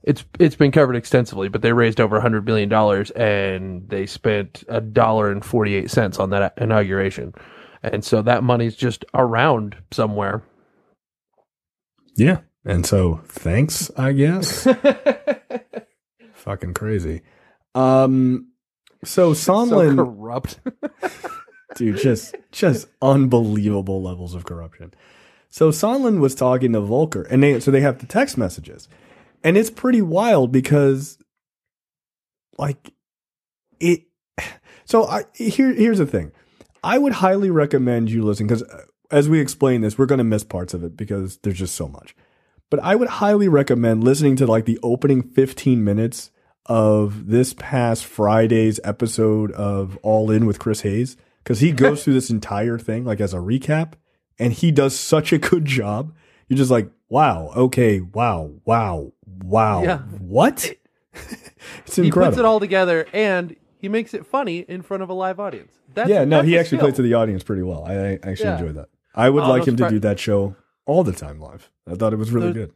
it's 0.04 0.26
it's 0.40 0.56
been 0.56 0.72
covered 0.72 0.96
extensively, 0.96 1.48
but 1.48 1.62
they 1.62 1.74
raised 1.74 2.02
over 2.02 2.18
a 2.18 2.22
hundred 2.22 2.46
billion 2.46 2.70
dollars 2.70 3.12
and 3.12 3.88
they 3.90 4.06
spent 4.06 4.64
a 4.68 4.82
dollar 4.82 5.32
and 5.32 5.44
forty 5.46 5.76
eight 5.76 5.92
cents 5.92 6.20
on 6.20 6.32
that 6.32 6.54
inauguration, 6.58 7.34
and 7.84 8.04
so 8.04 8.22
that 8.22 8.44
money's 8.44 8.76
just 8.76 9.06
around 9.14 9.78
somewhere. 9.92 10.44
Yeah, 12.16 12.40
and 12.66 12.86
so 12.86 13.22
thanks, 13.28 13.92
I 13.98 14.12
guess. 14.14 14.68
Fucking 16.34 16.74
crazy. 16.74 17.22
Um, 17.76 18.48
so 19.04 19.34
So 19.34 19.52
Sondland, 19.54 19.98
corrupt. 19.98 20.60
dude, 21.76 21.98
just 21.98 22.36
just 22.52 22.88
unbelievable 23.02 24.02
levels 24.02 24.34
of 24.36 24.46
corruption. 24.46 24.94
So 25.50 25.70
Sondland 25.70 26.20
was 26.20 26.34
talking 26.36 26.74
to 26.74 26.82
Volker, 26.82 27.24
and 27.24 27.44
they 27.44 27.60
so 27.60 27.72
they 27.72 27.82
have 27.82 28.00
the 28.00 28.06
text 28.06 28.38
messages, 28.38 28.88
and 29.44 29.58
it's 29.58 29.70
pretty 29.70 30.02
wild 30.02 30.52
because, 30.52 31.18
like, 32.58 32.94
it. 33.80 34.04
So 34.86 35.06
I 35.06 35.24
here 35.34 35.74
here's 35.74 36.00
the 36.00 36.06
thing, 36.06 36.34
I 36.84 36.98
would 36.98 37.14
highly 37.14 37.50
recommend 37.50 38.10
you 38.10 38.24
listen 38.24 38.48
because 38.48 38.64
uh, 38.64 38.84
as 39.10 39.30
we 39.30 39.40
explain 39.40 39.82
this, 39.82 39.98
we're 39.98 40.06
going 40.06 40.18
to 40.18 40.24
miss 40.24 40.44
parts 40.44 40.74
of 40.74 40.84
it 40.84 40.98
because 40.98 41.38
there's 41.38 41.60
just 41.60 41.76
so 41.76 41.88
much. 41.88 42.16
But 42.70 42.82
I 42.82 42.96
would 42.96 43.10
highly 43.10 43.48
recommend 43.48 44.04
listening 44.04 44.36
to 44.38 44.48
like 44.48 44.66
the 44.66 44.80
opening 44.82 45.22
15 45.22 45.84
minutes 45.84 46.32
of 46.66 47.28
this 47.28 47.54
past 47.54 48.06
Friday's 48.06 48.80
episode 48.84 49.52
of 49.52 49.98
All 50.04 50.32
In 50.32 50.46
with 50.46 50.60
Chris 50.60 50.82
Hayes 50.82 51.18
because 51.44 51.60
he 51.60 51.72
goes 51.72 52.04
through 52.04 52.14
this 52.14 52.30
entire 52.30 52.80
thing 52.80 53.04
like 53.04 53.20
as 53.20 53.34
a 53.34 53.38
recap 53.38 53.94
and 54.40 54.54
he 54.54 54.72
does 54.72 54.98
such 54.98 55.34
a 55.34 55.38
good 55.38 55.66
job. 55.66 56.16
You're 56.48 56.58
just 56.58 56.72
like, 56.72 56.90
wow, 57.10 57.52
okay, 57.56 58.00
wow, 58.00 58.52
wow, 58.66 59.12
wow. 59.44 59.84
Yeah. 59.84 60.00
What? 60.00 60.72
it's 61.14 61.98
incredible. 61.98 62.04
he 62.04 62.12
puts 62.12 62.38
it 62.38 62.46
all 62.46 62.60
together 62.60 63.06
and 63.14 63.56
he 63.78 63.90
makes 63.90 64.14
it 64.14 64.26
funny 64.26 64.60
in 64.60 64.82
front 64.82 65.04
of 65.04 65.10
a 65.10 65.14
live 65.14 65.40
audience. 65.40 65.74
That's, 65.94 66.10
yeah, 66.10 66.24
no, 66.24 66.42
he 66.42 66.58
actually 66.58 66.78
skill. 66.78 66.88
played 66.88 66.96
to 66.96 67.02
the 67.02 67.14
audience 67.16 67.44
pretty 67.44 67.64
well. 67.64 67.84
I, 67.86 67.94
I 67.94 68.20
actually 68.24 68.36
Yeah. 68.46 68.60
enjoyed 68.60 68.76
that. 68.76 68.90
I 69.14 69.30
would 69.30 69.44
Oh, 69.44 69.50
like 69.50 69.68
him 69.68 69.76
to 69.78 69.90
do 69.90 70.00
that 70.00 70.20
show 70.20 70.56
all 70.86 71.04
the 71.04 71.12
time 71.12 71.40
live. 71.40 71.70
I 71.90 71.96
thought 71.96 72.14
it 72.14 72.18
was 72.18 72.32
really 72.32 72.48
Those- 72.48 72.68
good. 72.68 72.74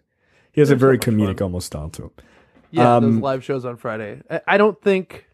He 0.51 0.61
has 0.61 0.69
a 0.69 0.73
they're 0.75 0.79
so 0.79 0.85
very 0.85 0.97
comedic 0.99 1.39
fun. 1.39 1.43
almost 1.45 1.67
style 1.67 1.89
to 1.91 2.03
him. 2.03 2.11
Yeah, 2.71 2.99
those 2.99 3.15
Um, 3.15 3.21
live 3.21 3.43
shows 3.43 3.63
on 3.65 3.77
Friday. 3.77 4.21
I, 4.29 4.41
I 4.47 4.57
don't 4.57 4.81
think, 4.81 5.25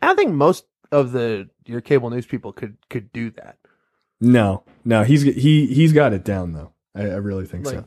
I 0.00 0.06
don't 0.06 0.16
think 0.16 0.32
most 0.32 0.66
of 0.90 1.12
the 1.12 1.48
your 1.64 1.80
cable 1.80 2.10
news 2.10 2.26
people 2.26 2.52
could 2.52 2.76
could 2.90 3.12
do 3.12 3.30
that. 3.32 3.56
No, 4.20 4.62
no, 4.84 5.02
he's 5.04 5.22
he 5.22 5.66
he's 5.66 5.92
got 5.92 6.12
it 6.12 6.24
down 6.24 6.52
though. 6.52 6.72
I, 6.94 7.02
I 7.02 7.16
really 7.16 7.46
think 7.46 7.66
Like, 7.66 7.74
so. 7.76 7.84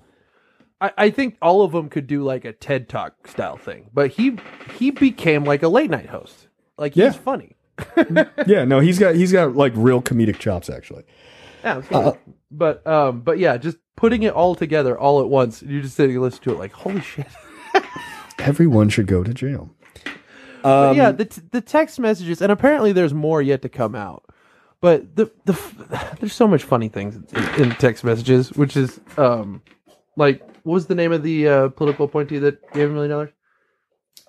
I, 0.85 1.05
I 1.05 1.09
think 1.09 1.37
all 1.41 1.63
of 1.63 1.71
them 1.71 1.89
could 1.89 2.07
do 2.07 2.23
like 2.23 2.45
a 2.45 2.53
TED 2.53 2.87
Talk 2.89 3.27
style 3.27 3.57
thing, 3.57 3.89
but 3.93 4.11
he 4.11 4.37
he 4.77 4.91
became 4.91 5.43
like 5.43 5.63
a 5.63 5.67
late 5.67 5.89
night 5.89 6.07
host. 6.07 6.47
Like 6.77 6.93
he's 6.93 7.03
Yeah. 7.03 7.11
funny. 7.11 7.55
Yeah, 8.47 8.63
no, 8.65 8.79
he's 8.79 8.99
got 8.99 9.15
he's 9.15 9.31
got 9.31 9.55
like 9.55 9.73
real 9.75 10.01
comedic 10.01 10.39
chops 10.39 10.69
actually. 10.69 11.03
Yeah, 11.63 11.77
absolutely. 11.77 12.19
but 12.51 12.85
um, 12.87 13.21
but 13.21 13.37
yeah, 13.39 13.57
just 13.57 13.77
putting 13.95 14.23
it 14.23 14.33
all 14.33 14.55
together 14.55 14.97
all 14.97 15.19
at 15.21 15.27
once. 15.29 15.61
You 15.63 15.81
just 15.81 15.95
sitting 15.95 16.15
and 16.15 16.23
listen 16.23 16.41
to 16.43 16.51
it 16.53 16.59
like 16.59 16.71
holy 16.71 17.01
shit. 17.01 17.27
Everyone 18.39 18.89
should 18.89 19.07
go 19.07 19.23
to 19.23 19.33
jail. 19.33 19.69
But 20.61 20.89
Um, 20.91 20.97
yeah, 20.97 21.11
the 21.11 21.25
t- 21.25 21.41
the 21.51 21.61
text 21.61 21.99
messages, 21.99 22.41
and 22.41 22.51
apparently 22.51 22.91
there's 22.91 23.13
more 23.13 23.41
yet 23.41 23.61
to 23.63 23.69
come 23.69 23.95
out. 23.95 24.23
But 24.81 25.15
the 25.15 25.31
the 25.45 25.53
f- 25.53 26.17
there's 26.19 26.33
so 26.33 26.47
much 26.47 26.63
funny 26.63 26.89
things 26.89 27.15
in, 27.15 27.61
in 27.63 27.71
text 27.75 28.03
messages, 28.03 28.51
which 28.53 28.75
is 28.77 28.99
um 29.17 29.61
like 30.15 30.41
what 30.63 30.73
was 30.73 30.87
the 30.87 30.95
name 30.95 31.11
of 31.11 31.23
the 31.23 31.47
uh, 31.47 31.69
political 31.69 32.05
appointee 32.05 32.39
that 32.39 32.71
gave 32.73 32.89
a 32.89 32.93
million 32.93 33.11
dollars? 33.11 33.29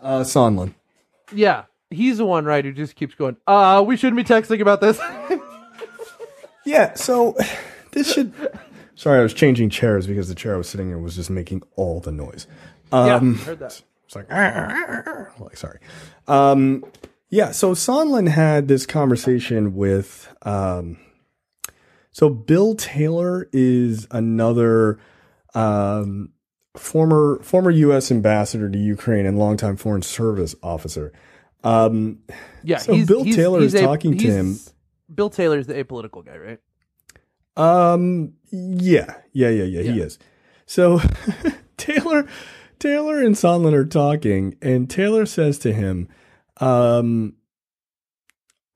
Uh, 0.01 0.21
Sondland. 0.21 0.75
Yeah, 1.33 1.65
he's 1.91 2.19
the 2.19 2.27
one, 2.27 2.45
right? 2.45 2.65
Who 2.65 2.73
just 2.73 2.95
keeps 2.95 3.15
going. 3.15 3.37
Uh, 3.47 3.83
we 3.87 3.97
shouldn't 3.97 4.17
be 4.17 4.25
texting 4.25 4.61
about 4.61 4.81
this. 4.81 5.01
Yeah, 6.67 6.95
so 6.95 7.37
this 7.93 8.13
should. 8.13 8.35
Sorry, 8.97 9.21
I 9.21 9.23
was 9.23 9.33
changing 9.33 9.71
chairs 9.71 10.07
because 10.07 10.29
the 10.29 10.35
chair 10.35 10.55
I 10.55 10.59
was 10.59 10.69
sitting 10.69 10.91
in 10.91 11.01
was 11.01 11.15
just 11.15 11.31
making 11.31 11.63
all 11.77 12.01
the 12.01 12.11
noise. 12.11 12.47
Um, 12.91 13.37
yeah, 13.39 13.45
heard 13.45 13.59
that. 13.61 13.83
It's 14.05 14.17
like, 14.17 14.31
like 15.41 15.57
sorry. 15.57 15.79
Um, 16.27 16.85
yeah, 17.31 17.53
so 17.53 17.73
Sondland 17.73 18.29
had 18.29 18.69
this 18.69 18.85
conversation 18.85 19.75
with. 19.77 20.35
Um, 20.43 20.99
so 22.11 22.29
Bill 22.31 22.75
Taylor 22.75 23.49
is 23.53 24.09
another 24.11 24.99
um, 25.57 26.31
former 26.77 27.41
former 27.43 27.71
U.S. 27.71 28.11
ambassador 28.11 28.69
to 28.71 28.79
Ukraine 28.79 29.27
and 29.27 29.39
longtime 29.39 29.77
foreign 29.77 30.03
service 30.03 30.55
officer. 30.63 31.13
Um, 31.65 32.19
Yeah, 32.63 32.79
So 32.79 33.05
Bill 33.07 33.25
Taylor 33.25 33.61
is 33.63 33.75
a- 33.75 33.81
talking 33.81 34.17
to 34.19 34.27
him. 34.31 34.59
Bill 35.13 35.31
Taylor 35.31 35.59
is 35.59 35.67
the 35.67 35.75
apolitical 35.75 36.25
guy, 36.25 36.37
right? 36.37 36.59
Um. 37.57 38.35
Yeah. 38.51 39.15
Yeah. 39.33 39.49
Yeah. 39.49 39.65
Yeah. 39.65 39.93
He 39.93 40.01
is. 40.01 40.19
So 40.67 41.01
Taylor, 41.77 42.27
Taylor 42.79 43.23
and 43.23 43.35
Sondland 43.35 43.73
are 43.73 43.87
talking, 43.87 44.57
and 44.61 44.91
Taylor 44.91 45.25
says 45.27 45.59
to 45.61 45.73
him, 45.73 46.09
"Um, 46.61 47.35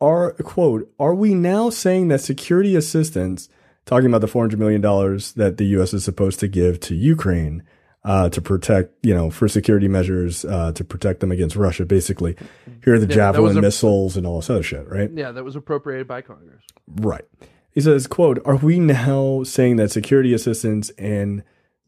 are 0.01 0.33
quote 0.35 0.91
Are 0.99 1.15
we 1.15 1.35
now 1.35 1.69
saying 1.69 2.09
that 2.09 2.21
security 2.21 2.75
assistance, 2.75 3.49
talking 3.87 4.07
about 4.07 4.21
the 4.21 4.29
four 4.29 4.43
hundred 4.43 4.59
million 4.59 4.81
dollars 4.81 5.33
that 5.35 5.57
the 5.57 5.65
U.S. 5.67 5.93
is 5.95 6.05
supposed 6.05 6.41
to 6.41 6.49
give 6.49 6.81
to 6.81 6.95
Ukraine?" 6.95 7.63
Uh, 8.03 8.31
to 8.31 8.41
protect, 8.41 8.95
you 9.05 9.13
know, 9.13 9.29
for 9.31 9.47
security 9.47 9.87
measures, 9.87 10.47
uh, 10.47 10.73
to 10.73 10.83
protect 10.83 11.21
them 11.21 11.31
against 11.31 11.55
Russia, 11.55 11.85
basically. 11.85 12.35
Here 12.83 12.95
are 12.95 12.99
the 12.99 13.05
Yeah, 13.07 13.15
javelin 13.15 13.59
a- 13.59 13.61
missiles 13.61 14.17
and 14.17 14.27
all 14.27 14.41
this 14.41 14.49
other 14.49 14.63
shit, 14.63 14.89
right? 14.89 15.11
Yeah, 15.13 15.33
that 15.33 15.45
was 15.45 15.55
appropriated 15.55 16.09
by 16.09 16.23
Congress. 16.23 16.65
Right. 16.89 17.27
He 17.73 17.83
says, 17.83 18.07
quote, 18.07 18.39
are 18.47 18.57
we 18.57 18.79
now 18.81 19.43
saying 19.43 19.77
that 19.77 19.91
security 19.91 20.33
assistance 20.33 20.89
and 20.97 21.43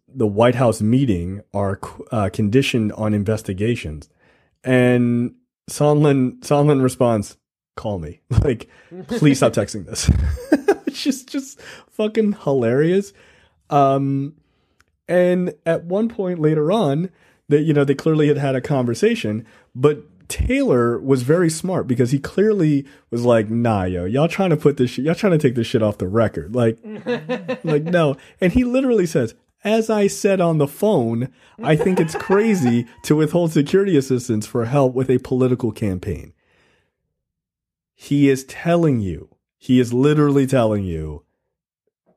the 0.06 0.26
White 0.26 0.56
House 0.56 0.82
meeting 0.82 1.40
are 1.54 1.80
uh, 2.10 2.28
conditioned 2.30 2.92
on 2.92 3.14
investigations? 3.14 4.10
And 4.62 5.36
Sondland, 5.70 6.40
Sondland 6.40 6.82
responds, 6.82 7.38
call 7.74 7.98
me. 7.98 8.20
Like, 8.44 8.68
please 9.06 9.38
stop 9.38 9.54
texting 9.54 9.86
this. 9.86 10.10
it's 10.94 11.02
just, 11.02 11.28
just 11.28 11.60
fucking 11.90 12.32
hilarious. 12.44 13.12
Um, 13.70 14.34
and 15.08 15.54
at 15.64 15.84
one 15.84 16.08
point 16.08 16.38
later 16.38 16.70
on, 16.70 17.10
that 17.48 17.62
you 17.62 17.72
know 17.72 17.84
they 17.84 17.94
clearly 17.94 18.28
had 18.28 18.38
had 18.38 18.54
a 18.54 18.60
conversation, 18.60 19.46
but 19.74 20.04
Taylor 20.28 20.98
was 20.98 21.22
very 21.22 21.50
smart 21.50 21.86
because 21.86 22.10
he 22.10 22.18
clearly 22.18 22.86
was 23.10 23.24
like, 23.24 23.50
"Nah, 23.50 23.84
yo, 23.84 24.04
y'all 24.04 24.28
trying 24.28 24.50
to 24.50 24.56
put 24.56 24.76
this, 24.76 24.90
shit, 24.90 25.04
y'all 25.04 25.14
trying 25.14 25.32
to 25.32 25.38
take 25.38 25.54
this 25.54 25.66
shit 25.66 25.82
off 25.82 25.98
the 25.98 26.08
record." 26.08 26.54
Like, 26.54 26.78
like 27.64 27.84
no. 27.84 28.16
And 28.40 28.52
he 28.52 28.64
literally 28.64 29.06
says, 29.06 29.34
"As 29.64 29.90
I 29.90 30.06
said 30.06 30.40
on 30.40 30.58
the 30.58 30.68
phone, 30.68 31.28
I 31.62 31.76
think 31.76 32.00
it's 32.00 32.14
crazy 32.14 32.86
to 33.04 33.16
withhold 33.16 33.52
security 33.52 33.96
assistance 33.96 34.46
for 34.46 34.64
help 34.66 34.94
with 34.94 35.10
a 35.10 35.18
political 35.18 35.72
campaign." 35.72 36.32
He 37.94 38.28
is 38.30 38.44
telling 38.44 39.00
you 39.00 39.31
He 39.62 39.78
is 39.78 39.92
literally 39.92 40.44
telling 40.44 40.82
you, 40.82 41.22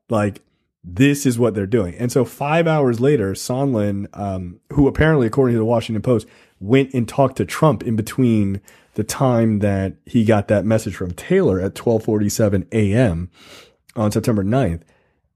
like, 0.10 0.42
this 0.84 1.28
is 1.28 1.38
what 1.38 1.54
they're 1.54 1.68
doing. 1.68 1.94
And 1.94 2.12
so 2.12 2.26
five 2.26 2.66
hours 2.66 3.00
later, 3.00 3.34
Sondland, 3.34 4.08
um, 4.14 4.62
who 4.74 4.88
apparently, 4.88 5.28
according 5.28 5.54
to 5.54 5.60
the 5.60 5.66
Washington 5.66 6.02
Post, 6.02 6.26
went 6.60 6.92
and 6.96 7.08
talked 7.08 7.38
to 7.38 7.46
Trump 7.46 7.84
in 7.84 7.96
between 7.96 8.62
the 8.96 9.04
time 9.04 9.60
that 9.60 9.94
he 10.08 10.26
got 10.26 10.48
that 10.48 10.66
message 10.66 10.96
from 10.96 11.12
Taylor 11.12 11.60
at 11.60 11.78
1247 11.78 12.68
a.m. 12.72 13.30
on 13.96 14.12
September 14.12 14.44
9th. 14.44 14.82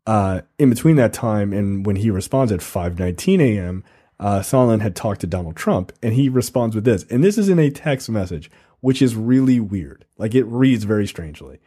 Uh, 0.07 0.41
in 0.57 0.71
between 0.71 0.95
that 0.95 1.13
time 1.13 1.53
and 1.53 1.85
when 1.85 1.97
he 1.97 2.09
responds 2.09 2.51
at 2.51 2.63
519 2.63 3.39
a.m., 3.39 3.83
uh, 4.19 4.41
had 4.79 4.95
talked 4.95 5.21
to 5.21 5.27
Donald 5.27 5.55
Trump 5.55 5.93
and 6.01 6.15
he 6.15 6.27
responds 6.27 6.73
with 6.73 6.85
this. 6.85 7.03
And 7.11 7.23
this 7.23 7.37
is 7.37 7.49
in 7.49 7.59
a 7.59 7.69
text 7.69 8.09
message, 8.09 8.49
which 8.79 8.99
is 8.99 9.15
really 9.15 9.59
weird. 9.59 10.05
Like 10.17 10.33
it 10.33 10.45
reads 10.45 10.85
very 10.85 11.05
strangely. 11.05 11.59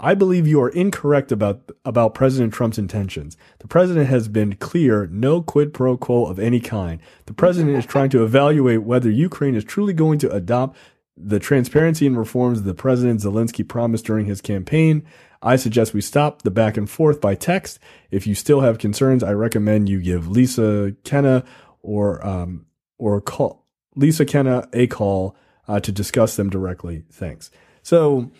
I 0.00 0.14
believe 0.14 0.46
you 0.46 0.60
are 0.62 0.68
incorrect 0.68 1.32
about 1.32 1.70
about 1.84 2.14
President 2.14 2.54
Trump's 2.54 2.78
intentions. 2.78 3.36
The 3.58 3.66
president 3.66 4.08
has 4.08 4.28
been 4.28 4.54
clear, 4.56 5.08
no 5.08 5.42
quid 5.42 5.74
pro 5.74 5.96
quo 5.96 6.26
of 6.26 6.38
any 6.38 6.60
kind. 6.60 7.00
The 7.26 7.34
president 7.34 7.76
is 7.76 7.86
trying 7.86 8.10
to 8.10 8.22
evaluate 8.22 8.84
whether 8.84 9.10
Ukraine 9.10 9.56
is 9.56 9.64
truly 9.64 9.92
going 9.92 10.18
to 10.20 10.30
adopt 10.30 10.76
the 11.16 11.40
transparency 11.40 12.06
and 12.06 12.16
reforms 12.16 12.62
the 12.62 12.74
President 12.74 13.20
Zelensky 13.20 13.66
promised 13.66 14.04
during 14.04 14.26
his 14.26 14.40
campaign. 14.40 15.04
I 15.42 15.56
suggest 15.56 15.94
we 15.94 16.00
stop 16.00 16.42
the 16.42 16.50
back 16.50 16.76
and 16.76 16.88
forth 16.88 17.20
by 17.20 17.34
text. 17.34 17.80
If 18.10 18.26
you 18.26 18.34
still 18.34 18.60
have 18.60 18.78
concerns, 18.78 19.24
I 19.24 19.32
recommend 19.32 19.88
you 19.88 20.00
give 20.00 20.28
Lisa 20.28 20.94
Kenna 21.02 21.44
or 21.82 22.24
um, 22.24 22.66
or 22.98 23.20
call 23.20 23.64
Lisa 23.96 24.24
Kenna 24.24 24.68
a 24.72 24.86
call 24.86 25.36
uh, 25.66 25.80
to 25.80 25.90
discuss 25.90 26.36
them 26.36 26.50
directly. 26.50 27.04
Thanks. 27.10 27.50
So 27.82 28.30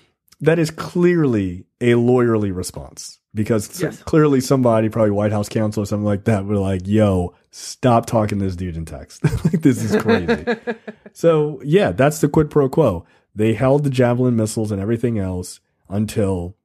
that 0.40 0.58
is 0.58 0.70
clearly 0.70 1.64
a 1.80 1.92
lawyerly 1.94 2.54
response 2.54 3.18
because 3.34 3.80
Yes. 3.80 4.02
clearly 4.02 4.40
somebody, 4.40 4.88
probably 4.88 5.10
White 5.10 5.32
House 5.32 5.48
counsel 5.48 5.82
or 5.82 5.86
something 5.86 6.04
like 6.04 6.24
that, 6.24 6.44
were 6.46 6.56
like, 6.58 6.86
"Yo, 6.86 7.34
stop 7.50 8.06
talking 8.06 8.38
to 8.38 8.44
this 8.44 8.56
dude 8.56 8.76
in 8.76 8.84
text. 8.84 9.22
like 9.44 9.62
this 9.62 9.82
is 9.82 10.00
crazy." 10.02 10.44
so 11.12 11.60
yeah, 11.64 11.92
that's 11.92 12.20
the 12.20 12.28
quid 12.28 12.50
pro 12.50 12.68
quo. 12.68 13.04
They 13.34 13.54
held 13.54 13.84
the 13.84 13.90
javelin 13.90 14.36
missiles 14.36 14.72
and 14.72 14.80
everything 14.80 15.18
else 15.18 15.60
until 15.88 16.56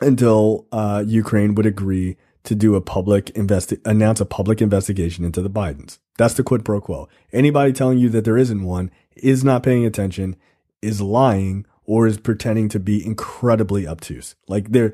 until 0.00 0.66
uh, 0.72 1.04
Ukraine 1.06 1.54
would 1.54 1.66
agree 1.66 2.16
to 2.44 2.54
do 2.54 2.74
a 2.74 2.80
public 2.80 3.26
investi- 3.34 3.80
announce 3.86 4.20
a 4.20 4.26
public 4.26 4.60
investigation 4.60 5.24
into 5.24 5.40
the 5.40 5.48
Bidens. 5.50 5.98
That's 6.18 6.34
the 6.34 6.42
quid 6.42 6.64
pro 6.64 6.80
quo. 6.80 7.08
Anybody 7.32 7.72
telling 7.72 7.98
you 7.98 8.08
that 8.10 8.24
there 8.24 8.36
isn't 8.36 8.62
one 8.64 8.90
is 9.16 9.42
not 9.44 9.62
paying 9.62 9.86
attention, 9.86 10.36
is 10.82 11.00
lying, 11.00 11.64
or 11.84 12.06
is 12.06 12.18
pretending 12.18 12.68
to 12.70 12.80
be 12.80 13.04
incredibly 13.04 13.86
obtuse. 13.86 14.34
Like 14.48 14.70
there, 14.70 14.92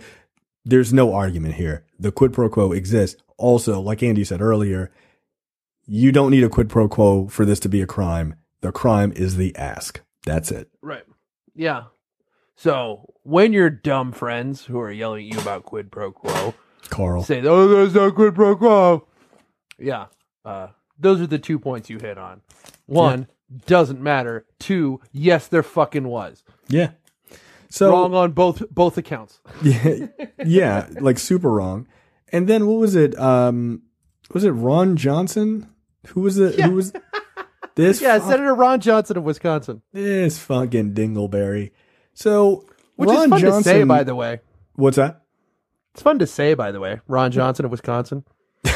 there's 0.64 0.92
no 0.92 1.14
argument 1.14 1.54
here. 1.54 1.84
The 1.98 2.12
quid 2.12 2.32
pro 2.32 2.48
quo 2.48 2.72
exists. 2.72 3.20
Also, 3.36 3.80
like 3.80 4.02
Andy 4.02 4.24
said 4.24 4.40
earlier, 4.40 4.90
you 5.86 6.12
don't 6.12 6.30
need 6.30 6.44
a 6.44 6.48
quid 6.48 6.68
pro 6.68 6.88
quo 6.88 7.28
for 7.28 7.44
this 7.44 7.60
to 7.60 7.68
be 7.68 7.80
a 7.80 7.86
crime. 7.86 8.34
The 8.60 8.72
crime 8.72 9.12
is 9.16 9.36
the 9.36 9.56
ask. 9.56 10.00
That's 10.26 10.50
it. 10.50 10.68
Right. 10.82 11.04
Yeah. 11.54 11.84
So 12.56 13.14
when 13.22 13.52
your 13.52 13.70
dumb 13.70 14.12
friends 14.12 14.66
who 14.66 14.78
are 14.80 14.92
yelling 14.92 15.26
at 15.26 15.34
you 15.34 15.40
about 15.40 15.64
quid 15.64 15.90
pro 15.90 16.12
quo 16.12 16.54
Carl. 16.90 17.22
say, 17.22 17.40
"Oh, 17.42 17.68
there's 17.68 17.94
no 17.94 18.12
quid 18.12 18.34
pro 18.34 18.56
quo," 18.56 19.06
yeah, 19.78 20.06
uh, 20.44 20.68
those 20.98 21.20
are 21.20 21.26
the 21.26 21.38
two 21.38 21.58
points 21.58 21.88
you 21.88 21.98
hit 21.98 22.18
on. 22.18 22.42
One 22.86 23.28
doesn't 23.66 24.00
matter. 24.00 24.46
Two, 24.58 25.00
yes, 25.12 25.48
there 25.48 25.62
fucking 25.62 26.06
was 26.06 26.44
Yeah. 26.70 26.90
So 27.68 27.90
wrong 27.92 28.14
on 28.14 28.32
both 28.32 28.62
both 28.70 28.98
accounts. 28.98 29.40
yeah, 29.62 30.06
yeah, 30.44 30.88
like 31.00 31.18
super 31.18 31.50
wrong. 31.50 31.86
And 32.32 32.48
then 32.48 32.66
what 32.66 32.78
was 32.80 32.96
it? 32.96 33.16
Um, 33.18 33.82
was 34.32 34.42
it 34.44 34.50
Ron 34.50 34.96
Johnson? 34.96 35.68
Who 36.08 36.22
was 36.22 36.38
it? 36.38 36.58
Who 36.60 36.72
was 36.72 36.92
this? 37.76 38.00
Yeah, 38.00 38.18
fu- 38.18 38.28
Senator 38.30 38.54
Ron 38.54 38.80
Johnson 38.80 39.16
of 39.18 39.22
Wisconsin, 39.24 39.82
this 39.92 40.38
fucking 40.38 40.94
dingleberry. 40.94 41.70
So 42.14 42.66
which 42.96 43.08
Ron 43.08 43.24
is 43.24 43.30
fun 43.30 43.40
Johnson, 43.40 43.62
to 43.62 43.68
say, 43.68 43.84
by 43.84 44.02
the 44.02 44.14
way. 44.16 44.40
what's 44.74 44.96
that? 44.96 45.22
It's 45.94 46.02
fun 46.02 46.18
to 46.18 46.26
say, 46.26 46.54
by 46.54 46.72
the 46.72 46.80
way. 46.80 47.00
Ron 47.06 47.30
Johnson 47.30 47.64
of 47.66 47.70
Wisconsin. 47.70 48.24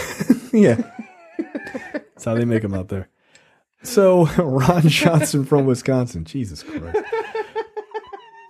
Yeah, 0.53 0.81
that's 1.93 2.25
how 2.25 2.35
they 2.37 2.45
make 2.45 2.63
them 2.63 2.75
out 2.75 2.87
there. 2.87 3.09
So 3.83 4.27
Ron 4.39 4.83
Johnson 4.89 5.45
from 5.45 5.67
Wisconsin. 5.67 6.25
Jesus 6.25 6.63
Christ. 6.63 6.97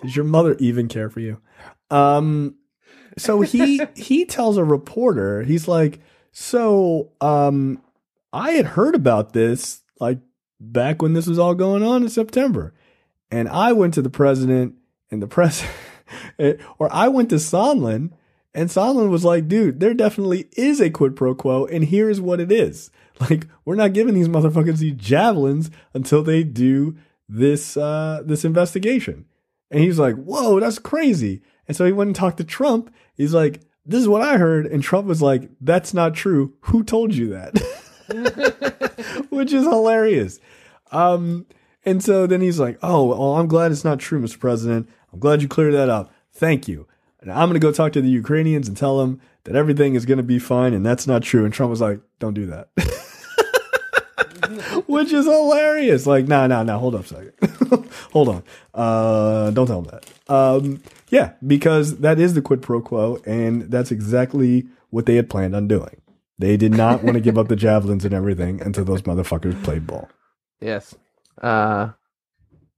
Does 0.04 0.14
your 0.14 0.26
mother 0.26 0.54
even 0.60 0.86
care 0.86 1.08
for 1.08 1.20
you? 1.20 1.40
Um, 1.90 2.56
so 3.16 3.40
he 3.40 3.80
he 3.96 4.24
tells 4.24 4.56
a 4.56 4.64
reporter, 4.64 5.42
he's 5.42 5.66
like, 5.66 6.00
so 6.30 7.12
um, 7.20 7.82
I 8.32 8.52
had 8.52 8.66
heard 8.66 8.94
about 8.94 9.32
this 9.32 9.82
like 10.00 10.18
back 10.60 11.00
when 11.00 11.14
this 11.14 11.26
was 11.26 11.38
all 11.38 11.54
going 11.54 11.82
on 11.82 12.02
in 12.02 12.08
September, 12.08 12.74
and 13.30 13.48
I 13.48 13.72
went 13.72 13.94
to 13.94 14.02
the 14.02 14.10
president 14.10 14.74
and 15.10 15.22
the 15.22 15.26
press, 15.26 15.64
or 16.78 16.92
I 16.92 17.08
went 17.08 17.30
to 17.30 17.36
Sondland, 17.36 18.10
and 18.52 18.68
Sondland 18.68 19.10
was 19.10 19.24
like, 19.24 19.48
dude, 19.48 19.80
there 19.80 19.94
definitely 19.94 20.48
is 20.56 20.80
a 20.80 20.90
quid 20.90 21.16
pro 21.16 21.34
quo, 21.34 21.64
and 21.66 21.84
here's 21.84 22.20
what 22.20 22.40
it 22.40 22.52
is. 22.52 22.90
Like, 23.20 23.46
we're 23.64 23.76
not 23.76 23.92
giving 23.92 24.14
these 24.14 24.26
motherfuckers 24.26 24.78
these 24.78 24.96
javelins 24.96 25.70
until 25.94 26.24
they 26.24 26.42
do 26.42 26.96
this 27.28 27.76
uh 27.76 28.22
this 28.26 28.44
investigation. 28.44 29.26
And 29.74 29.82
he's 29.82 29.98
like, 29.98 30.14
whoa, 30.14 30.60
that's 30.60 30.78
crazy. 30.78 31.42
And 31.66 31.76
so 31.76 31.84
he 31.84 31.90
went 31.90 32.06
and 32.06 32.14
talked 32.14 32.36
to 32.36 32.44
Trump. 32.44 32.94
He's 33.16 33.34
like, 33.34 33.60
this 33.84 34.00
is 34.00 34.06
what 34.06 34.22
I 34.22 34.36
heard. 34.36 34.66
And 34.66 34.84
Trump 34.84 35.08
was 35.08 35.20
like, 35.20 35.50
that's 35.60 35.92
not 35.92 36.14
true. 36.14 36.54
Who 36.60 36.84
told 36.84 37.12
you 37.12 37.30
that? 37.30 39.26
Which 39.30 39.52
is 39.52 39.64
hilarious. 39.64 40.38
Um, 40.92 41.46
and 41.84 42.04
so 42.04 42.24
then 42.28 42.40
he's 42.40 42.60
like, 42.60 42.78
oh, 42.84 43.06
well, 43.06 43.34
I'm 43.34 43.48
glad 43.48 43.72
it's 43.72 43.82
not 43.82 43.98
true, 43.98 44.20
Mr. 44.20 44.38
President. 44.38 44.88
I'm 45.12 45.18
glad 45.18 45.42
you 45.42 45.48
cleared 45.48 45.74
that 45.74 45.90
up. 45.90 46.14
Thank 46.32 46.68
you. 46.68 46.86
And 47.20 47.32
I'm 47.32 47.48
going 47.48 47.54
to 47.54 47.58
go 47.58 47.72
talk 47.72 47.92
to 47.94 48.00
the 48.00 48.08
Ukrainians 48.08 48.68
and 48.68 48.76
tell 48.76 48.98
them 48.98 49.20
that 49.42 49.56
everything 49.56 49.96
is 49.96 50.06
going 50.06 50.18
to 50.18 50.22
be 50.22 50.38
fine. 50.38 50.72
And 50.72 50.86
that's 50.86 51.08
not 51.08 51.24
true. 51.24 51.44
And 51.44 51.52
Trump 51.52 51.70
was 51.70 51.80
like, 51.80 51.98
don't 52.20 52.34
do 52.34 52.46
that. 52.46 52.68
Which 54.86 55.12
is 55.12 55.24
hilarious. 55.24 56.06
Like, 56.06 56.26
no, 56.26 56.46
no, 56.46 56.62
no, 56.62 56.78
hold 56.78 56.94
up 56.94 57.04
a 57.04 57.08
second. 57.08 57.88
hold 58.12 58.28
on. 58.28 58.42
Uh, 58.72 59.50
don't 59.50 59.66
tell 59.66 59.82
them 59.82 60.00
that. 60.00 60.32
Um, 60.32 60.82
yeah, 61.08 61.32
because 61.46 61.98
that 61.98 62.18
is 62.18 62.34
the 62.34 62.42
quid 62.42 62.62
pro 62.62 62.80
quo. 62.80 63.20
And 63.26 63.70
that's 63.70 63.90
exactly 63.90 64.66
what 64.90 65.06
they 65.06 65.16
had 65.16 65.30
planned 65.30 65.56
on 65.56 65.68
doing. 65.68 66.00
They 66.38 66.56
did 66.56 66.72
not 66.72 67.02
want 67.02 67.14
to 67.14 67.20
give 67.20 67.38
up 67.38 67.48
the 67.48 67.56
javelins 67.56 68.04
and 68.04 68.12
everything 68.12 68.60
until 68.60 68.84
those 68.84 69.02
motherfuckers 69.02 69.62
played 69.62 69.86
ball. 69.86 70.08
Yes. 70.60 70.94
Uh, 71.40 71.90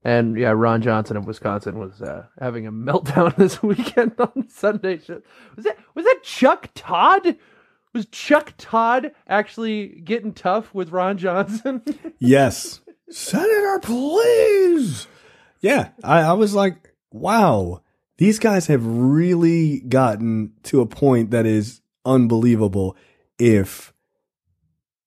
and 0.05 0.37
yeah, 0.39 0.51
Ron 0.51 0.83
Johnson 0.83 1.17
of 1.17 1.27
Wisconsin 1.27 1.79
was 1.79 2.01
uh, 2.01 2.27
having 2.39 2.67
a 2.67 2.73
meltdown 2.73 3.35
this 3.37 3.63
weekend 3.63 4.15
on 4.19 4.49
Sunday. 4.49 5.01
Was 5.57 5.65
that 5.65 5.79
was 5.95 6.05
that 6.05 6.21
Chuck 6.23 6.71
Todd? 6.75 7.37
Was 7.97 8.05
Chuck 8.09 8.53
Todd 8.59 9.13
actually 9.27 10.03
getting 10.05 10.35
tough 10.35 10.75
with 10.75 10.91
Ron 10.91 11.17
Johnson? 11.17 11.81
Yes. 12.19 12.81
Senator, 13.09 13.79
please. 13.81 15.07
Yeah. 15.63 15.89
I, 16.05 16.21
I 16.21 16.33
was 16.35 16.55
like, 16.55 16.93
wow, 17.11 17.81
these 18.19 18.39
guys 18.39 18.67
have 18.67 18.85
really 18.85 19.81
gotten 19.81 20.53
to 20.65 20.83
a 20.83 20.87
point 20.87 21.31
that 21.31 21.47
is 21.47 21.81
unbelievable. 22.05 22.99
If 23.39 23.95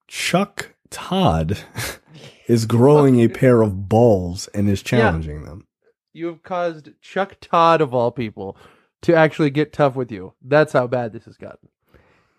Chuck 0.08 0.74
Todd 0.90 1.60
is 2.48 2.66
growing 2.66 3.20
a 3.20 3.28
pair 3.28 3.62
of 3.62 3.88
balls 3.88 4.48
and 4.56 4.68
is 4.68 4.82
challenging 4.82 5.44
them. 5.44 5.68
you 6.12 6.26
have 6.26 6.42
caused 6.42 6.90
Chuck 7.02 7.38
Todd 7.40 7.82
of 7.82 7.94
all 7.94 8.10
people 8.10 8.58
to 9.04 9.14
actually 9.16 9.52
get 9.52 9.74
tough 9.74 9.96
with 9.96 10.12
you. 10.12 10.34
That's 10.42 10.74
how 10.74 10.88
bad 10.88 11.14
this 11.14 11.26
has 11.26 11.38
gotten. 11.38 11.70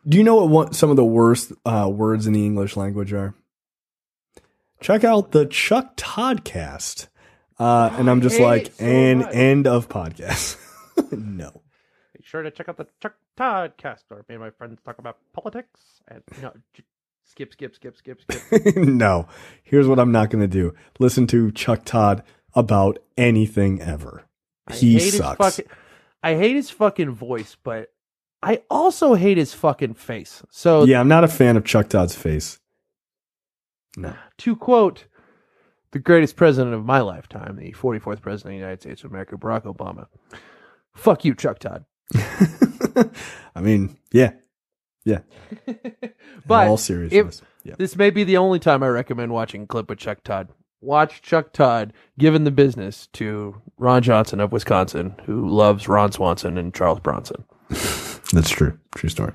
Do 0.08 0.16
you 0.16 0.24
know 0.24 0.36
what 0.36 0.48
one, 0.48 0.72
some 0.72 0.90
of 0.90 0.96
the 0.96 1.04
worst 1.04 1.52
uh, 1.64 1.90
words 1.92 2.26
in 2.26 2.32
the 2.32 2.44
English 2.44 2.76
language 2.76 3.12
are? 3.12 3.34
Check 4.80 5.04
out 5.04 5.32
the 5.32 5.46
Chuck 5.46 5.96
Toddcast. 5.96 7.08
Uh, 7.58 7.94
and 7.98 8.08
I'm 8.08 8.22
just 8.22 8.40
like, 8.40 8.68
it 8.68 8.76
so 8.76 8.84
and 8.86 9.18
much. 9.20 9.34
end 9.34 9.66
of 9.66 9.88
podcast. 9.90 10.56
no. 11.12 11.62
Be 12.16 12.22
sure 12.22 12.42
to 12.42 12.50
check 12.50 12.70
out 12.70 12.78
the 12.78 12.86
Chuck 13.02 13.16
Todd 13.36 13.74
cast 13.76 14.06
where 14.08 14.24
me 14.28 14.36
and 14.36 14.40
my 14.40 14.50
friends 14.50 14.80
talk 14.82 14.98
about 14.98 15.18
politics 15.34 16.00
and 16.08 16.22
you 16.36 16.42
know 16.42 16.52
skip, 17.24 17.52
skip, 17.52 17.74
skip, 17.74 17.96
skip, 17.98 18.22
skip. 18.22 18.76
no. 18.76 19.28
Here's 19.62 19.86
what 19.86 19.98
I'm 19.98 20.12
not 20.12 20.30
going 20.30 20.40
to 20.40 20.48
do. 20.48 20.74
Listen 20.98 21.26
to 21.26 21.52
Chuck 21.52 21.84
Todd 21.84 22.22
about 22.54 22.98
anything 23.18 23.82
ever. 23.82 24.24
I 24.66 24.74
He 24.74 24.98
sucks. 24.98 25.36
Fucking, 25.36 25.70
I 26.22 26.36
hate 26.36 26.56
his 26.56 26.70
fucking 26.70 27.10
voice, 27.10 27.56
but 27.62 27.92
I 28.42 28.62
also 28.70 29.14
hate 29.14 29.36
his 29.36 29.52
fucking 29.54 29.94
face. 29.94 30.42
So 30.50 30.84
yeah, 30.84 31.00
I'm 31.00 31.08
not 31.08 31.24
a 31.24 31.28
fan 31.28 31.56
of 31.56 31.64
Chuck 31.64 31.88
Todd's 31.88 32.14
face. 32.16 32.58
No. 33.96 34.14
to 34.38 34.54
quote 34.54 35.06
the 35.90 35.98
greatest 35.98 36.36
president 36.36 36.74
of 36.74 36.84
my 36.84 37.00
lifetime, 37.00 37.56
the 37.56 37.72
44th 37.72 38.20
president 38.22 38.36
of 38.36 38.50
the 38.50 38.54
United 38.54 38.80
States 38.80 39.02
of 39.02 39.10
America, 39.10 39.36
Barack 39.36 39.64
Obama. 39.64 40.06
Fuck 40.94 41.24
you, 41.24 41.34
Chuck 41.34 41.58
Todd. 41.58 41.84
I 43.54 43.60
mean, 43.60 43.96
yeah, 44.12 44.32
yeah. 45.04 45.20
But 46.46 46.68
all 46.68 46.74
if- 46.74 46.80
seriousness, 46.80 47.42
yeah. 47.64 47.74
This 47.78 47.96
may 47.96 48.10
be 48.10 48.24
the 48.24 48.36
only 48.38 48.58
time 48.60 48.82
I 48.82 48.88
recommend 48.88 49.32
watching 49.32 49.62
a 49.64 49.66
clip 49.66 49.88
with 49.90 49.98
Chuck 49.98 50.22
Todd. 50.24 50.48
Watch 50.80 51.20
Chuck 51.20 51.52
Todd 51.52 51.92
giving 52.18 52.44
the 52.44 52.50
business 52.50 53.08
to 53.14 53.60
Ron 53.76 54.02
Johnson 54.02 54.40
of 54.40 54.50
Wisconsin, 54.52 55.14
who 55.26 55.46
loves 55.48 55.88
Ron 55.88 56.10
Swanson 56.12 56.56
and 56.56 56.72
Charles 56.72 57.00
Bronson. 57.00 57.44
That's 58.32 58.50
true. 58.50 58.78
True 58.94 59.08
story. 59.08 59.34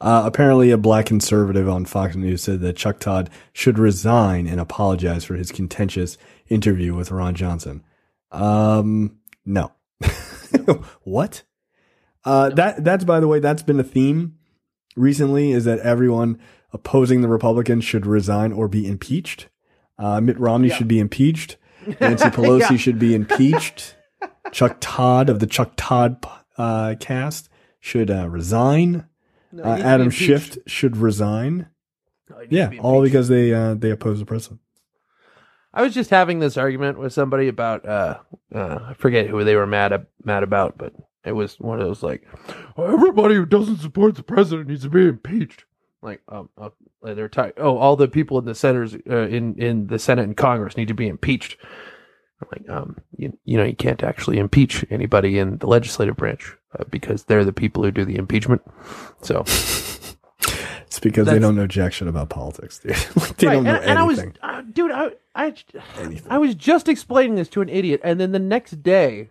Uh, 0.00 0.22
apparently, 0.26 0.70
a 0.70 0.76
black 0.76 1.06
conservative 1.06 1.68
on 1.68 1.84
Fox 1.84 2.14
News 2.14 2.42
said 2.42 2.60
that 2.60 2.76
Chuck 2.76 2.98
Todd 2.98 3.30
should 3.52 3.78
resign 3.78 4.46
and 4.46 4.60
apologize 4.60 5.24
for 5.24 5.34
his 5.34 5.50
contentious 5.50 6.18
interview 6.48 6.94
with 6.94 7.10
Ron 7.10 7.34
Johnson. 7.34 7.82
Um, 8.30 9.18
no. 9.46 9.72
what? 11.04 11.42
Uh, 12.24 12.50
that 12.50 12.84
that's 12.84 13.04
by 13.04 13.20
the 13.20 13.28
way, 13.28 13.38
that's 13.38 13.62
been 13.62 13.80
a 13.80 13.84
theme 13.84 14.36
recently. 14.96 15.52
Is 15.52 15.64
that 15.64 15.78
everyone 15.80 16.38
opposing 16.72 17.20
the 17.20 17.28
Republicans 17.28 17.84
should 17.84 18.04
resign 18.04 18.52
or 18.52 18.68
be 18.68 18.86
impeached? 18.86 19.48
Uh, 19.98 20.20
Mitt 20.20 20.38
Romney 20.38 20.70
should 20.70 20.88
be 20.88 20.98
impeached. 20.98 21.56
Nancy 22.00 22.26
Pelosi 22.26 22.78
should 22.78 22.98
be 22.98 23.14
impeached. 23.14 23.96
Chuck 24.52 24.78
Todd 24.80 25.28
of 25.28 25.38
the 25.38 25.46
Chuck 25.46 25.72
Todd 25.76 26.24
uh, 26.58 26.94
cast 26.98 27.48
should 27.84 28.10
uh, 28.10 28.28
resign. 28.30 29.06
he 29.52 29.60
Uh, 29.60 29.64
needs 29.64 29.76
to 29.76 29.82
be 29.82 29.82
Adam. 29.88 30.10
Schiff 30.10 30.58
should 30.66 30.96
resign. 30.96 31.68
No, 32.30 32.36
he 32.36 32.40
needs 32.46 32.50
to 32.50 32.56
Yeah, 32.56 32.68
be 32.68 32.78
all 32.80 33.02
because 33.02 33.28
they 33.28 33.52
uh, 33.52 33.74
they 33.74 33.90
oppose 33.90 34.18
the 34.20 34.24
president. 34.24 34.60
I 35.74 35.82
was 35.82 35.92
just 35.92 36.08
having 36.10 36.38
this 36.38 36.56
argument 36.56 36.98
with 36.98 37.12
somebody 37.12 37.46
about 37.48 37.84
uh, 37.86 38.18
uh 38.54 38.78
I 38.88 38.94
forget 38.94 39.26
who 39.26 39.44
they 39.44 39.54
were 39.54 39.66
mad 39.66 39.92
ab- 39.92 40.06
mad 40.24 40.42
about, 40.42 40.78
but 40.78 40.94
it 41.26 41.32
was 41.32 41.60
one 41.60 41.78
of 41.78 41.86
those 41.86 42.02
like 42.02 42.26
everybody 42.78 43.34
who 43.34 43.44
doesn't 43.44 43.78
support 43.78 44.14
the 44.14 44.22
president 44.22 44.68
needs 44.68 44.82
to 44.84 44.88
be 44.90 45.06
impeached. 45.06 45.64
Like 46.00 46.22
um, 46.28 46.48
uh, 46.56 46.70
they're 47.02 47.28
ti- 47.28 47.52
oh 47.58 47.76
all 47.76 47.96
the 47.96 48.08
people 48.08 48.38
in 48.38 48.46
the 48.46 48.54
senators 48.54 48.94
uh, 49.10 49.28
in 49.28 49.56
in 49.60 49.88
the 49.88 49.98
Senate 49.98 50.22
and 50.24 50.36
Congress 50.36 50.76
need 50.78 50.88
to 50.88 50.94
be 50.94 51.08
impeached. 51.08 51.58
Like 52.52 52.68
um 52.68 52.96
you, 53.16 53.36
you 53.44 53.56
know 53.56 53.64
you 53.64 53.74
can't 53.76 54.02
actually 54.02 54.38
impeach 54.38 54.84
anybody 54.90 55.38
in 55.38 55.58
the 55.58 55.66
legislative 55.66 56.16
branch 56.16 56.54
uh, 56.78 56.84
because 56.90 57.24
they're 57.24 57.44
the 57.44 57.52
people 57.52 57.82
who 57.84 57.90
do 57.90 58.04
the 58.04 58.16
impeachment. 58.16 58.62
So 59.22 59.44
It's 60.86 61.00
because 61.00 61.26
they 61.26 61.40
don't 61.40 61.56
know 61.56 61.66
jack 61.66 61.92
shit 61.92 62.06
about 62.06 62.28
politics, 62.28 62.78
dude. 62.78 62.92
Like, 63.16 63.36
they 63.36 63.46
Right, 63.48 63.52
don't 63.54 63.64
know 63.64 63.74
and, 63.74 63.84
and 63.84 63.98
I 63.98 64.04
was, 64.04 64.18
anything. 64.20 64.38
uh, 64.42 64.62
dude, 64.72 64.92
I, 64.92 65.10
I, 65.34 65.54
I 66.30 66.38
was 66.38 66.54
just 66.54 66.88
explaining 66.88 67.34
this 67.34 67.48
to 67.48 67.60
an 67.62 67.68
idiot, 67.68 68.00
and 68.04 68.20
then 68.20 68.30
the 68.30 68.38
next 68.38 68.80
day, 68.82 69.30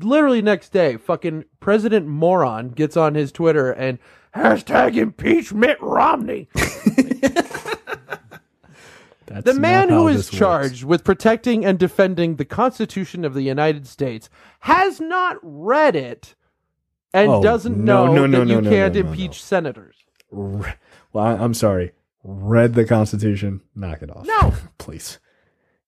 literally 0.00 0.42
next 0.42 0.70
day, 0.72 0.96
fucking 0.96 1.44
President 1.60 2.08
Moron 2.08 2.70
gets 2.70 2.96
on 2.96 3.14
his 3.14 3.30
Twitter 3.30 3.70
and 3.70 3.98
hashtag 4.34 4.96
impeach 4.96 5.52
Mitt 5.52 5.80
Romney. 5.80 6.48
That's 9.26 9.44
The 9.44 9.58
man 9.58 9.88
who 9.88 10.08
is 10.08 10.16
this 10.16 10.26
works. 10.32 10.38
charged 10.38 10.84
with 10.84 11.04
protecting 11.04 11.64
and 11.64 11.78
defending 11.78 12.36
the 12.36 12.44
Constitution 12.44 13.24
of 13.24 13.34
the 13.34 13.42
United 13.42 13.86
States 13.86 14.28
has 14.60 15.00
not 15.00 15.38
read 15.42 15.96
it 15.96 16.34
and 17.12 17.30
Oh, 17.30 17.42
doesn't 17.42 17.76
no, 17.76 18.06
know 18.06 18.26
no, 18.26 18.26
no, 18.26 18.44
that 18.44 18.64
you 18.64 18.70
can't 18.70 18.96
impeach 18.96 19.42
senators. 19.42 19.96
Well, 20.30 20.64
I'm 21.14 21.54
sorry. 21.54 21.92
Read 22.22 22.74
the 22.74 22.84
Constitution. 22.84 23.60
Knock 23.74 24.02
it 24.02 24.10
off. 24.10 24.26
No. 24.26 24.52
please. 24.78 25.18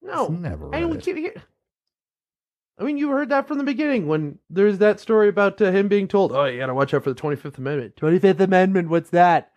No, 0.03 0.29
Never 0.29 0.67
I 0.75 0.79
read 0.79 0.81
don't 0.81 1.09
it. 1.09 1.17
keep 1.25 1.39
I 2.79 2.85
mean, 2.85 2.99
you 2.99 3.09
heard 3.11 3.31
that 3.31 3.49
from 3.49 3.57
the 3.59 3.65
beginning 3.65 4.07
when 4.07 4.39
there's 4.51 4.79
that 4.79 5.01
story 5.01 5.29
about 5.29 5.61
uh, 5.63 5.71
him 5.73 5.89
being 5.89 6.07
told, 6.09 6.31
"Oh, 6.33 6.45
you 6.45 6.59
got 6.59 6.67
to 6.67 6.75
watch 6.75 6.93
out 6.93 7.05
for 7.05 7.11
the 7.11 7.15
Twenty 7.17 7.37
Fifth 7.37 7.57
Amendment." 7.57 7.97
Twenty 7.97 8.19
Fifth 8.19 8.39
Amendment, 8.41 8.91
what's 8.91 9.11
that? 9.11 9.51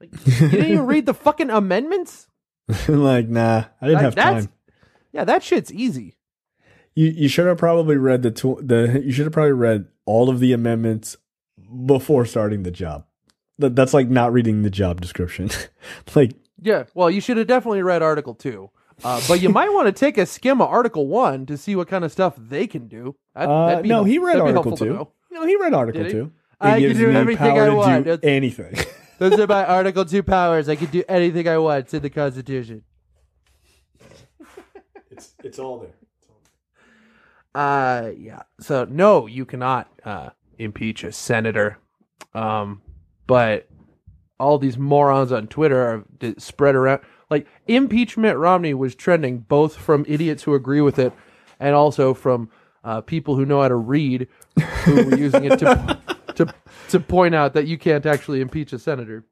Like, 0.00 0.10
you 0.26 0.48
didn't 0.48 0.66
even 0.70 0.86
read 0.86 1.04
the 1.06 1.12
fucking 1.14 1.50
amendments. 1.50 2.28
like, 2.88 3.28
nah, 3.28 3.64
I 3.80 3.86
didn't 3.86 3.94
Like, 4.02 4.04
have 4.04 4.14
time. 4.14 4.48
Yeah, 5.12 5.24
that 5.24 5.42
shit's 5.42 5.72
easy. 5.72 6.16
You 6.94 7.08
you 7.08 7.28
should 7.28 7.46
have 7.46 7.58
probably 7.58 7.96
read 7.96 8.22
the 8.22 8.30
tw- 8.30 8.66
the 8.66 9.00
you 9.04 9.12
should 9.12 9.24
have 9.26 9.32
probably 9.32 9.52
read 9.52 9.86
all 10.04 10.28
of 10.28 10.40
the 10.40 10.52
amendments 10.52 11.16
before 11.86 12.24
starting 12.26 12.62
the 12.64 12.70
job. 12.70 13.06
That, 13.58 13.76
that's 13.76 13.94
like 13.94 14.08
not 14.08 14.32
reading 14.32 14.62
the 14.62 14.70
job 14.70 15.00
description. 15.00 15.50
like 16.14 16.32
Yeah, 16.60 16.84
well, 16.94 17.10
you 17.10 17.20
should 17.20 17.36
have 17.38 17.46
definitely 17.46 17.82
read 17.82 18.02
Article 18.02 18.34
Two, 18.34 18.70
uh, 19.04 19.20
but 19.28 19.40
you 19.40 19.48
might 19.48 19.72
want 19.72 19.86
to 19.86 19.92
take 19.92 20.18
a 20.18 20.26
skim 20.26 20.60
of 20.60 20.68
Article 20.68 21.06
One 21.06 21.46
to 21.46 21.56
see 21.56 21.76
what 21.76 21.88
kind 21.88 22.04
of 22.04 22.12
stuff 22.12 22.34
they 22.38 22.66
can 22.66 22.88
do. 22.88 23.16
That- 23.34 23.48
uh, 23.48 23.66
that'd 23.68 23.82
be 23.84 23.88
no, 23.88 24.04
he 24.04 24.18
read 24.18 24.38
Article 24.38 24.76
two. 24.76 25.08
No, 25.30 25.46
he 25.46 25.56
read 25.56 25.72
Article 25.74 26.10
two. 26.10 26.24
It 26.26 26.32
I 26.66 26.80
can 26.80 26.96
do 26.96 27.08
me 27.08 27.16
everything 27.16 27.50
power 27.54 27.62
I 27.62 27.66
to 27.66 27.74
want. 27.74 28.04
do 28.04 28.18
anything. 28.22 28.74
Those 29.22 29.38
are 29.38 29.46
my 29.46 29.64
Article 29.64 30.04
Two 30.04 30.24
powers. 30.24 30.68
I 30.68 30.74
can 30.74 30.88
do 30.88 31.04
anything 31.08 31.46
I 31.46 31.56
want. 31.56 31.84
It's 31.84 31.94
in 31.94 32.02
the 32.02 32.10
Constitution. 32.10 32.82
it's 35.12 35.34
it's 35.44 35.60
all 35.60 35.78
there. 35.78 35.94
Uh, 37.54 38.10
yeah. 38.18 38.42
So 38.58 38.84
no, 38.84 39.28
you 39.28 39.44
cannot 39.44 39.88
uh, 40.04 40.30
impeach 40.58 41.04
a 41.04 41.12
senator. 41.12 41.78
Um, 42.34 42.82
but 43.28 43.68
all 44.40 44.58
these 44.58 44.76
morons 44.76 45.30
on 45.30 45.46
Twitter 45.46 45.80
are 45.80 46.04
d- 46.18 46.34
spread 46.38 46.74
around. 46.74 47.02
Like 47.30 47.46
impeachment 47.68 48.38
Romney 48.38 48.74
was 48.74 48.96
trending 48.96 49.38
both 49.38 49.76
from 49.76 50.04
idiots 50.08 50.42
who 50.42 50.54
agree 50.54 50.80
with 50.80 50.98
it, 50.98 51.12
and 51.60 51.76
also 51.76 52.12
from 52.12 52.50
uh, 52.82 53.02
people 53.02 53.36
who 53.36 53.46
know 53.46 53.62
how 53.62 53.68
to 53.68 53.76
read, 53.76 54.26
who 54.84 55.04
were 55.04 55.16
using 55.16 55.44
it 55.44 55.60
to 55.60 55.98
to 56.36 56.54
to 56.90 57.00
point 57.00 57.34
out 57.34 57.54
that 57.54 57.66
you 57.66 57.78
can't 57.78 58.06
actually 58.06 58.40
impeach 58.40 58.72
a 58.72 58.78
senator. 58.78 59.24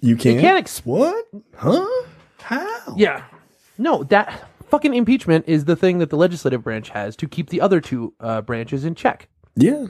You 0.00 0.16
can't. 0.16 0.36
You 0.36 0.40
can't 0.40 0.58
ex- 0.58 0.84
what? 0.84 1.26
Huh? 1.56 1.86
How? 2.40 2.94
Yeah. 2.96 3.24
No, 3.78 4.04
that 4.04 4.48
fucking 4.68 4.94
impeachment 4.94 5.44
is 5.48 5.64
the 5.64 5.76
thing 5.76 5.98
that 5.98 6.10
the 6.10 6.16
legislative 6.16 6.62
branch 6.62 6.90
has 6.90 7.16
to 7.16 7.28
keep 7.28 7.50
the 7.50 7.60
other 7.60 7.80
two 7.80 8.14
uh, 8.20 8.42
branches 8.42 8.84
in 8.84 8.94
check. 8.94 9.28
Yeah. 9.54 9.86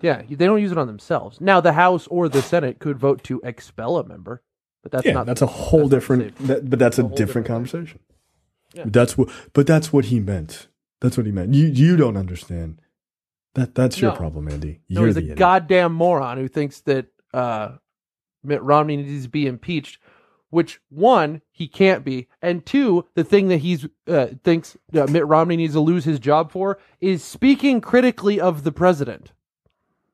Yeah, 0.00 0.22
they 0.28 0.44
don't 0.44 0.60
use 0.60 0.72
it 0.72 0.76
on 0.76 0.86
themselves. 0.86 1.40
Now, 1.40 1.62
the 1.62 1.72
House 1.72 2.06
or 2.08 2.28
the 2.28 2.42
Senate 2.42 2.78
could 2.78 2.98
vote 2.98 3.24
to 3.24 3.40
expel 3.42 3.96
a 3.96 4.04
member, 4.06 4.42
but 4.82 4.92
that's 4.92 5.06
yeah, 5.06 5.12
not. 5.12 5.24
that's 5.26 5.40
a 5.40 5.46
whole 5.46 5.88
that's 5.88 6.02
different. 6.02 6.36
That, 6.46 6.68
but 6.68 6.78
that's 6.78 6.98
a, 6.98 7.02
whole 7.02 7.10
different, 7.10 7.46
different 7.46 7.46
conversation. 7.46 8.00
That's 8.74 9.16
what. 9.16 9.30
But 9.54 9.66
that's 9.66 9.92
what 9.92 10.06
he 10.06 10.20
meant. 10.20 10.66
That's 11.00 11.16
what 11.16 11.24
he 11.24 11.32
meant. 11.32 11.54
You 11.54 11.66
you 11.66 11.96
don't 11.96 12.18
understand. 12.18 12.80
That 13.54 13.74
that's 13.74 14.00
your 14.00 14.12
problem, 14.12 14.48
Andy. 14.48 14.80
No, 14.88 15.00
You're 15.00 15.06
he's 15.08 15.14
the 15.14 15.20
a 15.20 15.24
idiot. 15.24 15.38
goddamn 15.38 15.92
moron 15.92 16.38
who 16.38 16.48
thinks 16.48 16.80
that 16.82 17.06
uh, 17.32 17.76
Mitt 18.42 18.62
Romney 18.62 18.96
needs 18.96 19.24
to 19.24 19.30
be 19.30 19.46
impeached. 19.46 19.98
Which 20.50 20.80
one 20.88 21.42
he 21.50 21.66
can't 21.66 22.04
be, 22.04 22.28
and 22.40 22.64
two, 22.64 23.06
the 23.14 23.24
thing 23.24 23.48
that 23.48 23.56
he's 23.58 23.88
uh, 24.06 24.28
thinks 24.44 24.76
uh, 24.96 25.06
Mitt 25.08 25.26
Romney 25.26 25.56
needs 25.56 25.72
to 25.74 25.80
lose 25.80 26.04
his 26.04 26.20
job 26.20 26.52
for 26.52 26.78
is 27.00 27.24
speaking 27.24 27.80
critically 27.80 28.40
of 28.40 28.62
the 28.62 28.70
president. 28.70 29.32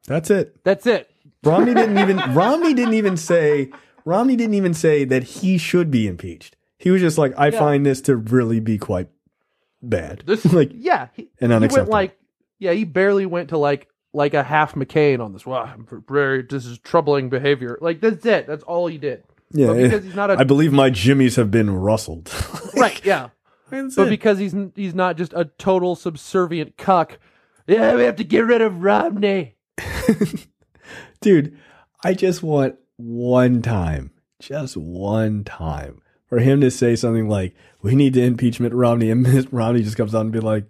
That's 0.07 0.30
it. 0.30 0.62
That's 0.64 0.86
it. 0.86 1.11
Romney 1.45 1.74
didn't 1.74 1.99
even. 1.99 2.16
Romney 2.34 2.72
didn't 2.72 2.95
even 2.95 3.18
say. 3.18 3.70
Romney 4.07 4.34
didn't 4.34 4.55
even 4.55 4.72
say 4.72 5.05
that 5.05 5.22
he 5.24 5.59
should 5.59 5.91
be 5.91 6.07
impeached. 6.07 6.57
He 6.78 6.91
was 6.91 7.03
just 7.03 7.18
like, 7.18 7.34
I 7.36 7.49
Yeah. 7.49 7.59
find 7.59 7.84
this 7.84 8.01
to 8.03 8.16
really 8.16 8.61
be 8.61 8.78
quite 8.78 9.09
bad. 9.82 10.22
This 10.24 10.45
like, 10.53 10.70
yeah, 10.74 11.09
he, 11.12 11.28
and 11.41 11.53
he 11.53 11.55
went 11.55 11.64
unacceptable. 11.64 11.93
like 11.93 12.16
yeah, 12.61 12.73
he 12.73 12.85
barely 12.85 13.27
went 13.27 13.49
to 13.49 13.59
like 13.59 13.89
like 14.13 14.35
a 14.35 14.43
half 14.45 14.75
McCain 14.77 15.19
on 15.21 15.33
this. 15.33 15.45
Wow, 15.45 15.75
very 16.09 16.43
this 16.43 16.67
is 16.67 16.79
troubling 16.79 17.29
behavior. 17.31 17.77
Like 17.81 18.01
that's 18.01 18.25
it. 18.25 18.47
That's 18.47 18.63
all 18.63 18.87
he 18.87 18.99
did. 18.99 19.25
yeah, 19.53 19.67
but 19.69 19.75
because 19.79 20.05
he's 20.05 20.15
not 20.15 20.31
a- 20.31 20.39
I 20.39 20.45
believe 20.45 20.73
my 20.73 20.91
jimmies 20.91 21.35
have 21.37 21.51
been 21.51 21.71
rustled. 21.71 22.31
Right? 22.77 23.05
Yeah. 23.05 23.31
That's 23.71 23.95
But 23.95 24.07
it. 24.07 24.11
because 24.11 24.39
he's 24.39 24.55
he's 24.75 24.95
not 24.95 25.17
just 25.17 25.33
a 25.35 25.45
total 25.59 25.95
subservient 25.97 26.77
cuck. 26.79 27.19
Yeah, 27.67 27.95
we 27.95 28.03
have 28.05 28.17
to 28.17 28.25
get 28.25 28.41
rid 28.47 28.63
of 28.63 28.83
Romney. 28.83 29.57
dude, 31.21 31.57
I 32.05 32.15
just 32.15 32.43
want 32.43 32.77
one 32.97 33.63
time, 33.63 34.11
just 34.41 34.77
one 34.77 35.45
time, 35.45 36.01
for 36.27 36.39
him 36.39 36.61
to 36.63 36.71
say 36.71 36.97
something 36.97 37.29
like, 37.29 37.55
"We 37.83 37.95
need 37.95 38.15
to 38.15 38.23
impeach 38.23 38.61
Mitt 38.61 38.75
Romney," 38.75 39.11
and 39.11 39.23
Mitt 39.23 39.53
Romney 39.53 39.83
just 39.83 39.97
comes 39.97 40.15
out 40.15 40.23
and 40.23 40.33
be 40.33 40.41
like, 40.41 40.65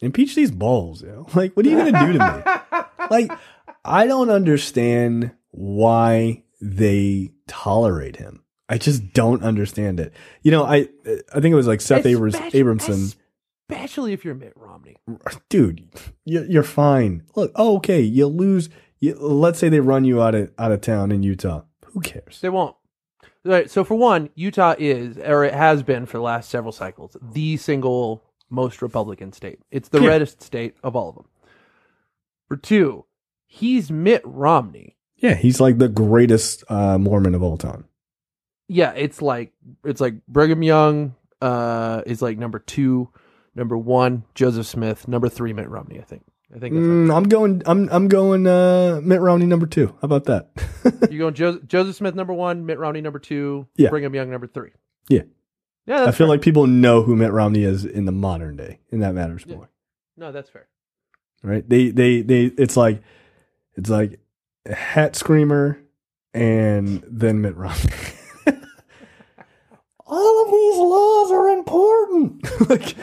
"Impeach 0.00 0.34
these 0.34 0.50
balls, 0.50 1.02
yo! 1.02 1.26
Like, 1.34 1.54
what 1.54 1.66
are 1.66 1.68
you 1.70 1.76
gonna 1.78 2.06
do 2.06 2.18
to 2.18 2.18
me? 2.18 2.84
like, 3.10 3.30
I 3.84 4.06
don't 4.06 4.30
understand 4.30 5.32
why 5.50 6.44
they 6.60 7.30
tolerate 7.46 8.16
him. 8.16 8.42
I 8.68 8.78
just 8.78 9.12
don't 9.12 9.42
understand 9.42 10.00
it. 10.00 10.12
You 10.42 10.50
know, 10.50 10.64
I 10.64 10.88
I 11.34 11.40
think 11.40 11.52
it 11.52 11.56
was 11.56 11.66
like 11.66 11.80
Seth 11.80 12.06
Abrams, 12.06 12.34
Especially- 12.34 12.60
Abramson 12.62 13.16
especially 13.70 14.12
if 14.12 14.24
you're 14.26 14.34
Mitt 14.34 14.52
Romney. 14.56 14.96
dude, 15.48 15.88
you- 16.24 16.46
you're 16.48 16.62
fine. 16.62 17.22
Look, 17.34 17.50
oh, 17.54 17.76
okay, 17.76 18.00
you 18.00 18.26
lose. 18.26 18.68
You, 19.00 19.14
let's 19.18 19.58
say 19.58 19.68
they 19.68 19.80
run 19.80 20.04
you 20.04 20.22
out 20.22 20.34
of 20.34 20.50
out 20.58 20.72
of 20.72 20.80
town 20.80 21.12
in 21.12 21.22
Utah. 21.22 21.62
Who 21.86 22.00
cares? 22.00 22.40
They 22.40 22.48
won't. 22.48 22.76
Right. 23.44 23.70
So 23.70 23.84
for 23.84 23.94
one, 23.94 24.30
Utah 24.34 24.74
is, 24.78 25.18
or 25.18 25.44
it 25.44 25.52
has 25.54 25.82
been 25.82 26.06
for 26.06 26.16
the 26.18 26.22
last 26.22 26.48
several 26.48 26.72
cycles, 26.72 27.16
the 27.20 27.56
single 27.58 28.22
most 28.50 28.82
Republican 28.82 29.32
state. 29.32 29.58
It's 29.70 29.88
the 29.88 30.00
Yeah. 30.00 30.08
reddest 30.08 30.42
state 30.42 30.76
of 30.82 30.94
all 30.96 31.08
of 31.10 31.14
them. 31.16 31.24
For 32.48 32.56
two, 32.56 33.04
he's 33.46 33.90
Mitt 33.90 34.22
Romney. 34.24 34.96
Yeah, 35.16 35.34
he's 35.34 35.60
like 35.60 35.78
the 35.78 35.88
greatest 35.88 36.64
uh, 36.68 36.98
Mormon 36.98 37.34
of 37.34 37.42
all 37.42 37.56
time. 37.56 37.86
Yeah, 38.68 38.92
it's 38.92 39.22
like 39.22 39.52
it's 39.84 40.00
like 40.00 40.24
Brigham 40.26 40.62
Young 40.62 41.14
uh 41.40 42.02
is 42.06 42.22
like 42.22 42.38
number 42.38 42.58
two, 42.58 43.10
number 43.54 43.76
one 43.76 44.24
Joseph 44.34 44.66
Smith, 44.66 45.06
number 45.08 45.28
three 45.28 45.52
Mitt 45.52 45.68
Romney. 45.68 45.98
I 45.98 46.02
think. 46.04 46.22
I 46.54 46.58
think 46.58 46.74
that's 46.74 46.86
Mm, 46.86 47.14
I'm 47.16 47.24
going. 47.24 47.62
I'm 47.66 47.88
I'm 47.90 48.08
going. 48.08 48.46
Uh, 48.46 49.00
Mitt 49.02 49.20
Romney 49.20 49.46
number 49.46 49.66
two. 49.66 49.88
How 49.88 49.94
about 50.02 50.24
that? 50.24 50.50
right. 50.84 51.10
you 51.12 51.18
going 51.18 51.34
jo- 51.34 51.58
Joseph 51.66 51.96
Smith 51.96 52.14
number 52.14 52.32
one, 52.32 52.64
Mitt 52.64 52.78
Romney 52.78 53.00
number 53.00 53.18
two, 53.18 53.66
Yeah. 53.76 53.90
Brigham 53.90 54.14
Young 54.14 54.30
number 54.30 54.46
three. 54.46 54.70
Yeah. 55.08 55.22
Yeah, 55.86 56.02
I 56.02 56.06
feel 56.06 56.12
fair. 56.12 56.26
like 56.28 56.40
people 56.42 56.66
know 56.66 57.02
who 57.02 57.14
Mitt 57.16 57.32
Romney 57.32 57.64
is 57.64 57.84
in 57.84 58.04
the 58.06 58.12
modern 58.12 58.56
day, 58.56 58.80
and 58.90 59.02
that 59.02 59.14
matters 59.14 59.44
Yeah. 59.46 59.56
more, 59.56 59.70
no, 60.16 60.32
that's 60.32 60.48
fair. 60.48 60.66
right? 61.42 61.68
They 61.68 61.90
they 61.90 62.22
they. 62.22 62.44
It's 62.46 62.76
like 62.76 63.02
it's 63.74 63.90
like 63.90 64.18
a 64.66 64.74
hat 64.74 65.14
screamer, 65.16 65.78
and 66.32 67.04
then 67.06 67.40
Mitt 67.42 67.56
Romney. 67.56 67.90
All 70.06 70.44
of 70.44 70.50
these 70.50 70.76
laws 70.78 71.30
are 71.32 71.48
important. 71.48 72.68
like, 72.70 72.94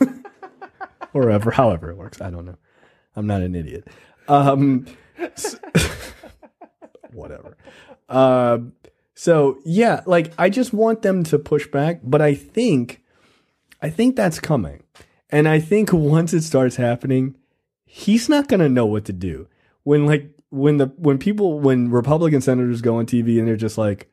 or 1.12 1.28
ever, 1.30 1.50
however 1.50 1.90
it 1.90 1.96
works. 1.96 2.20
I 2.20 2.30
don't 2.30 2.44
know. 2.44 2.56
I'm 3.16 3.26
not 3.26 3.42
an 3.42 3.54
idiot. 3.56 3.88
Um, 4.28 4.86
s- 5.18 5.58
whatever. 7.12 7.56
Um, 8.08 8.72
so 9.20 9.58
yeah, 9.66 10.00
like 10.06 10.32
I 10.38 10.48
just 10.48 10.72
want 10.72 11.02
them 11.02 11.24
to 11.24 11.38
push 11.38 11.66
back, 11.66 12.00
but 12.02 12.22
I 12.22 12.34
think, 12.34 13.02
I 13.82 13.90
think 13.90 14.16
that's 14.16 14.40
coming, 14.40 14.82
and 15.28 15.46
I 15.46 15.60
think 15.60 15.92
once 15.92 16.32
it 16.32 16.40
starts 16.40 16.76
happening, 16.76 17.36
he's 17.84 18.30
not 18.30 18.48
gonna 18.48 18.70
know 18.70 18.86
what 18.86 19.04
to 19.04 19.12
do 19.12 19.46
when 19.82 20.06
like 20.06 20.30
when 20.48 20.78
the 20.78 20.86
when 20.96 21.18
people 21.18 21.60
when 21.60 21.90
Republican 21.90 22.40
senators 22.40 22.80
go 22.80 22.96
on 22.96 23.04
TV 23.04 23.38
and 23.38 23.46
they're 23.46 23.56
just 23.56 23.76
like, 23.76 24.10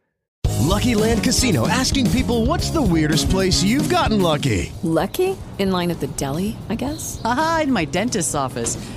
Lucky 0.60 0.94
Land 0.94 1.24
Casino 1.24 1.70
asking 1.70 2.12
people 2.12 2.46
what's 2.46 2.70
the 2.70 2.82
weirdest 2.82 3.30
place 3.30 3.64
you've 3.64 3.90
gotten 3.90 4.22
lucky? 4.22 4.74
Lucky? 4.84 5.38
In 5.58 5.72
line 5.72 5.90
at 5.90 6.02
the 6.02 6.08
deli, 6.08 6.58
I 6.68 6.76
guess? 6.76 7.22
Aha, 7.24 7.62
in 7.64 7.72
my 7.72 7.86
dentist's 7.86 8.36
office. 8.36 8.76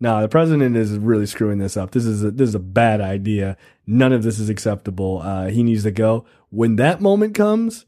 No, 0.00 0.20
the 0.20 0.28
president 0.28 0.76
is 0.76 0.98
really 0.98 1.26
screwing 1.26 1.58
this 1.58 1.76
up. 1.76 1.92
This 1.92 2.04
is 2.04 2.22
a, 2.24 2.30
this 2.30 2.48
is 2.48 2.54
a 2.54 2.60
bad 2.60 3.00
idea. 3.00 3.56
None 3.86 4.12
of 4.12 4.22
this 4.22 4.38
is 4.38 4.48
acceptable. 4.48 5.22
Uh, 5.22 5.48
he 5.48 5.62
needs 5.62 5.84
to 5.84 5.90
go. 5.90 6.26
When 6.50 6.76
that 6.76 7.00
moment 7.00 7.34
comes, 7.34 7.86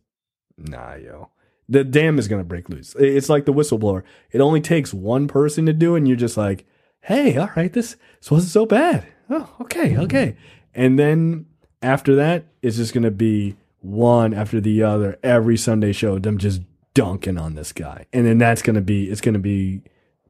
nah, 0.56 0.94
yo, 0.94 1.30
the 1.68 1.84
dam 1.84 2.18
is 2.18 2.28
gonna 2.28 2.44
break 2.44 2.68
loose. 2.68 2.94
It's 2.98 3.28
like 3.28 3.44
the 3.44 3.52
whistleblower. 3.52 4.02
It 4.30 4.40
only 4.40 4.60
takes 4.60 4.94
one 4.94 5.26
person 5.28 5.66
to 5.66 5.72
do 5.72 5.94
and 5.94 6.06
you're 6.06 6.16
just 6.16 6.36
like, 6.36 6.64
hey, 7.00 7.36
all 7.36 7.50
right, 7.56 7.72
this 7.72 7.96
this 8.20 8.30
wasn't 8.30 8.52
so 8.52 8.66
bad. 8.66 9.06
Oh, 9.28 9.54
okay, 9.62 9.96
okay. 9.98 10.36
And 10.74 10.98
then 10.98 11.46
after 11.82 12.14
that, 12.16 12.46
it's 12.62 12.76
just 12.76 12.94
gonna 12.94 13.10
be 13.10 13.56
one 13.80 14.32
after 14.32 14.60
the 14.60 14.82
other. 14.84 15.18
Every 15.22 15.56
Sunday 15.56 15.92
show, 15.92 16.18
them 16.18 16.38
just 16.38 16.62
dunking 16.94 17.36
on 17.36 17.56
this 17.56 17.72
guy, 17.72 18.06
and 18.12 18.24
then 18.24 18.38
that's 18.38 18.62
gonna 18.62 18.80
be 18.80 19.10
it's 19.10 19.20
gonna 19.20 19.38
be 19.38 19.82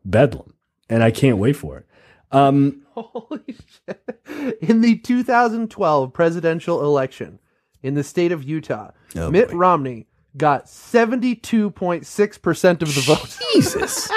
bedlam 0.05 0.56
and 0.89 1.03
I 1.03 1.11
can't 1.11 1.37
wait 1.39 1.57
for 1.57 1.79
it. 1.79 1.87
Um, 2.33 2.83
Holy 2.95 3.57
shit. 3.87 4.57
In 4.61 4.81
the 4.81 4.97
2012 4.99 6.13
presidential 6.13 6.83
election 6.83 7.39
in 7.83 7.95
the 7.95 8.03
state 8.05 8.33
of 8.33 8.43
Utah, 8.45 8.91
Oh, 9.15 9.31
Mitt 9.31 9.51
boy. 9.51 9.57
Romney 9.57 10.07
got 10.37 10.67
72.6% 10.67 12.83
of 12.83 12.95
the 12.95 13.01
vote. 13.03 13.39
Jesus. 13.55 14.11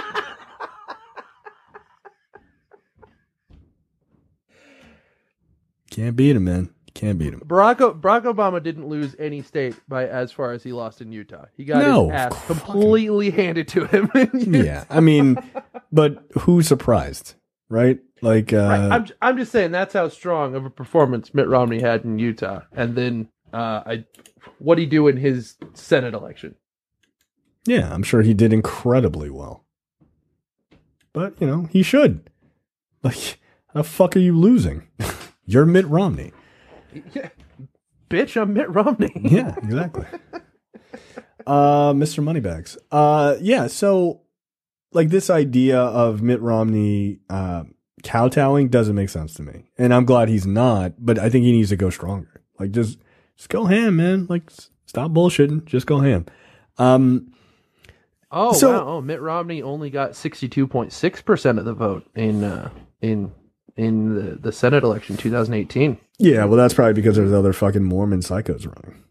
Can't 5.91 6.15
beat 6.15 6.35
him, 6.35 6.45
man. 6.45 6.69
Can't 6.93 7.17
beat 7.19 7.33
him. 7.33 7.41
Barack, 7.45 7.77
Barack 8.01 8.23
Obama 8.23 8.61
didn't 8.61 8.87
lose 8.87 9.15
any 9.19 9.41
state 9.41 9.75
by 9.87 10.07
as 10.07 10.31
far 10.31 10.51
as 10.51 10.63
he 10.63 10.73
lost 10.73 11.01
in 11.01 11.11
Utah. 11.11 11.45
He 11.55 11.63
got 11.63 11.83
No, 11.83 12.05
his 12.09 12.13
ass 12.13 12.33
fucking- 12.35 12.55
completely 12.65 13.29
handed 13.31 13.67
to 13.69 13.85
him. 13.85 14.09
Yeah, 14.33 14.85
I 14.89 14.99
mean, 14.99 15.37
but 15.91 16.23
who's 16.39 16.67
surprised, 16.67 17.35
right? 17.69 17.99
Like, 18.21 18.51
uh, 18.51 18.57
Right. 18.57 18.91
I'm, 18.91 19.07
I'm 19.21 19.37
just 19.37 19.51
saying 19.51 19.71
that's 19.71 19.93
how 19.93 20.09
strong 20.09 20.55
of 20.55 20.65
a 20.65 20.69
performance 20.69 21.33
Mitt 21.33 21.47
Romney 21.47 21.79
had 21.79 22.03
in 22.03 22.19
Utah. 22.19 22.61
And 22.73 22.95
then 22.95 23.29
uh, 23.53 23.81
I, 23.85 24.05
what 24.57 24.77
he 24.77 24.85
do 24.85 25.07
in 25.07 25.17
his 25.17 25.55
Senate 25.73 26.13
election? 26.13 26.55
yeah, 27.65 27.93
I'm 27.93 28.03
sure 28.03 28.23
he 28.23 28.33
did 28.33 28.51
incredibly 28.51 29.29
well. 29.29 29.63
But 31.13 31.39
you 31.39 31.47
know, 31.47 31.67
he 31.71 31.83
should. 31.83 32.29
Like, 33.03 33.39
how 33.73 33.81
the 33.81 33.83
fuck 33.83 34.15
are 34.15 34.19
you 34.19 34.35
losing? 34.37 34.87
You're 35.45 35.65
Mitt 35.65 35.87
Romney. 35.87 36.31
Bitch, 38.09 38.39
I'm 38.41 38.53
Mitt 38.53 38.69
Romney. 38.69 39.11
Yeah, 39.21 39.55
exactly. 39.57 40.05
uh, 41.45 41.93
Mr. 41.93 42.23
Moneybags. 42.23 42.77
Uh, 42.91 43.35
yeah. 43.39 43.67
So, 43.67 44.21
like, 44.93 45.09
this 45.09 45.29
idea 45.29 45.79
of 45.79 46.21
Mitt 46.21 46.41
Romney 46.41 47.19
uh, 47.29 47.63
kowtowing 48.03 48.69
doesn't 48.69 48.95
make 48.95 49.09
sense 49.09 49.33
to 49.35 49.43
me, 49.43 49.65
and 49.77 49.93
I'm 49.93 50.05
glad 50.05 50.29
he's 50.29 50.47
not. 50.47 50.93
But 50.97 51.19
I 51.19 51.29
think 51.29 51.45
he 51.45 51.51
needs 51.51 51.69
to 51.69 51.75
go 51.75 51.89
stronger. 51.89 52.41
Like, 52.59 52.71
just 52.71 52.97
just 53.37 53.49
go 53.49 53.65
ham, 53.65 53.97
man. 53.97 54.25
Like, 54.29 54.43
s- 54.49 54.69
stop 54.85 55.11
bullshitting. 55.11 55.65
Just 55.65 55.85
go 55.87 55.99
ham. 55.99 56.25
Um, 56.77 57.31
Oh 58.31 58.53
So- 58.53 58.71
wow! 58.71 58.87
Oh, 58.87 59.01
Mitt 59.01 59.21
Romney 59.21 59.61
only 59.63 59.89
got 59.89 60.15
sixty-two 60.15 60.67
point 60.67 60.93
six 60.93 61.19
percent 61.21 61.57
of 61.59 61.65
the 61.65 61.73
vote 61.73 62.05
in 62.15 62.43
uh, 62.43 62.69
in 63.01 63.31
in 63.79 64.15
the, 64.15 64.35
the 64.35 64.51
Senate 64.51 64.83
election, 64.83 65.17
two 65.17 65.31
thousand 65.31 65.53
eighteen. 65.53 65.97
yeah. 66.17 66.45
Well, 66.45 66.57
that's 66.57 66.73
probably 66.73 66.93
because 66.93 67.15
there's 67.15 67.31
other 67.33 67.53
fucking 67.53 67.83
Mormon 67.83 68.19
psychos 68.19 68.65
running. 68.67 69.03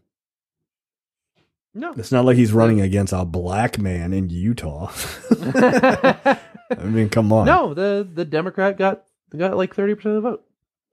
No, 1.73 1.93
It's 1.93 2.11
not 2.11 2.25
like 2.25 2.35
he's 2.35 2.51
running 2.51 2.81
against 2.81 3.13
a 3.13 3.23
black 3.25 3.77
man 3.77 4.11
in 4.11 4.29
Utah. 4.29 4.91
I 5.31 6.37
mean, 6.83 7.09
come 7.09 7.31
on. 7.31 7.45
no, 7.45 7.73
the 7.73 8.07
the 8.11 8.25
Democrat 8.25 8.77
got 8.77 9.03
got 9.35 9.55
like 9.55 9.75
thirty 9.75 9.95
percent 9.95 10.15
of 10.17 10.23
the 10.23 10.29
vote. 10.29 10.45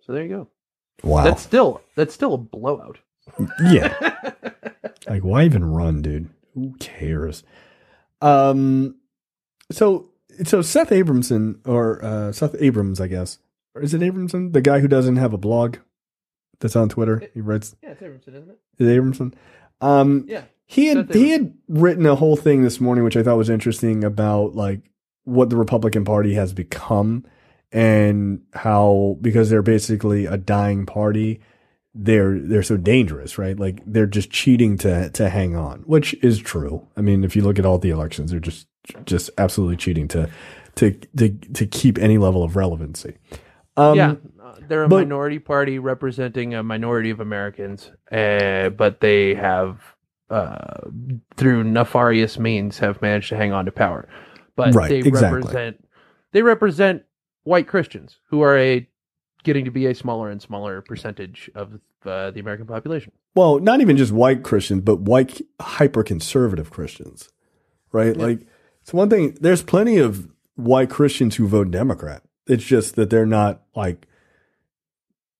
So 0.02 0.12
there 0.12 0.22
you 0.22 0.28
go. 0.28 0.48
Wow. 1.02 1.24
That's 1.24 1.42
still 1.42 1.82
that's 1.96 2.14
still 2.14 2.34
a 2.34 2.38
blowout. 2.38 2.98
Yeah. 3.64 3.94
like, 5.08 5.22
why 5.24 5.44
even 5.44 5.64
run, 5.64 6.02
dude? 6.02 6.28
Who 6.54 6.74
cares? 6.78 7.42
Um, 8.22 8.96
so 9.72 10.10
so 10.44 10.62
Seth 10.62 10.90
Abramson 10.90 11.58
or 11.66 12.04
uh, 12.04 12.32
Seth 12.32 12.54
Abrams, 12.60 13.00
I 13.00 13.08
guess, 13.08 13.38
or 13.76 13.82
is 13.82 13.94
it 13.94 14.00
Abramson, 14.00 14.52
the 14.52 14.60
guy 14.60 14.80
who 14.80 14.88
doesn't 14.88 15.16
have 15.16 15.32
a 15.32 15.38
blog 15.38 15.76
that's 16.60 16.76
on 16.76 16.88
Twitter? 16.88 17.22
He 17.34 17.40
writes. 17.40 17.76
Yeah, 17.82 17.90
it's 17.90 18.00
Abramson, 18.02 18.28
isn't 18.28 18.50
it? 18.50 18.58
Is 18.78 18.88
it 18.88 19.00
Abramson? 19.00 19.34
Um, 19.80 20.24
Yeah. 20.28 20.42
he 20.64 20.86
had 20.86 21.12
he 21.12 21.30
had 21.30 21.52
written 21.68 22.06
a 22.06 22.14
whole 22.14 22.36
thing 22.36 22.62
this 22.62 22.80
morning, 22.80 23.04
which 23.04 23.16
I 23.16 23.22
thought 23.22 23.36
was 23.36 23.50
interesting 23.50 24.02
about 24.04 24.54
like 24.54 24.80
what 25.24 25.50
the 25.50 25.56
Republican 25.56 26.04
Party 26.04 26.34
has 26.34 26.52
become 26.52 27.24
and 27.72 28.40
how 28.54 29.18
because 29.20 29.50
they're 29.50 29.60
basically 29.62 30.24
a 30.24 30.36
dying 30.38 30.86
party, 30.86 31.40
they're 31.94 32.38
they're 32.38 32.62
so 32.62 32.76
dangerous, 32.78 33.36
right? 33.38 33.58
Like 33.58 33.82
they're 33.84 34.06
just 34.06 34.30
cheating 34.30 34.78
to 34.78 35.10
to 35.10 35.28
hang 35.28 35.54
on, 35.56 35.80
which 35.80 36.14
is 36.22 36.38
true. 36.38 36.86
I 36.96 37.00
mean, 37.02 37.22
if 37.24 37.36
you 37.36 37.42
look 37.42 37.58
at 37.58 37.66
all 37.66 37.78
the 37.78 37.90
elections, 37.90 38.30
they're 38.30 38.40
just 38.40 38.66
just 39.04 39.30
absolutely 39.36 39.76
cheating 39.76 40.08
to 40.08 40.30
to 40.76 40.92
to 41.18 41.28
to 41.30 41.66
keep 41.66 41.98
any 41.98 42.16
level 42.18 42.42
of 42.42 42.56
relevancy. 42.56 43.16
Um, 43.76 43.96
yeah, 43.96 44.14
uh, 44.42 44.54
they're 44.68 44.84
a 44.84 44.88
but- 44.88 44.98
minority 44.98 45.38
party 45.38 45.78
representing 45.78 46.54
a 46.54 46.62
minority 46.62 47.10
of 47.10 47.20
Americans, 47.20 47.90
uh, 48.10 48.70
but 48.70 49.00
they 49.00 49.34
have 49.34 49.80
uh, 50.30 50.80
through 51.36 51.62
nefarious 51.64 52.38
means, 52.38 52.78
have 52.78 53.00
managed 53.00 53.28
to 53.28 53.36
hang 53.36 53.52
on 53.52 53.64
to 53.66 53.72
power. 53.72 54.08
But 54.56 54.74
Right, 54.74 54.88
they 54.88 54.98
exactly. 54.98 55.38
represent 55.40 55.88
they 56.32 56.42
represent 56.42 57.02
white 57.44 57.68
Christians 57.68 58.18
who 58.30 58.40
are 58.40 58.56
a 58.58 58.88
getting 59.44 59.64
to 59.66 59.70
be 59.70 59.86
a 59.86 59.94
smaller 59.94 60.30
and 60.30 60.42
smaller 60.42 60.80
percentage 60.82 61.48
of 61.54 61.74
uh, 62.04 62.30
the 62.32 62.40
American 62.40 62.66
population. 62.66 63.12
Well, 63.34 63.60
not 63.60 63.80
even 63.80 63.96
just 63.96 64.12
white 64.12 64.42
Christians, 64.42 64.82
but 64.82 65.00
white 65.00 65.40
hyper 65.60 66.02
conservative 66.02 66.70
Christians, 66.70 67.28
right? 67.92 68.16
Like, 68.16 68.40
it's 68.82 68.92
one 68.92 69.10
thing, 69.10 69.36
there's 69.40 69.62
plenty 69.62 69.98
of 69.98 70.28
white 70.56 70.90
Christians 70.90 71.36
who 71.36 71.46
vote 71.46 71.70
Democrat. 71.70 72.22
It's 72.46 72.64
just 72.64 72.96
that 72.96 73.10
they're 73.10 73.26
not 73.26 73.62
like, 73.74 74.06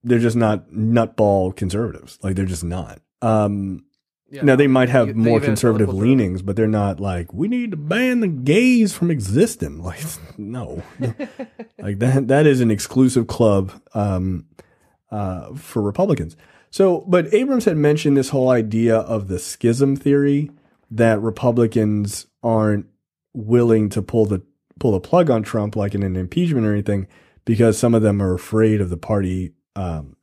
they're 0.02 0.18
just 0.18 0.36
not 0.36 0.70
nutball 0.70 1.54
conservatives. 1.54 2.18
Like, 2.22 2.36
they're 2.36 2.44
just 2.44 2.64
not. 2.64 3.00
Um, 3.22 3.86
now 4.30 4.56
they 4.56 4.66
might 4.66 4.88
have 4.88 5.08
the 5.08 5.14
more 5.14 5.40
conservative 5.40 5.92
leanings, 5.92 6.42
but 6.42 6.56
they're 6.56 6.66
not 6.66 6.98
like 6.98 7.32
we 7.32 7.48
need 7.48 7.70
to 7.70 7.76
ban 7.76 8.20
the 8.20 8.28
gays 8.28 8.92
from 8.92 9.10
existing. 9.10 9.82
Like 9.86 10.04
no, 10.36 10.82
like 11.78 12.00
that 12.00 12.26
that 12.28 12.46
is 12.46 12.60
an 12.60 12.72
exclusive 12.72 13.28
club 13.28 13.72
um, 13.94 14.46
uh, 15.12 15.54
for 15.54 15.80
Republicans. 15.80 16.36
So, 16.70 17.04
but 17.06 17.32
Abrams 17.32 17.66
had 17.66 17.76
mentioned 17.76 18.16
this 18.16 18.30
whole 18.30 18.50
idea 18.50 18.96
of 18.96 19.28
the 19.28 19.38
schism 19.38 19.94
theory 19.94 20.50
that 20.90 21.20
Republicans 21.20 22.26
aren't 22.42 22.86
willing 23.32 23.88
to 23.90 24.02
pull 24.02 24.26
the 24.26 24.42
pull 24.78 24.92
the 24.92 25.00
plug 25.00 25.30
on 25.30 25.42
Trump, 25.42 25.76
like 25.76 25.94
in 25.94 26.02
an 26.02 26.16
impeachment 26.16 26.66
or 26.66 26.72
anything, 26.72 27.06
because 27.44 27.78
some 27.78 27.94
of 27.94 28.02
them 28.02 28.22
are 28.22 28.34
afraid 28.34 28.80
of 28.80 28.90
the 28.90 28.96
party 28.96 29.52
um, 29.74 30.16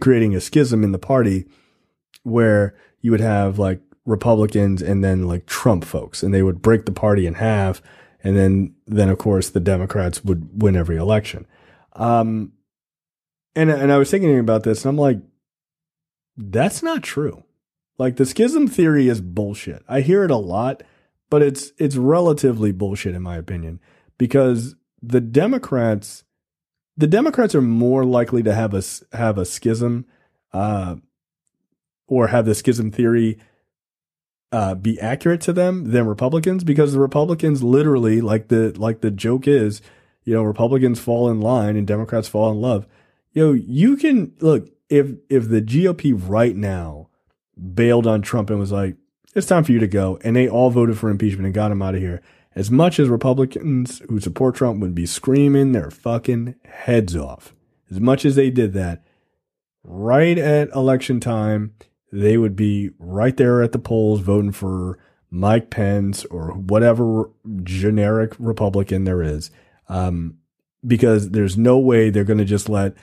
creating 0.00 0.34
a 0.34 0.40
schism 0.40 0.84
in 0.84 0.92
the 0.92 0.98
party 0.98 1.46
where 2.22 2.76
you 3.00 3.10
would 3.10 3.20
have 3.20 3.58
like 3.58 3.80
Republicans 4.04 4.82
and 4.82 5.02
then 5.02 5.26
like 5.26 5.46
Trump 5.46 5.84
folks, 5.84 6.22
and 6.22 6.32
they 6.32 6.42
would 6.42 6.62
break 6.62 6.86
the 6.86 6.92
party 6.92 7.26
in 7.26 7.34
half, 7.34 7.82
and 8.22 8.36
then 8.36 8.74
then 8.86 9.08
of 9.08 9.18
course 9.18 9.50
the 9.50 9.60
Democrats 9.60 10.24
would 10.24 10.62
win 10.62 10.76
every 10.76 10.96
election. 10.96 11.46
Um, 11.94 12.52
and 13.54 13.70
and 13.70 13.92
I 13.92 13.98
was 13.98 14.10
thinking 14.10 14.38
about 14.38 14.62
this, 14.62 14.84
and 14.84 14.90
I'm 14.90 14.98
like, 14.98 15.18
that's 16.36 16.82
not 16.82 17.02
true. 17.02 17.44
Like 17.98 18.16
the 18.16 18.26
schism 18.26 18.68
theory 18.68 19.08
is 19.08 19.20
bullshit. 19.20 19.82
I 19.88 20.00
hear 20.00 20.24
it 20.24 20.30
a 20.30 20.36
lot, 20.36 20.82
but 21.30 21.42
it's 21.42 21.72
it's 21.78 21.96
relatively 21.96 22.72
bullshit 22.72 23.14
in 23.14 23.22
my 23.22 23.36
opinion 23.36 23.80
because 24.16 24.74
the 25.02 25.20
Democrats 25.20 26.24
the 26.96 27.06
Democrats 27.06 27.54
are 27.54 27.62
more 27.62 28.04
likely 28.04 28.42
to 28.42 28.54
have 28.54 28.74
a 28.74 28.82
have 29.16 29.38
a 29.38 29.44
schism 29.44 30.04
uh, 30.52 30.96
or 32.08 32.28
have 32.28 32.44
the 32.44 32.54
schism 32.54 32.90
theory 32.90 33.38
uh, 34.50 34.74
be 34.74 34.98
accurate 35.00 35.40
to 35.42 35.52
them 35.52 35.92
than 35.92 36.06
Republicans 36.06 36.64
because 36.64 36.92
the 36.92 37.00
Republicans 37.00 37.62
literally 37.62 38.20
like 38.20 38.48
the 38.48 38.72
like 38.78 39.00
the 39.00 39.10
joke 39.10 39.46
is, 39.46 39.80
you 40.24 40.34
know, 40.34 40.42
Republicans 40.42 40.98
fall 40.98 41.30
in 41.30 41.40
line 41.40 41.76
and 41.76 41.86
Democrats 41.86 42.28
fall 42.28 42.50
in 42.50 42.60
love. 42.60 42.86
You 43.32 43.46
know, 43.46 43.52
you 43.52 43.96
can 43.96 44.34
look 44.40 44.68
if 44.88 45.12
if 45.28 45.48
the 45.48 45.62
GOP 45.62 46.14
right 46.16 46.56
now 46.56 47.10
bailed 47.74 48.06
on 48.06 48.22
Trump 48.22 48.50
and 48.50 48.58
was 48.58 48.72
like, 48.72 48.96
it's 49.34 49.46
time 49.46 49.64
for 49.64 49.72
you 49.72 49.78
to 49.78 49.86
go, 49.86 50.18
and 50.22 50.34
they 50.34 50.48
all 50.48 50.70
voted 50.70 50.98
for 50.98 51.10
impeachment 51.10 51.46
and 51.46 51.54
got 51.54 51.72
him 51.72 51.82
out 51.82 51.94
of 51.94 52.00
here. 52.00 52.22
As 52.54 52.70
much 52.70 52.98
as 52.98 53.08
Republicans 53.08 54.00
who 54.08 54.20
support 54.20 54.56
Trump 54.56 54.80
would 54.80 54.94
be 54.94 55.06
screaming 55.06 55.72
their 55.72 55.90
fucking 55.90 56.56
heads 56.64 57.14
off, 57.14 57.54
as 57.90 58.00
much 58.00 58.24
as 58.24 58.34
they 58.34 58.50
did 58.50 58.72
that, 58.72 59.04
right 59.84 60.36
at 60.36 60.74
election 60.74 61.20
time, 61.20 61.74
they 62.10 62.36
would 62.36 62.56
be 62.56 62.90
right 62.98 63.36
there 63.36 63.62
at 63.62 63.72
the 63.72 63.78
polls 63.78 64.20
voting 64.20 64.52
for 64.52 64.98
Mike 65.30 65.70
Pence 65.70 66.24
or 66.26 66.52
whatever 66.52 67.30
generic 67.62 68.34
Republican 68.38 69.04
there 69.04 69.22
is. 69.22 69.50
Um, 69.88 70.38
because 70.86 71.30
there's 71.30 71.58
no 71.58 71.78
way 71.78 72.08
they're 72.08 72.24
going 72.24 72.38
to 72.38 72.44
just 72.44 72.68
let 72.68 72.94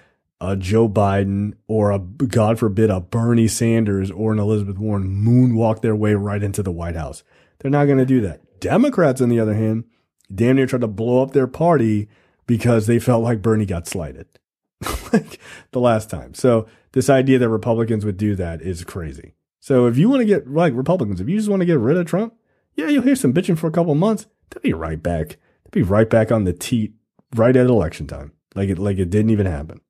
a 0.42 0.56
Joe 0.56 0.90
Biden 0.90 1.54
or 1.68 1.92
a, 1.92 2.00
God 2.00 2.60
forbid, 2.60 2.90
a 2.90 3.00
Bernie 3.00 3.48
Sanders 3.48 4.12
or 4.12 4.34
an 4.34 4.40
Elizabeth 4.40 4.78
Warren 4.78 5.24
moonwalk 5.24 5.82
their 5.82 5.96
way 5.96 6.14
right 6.14 6.44
into 6.44 6.62
the 6.62 6.72
White 6.72 6.96
House. 6.96 7.24
They're 7.60 7.72
not 7.72 7.86
going 7.86 7.98
to 7.98 8.06
do 8.06 8.22
that. 8.22 8.60
Democrats, 8.60 9.22
on 9.22 9.30
the 9.30 9.40
other 9.40 9.54
hand, 9.54 9.86
damn 10.34 10.56
near 10.56 10.66
tried 10.66 10.82
to 10.82 10.88
blow 10.88 11.22
up 11.22 11.32
their 11.32 11.48
party 11.48 12.10
because 12.48 12.88
they 12.88 13.00
felt 13.00 13.24
like 13.24 13.42
Bernie 13.42 13.66
got 13.66 13.88
slighted 13.88 14.28
like 15.14 15.40
the 15.72 15.80
last 15.80 16.10
time. 16.10 16.34
So 16.34 16.68
this 16.92 17.10
idea 17.10 17.40
that 17.40 17.50
Republicans 17.50 18.06
would 18.06 18.18
do 18.18 18.36
that 18.36 18.62
is 18.62 18.84
crazy. 18.84 19.34
So 19.60 19.88
if 19.88 19.98
you 19.98 20.10
want 20.10 20.22
to 20.22 20.26
get 20.26 20.48
like 20.48 20.74
Republicans, 20.76 21.20
if 21.20 21.30
you 21.30 21.38
just 21.38 21.50
want 21.50 21.62
to 21.62 21.66
get 21.66 21.80
rid 21.80 21.98
of 21.98 22.06
Trump, 22.06 22.36
yeah, 22.76 22.88
you'll 22.88 23.04
hear 23.04 23.16
some 23.16 23.34
bitching 23.34 23.58
for 23.58 23.68
a 23.68 23.72
couple 23.72 23.96
months. 23.96 24.28
They'll 24.50 24.62
be 24.62 24.74
right 24.74 25.02
back. 25.02 25.38
They'll 25.64 25.72
be 25.72 25.82
right 25.82 26.10
back 26.10 26.32
on 26.32 26.44
the 26.44 26.54
teat 26.54 26.94
right 27.36 27.56
at 27.56 27.66
election 27.66 28.06
time. 28.06 28.34
Like 28.54 28.70
it 28.70 28.78
like 28.78 28.98
it 28.98 29.10
didn't 29.10 29.32
even 29.32 29.48
happen. 29.48 29.82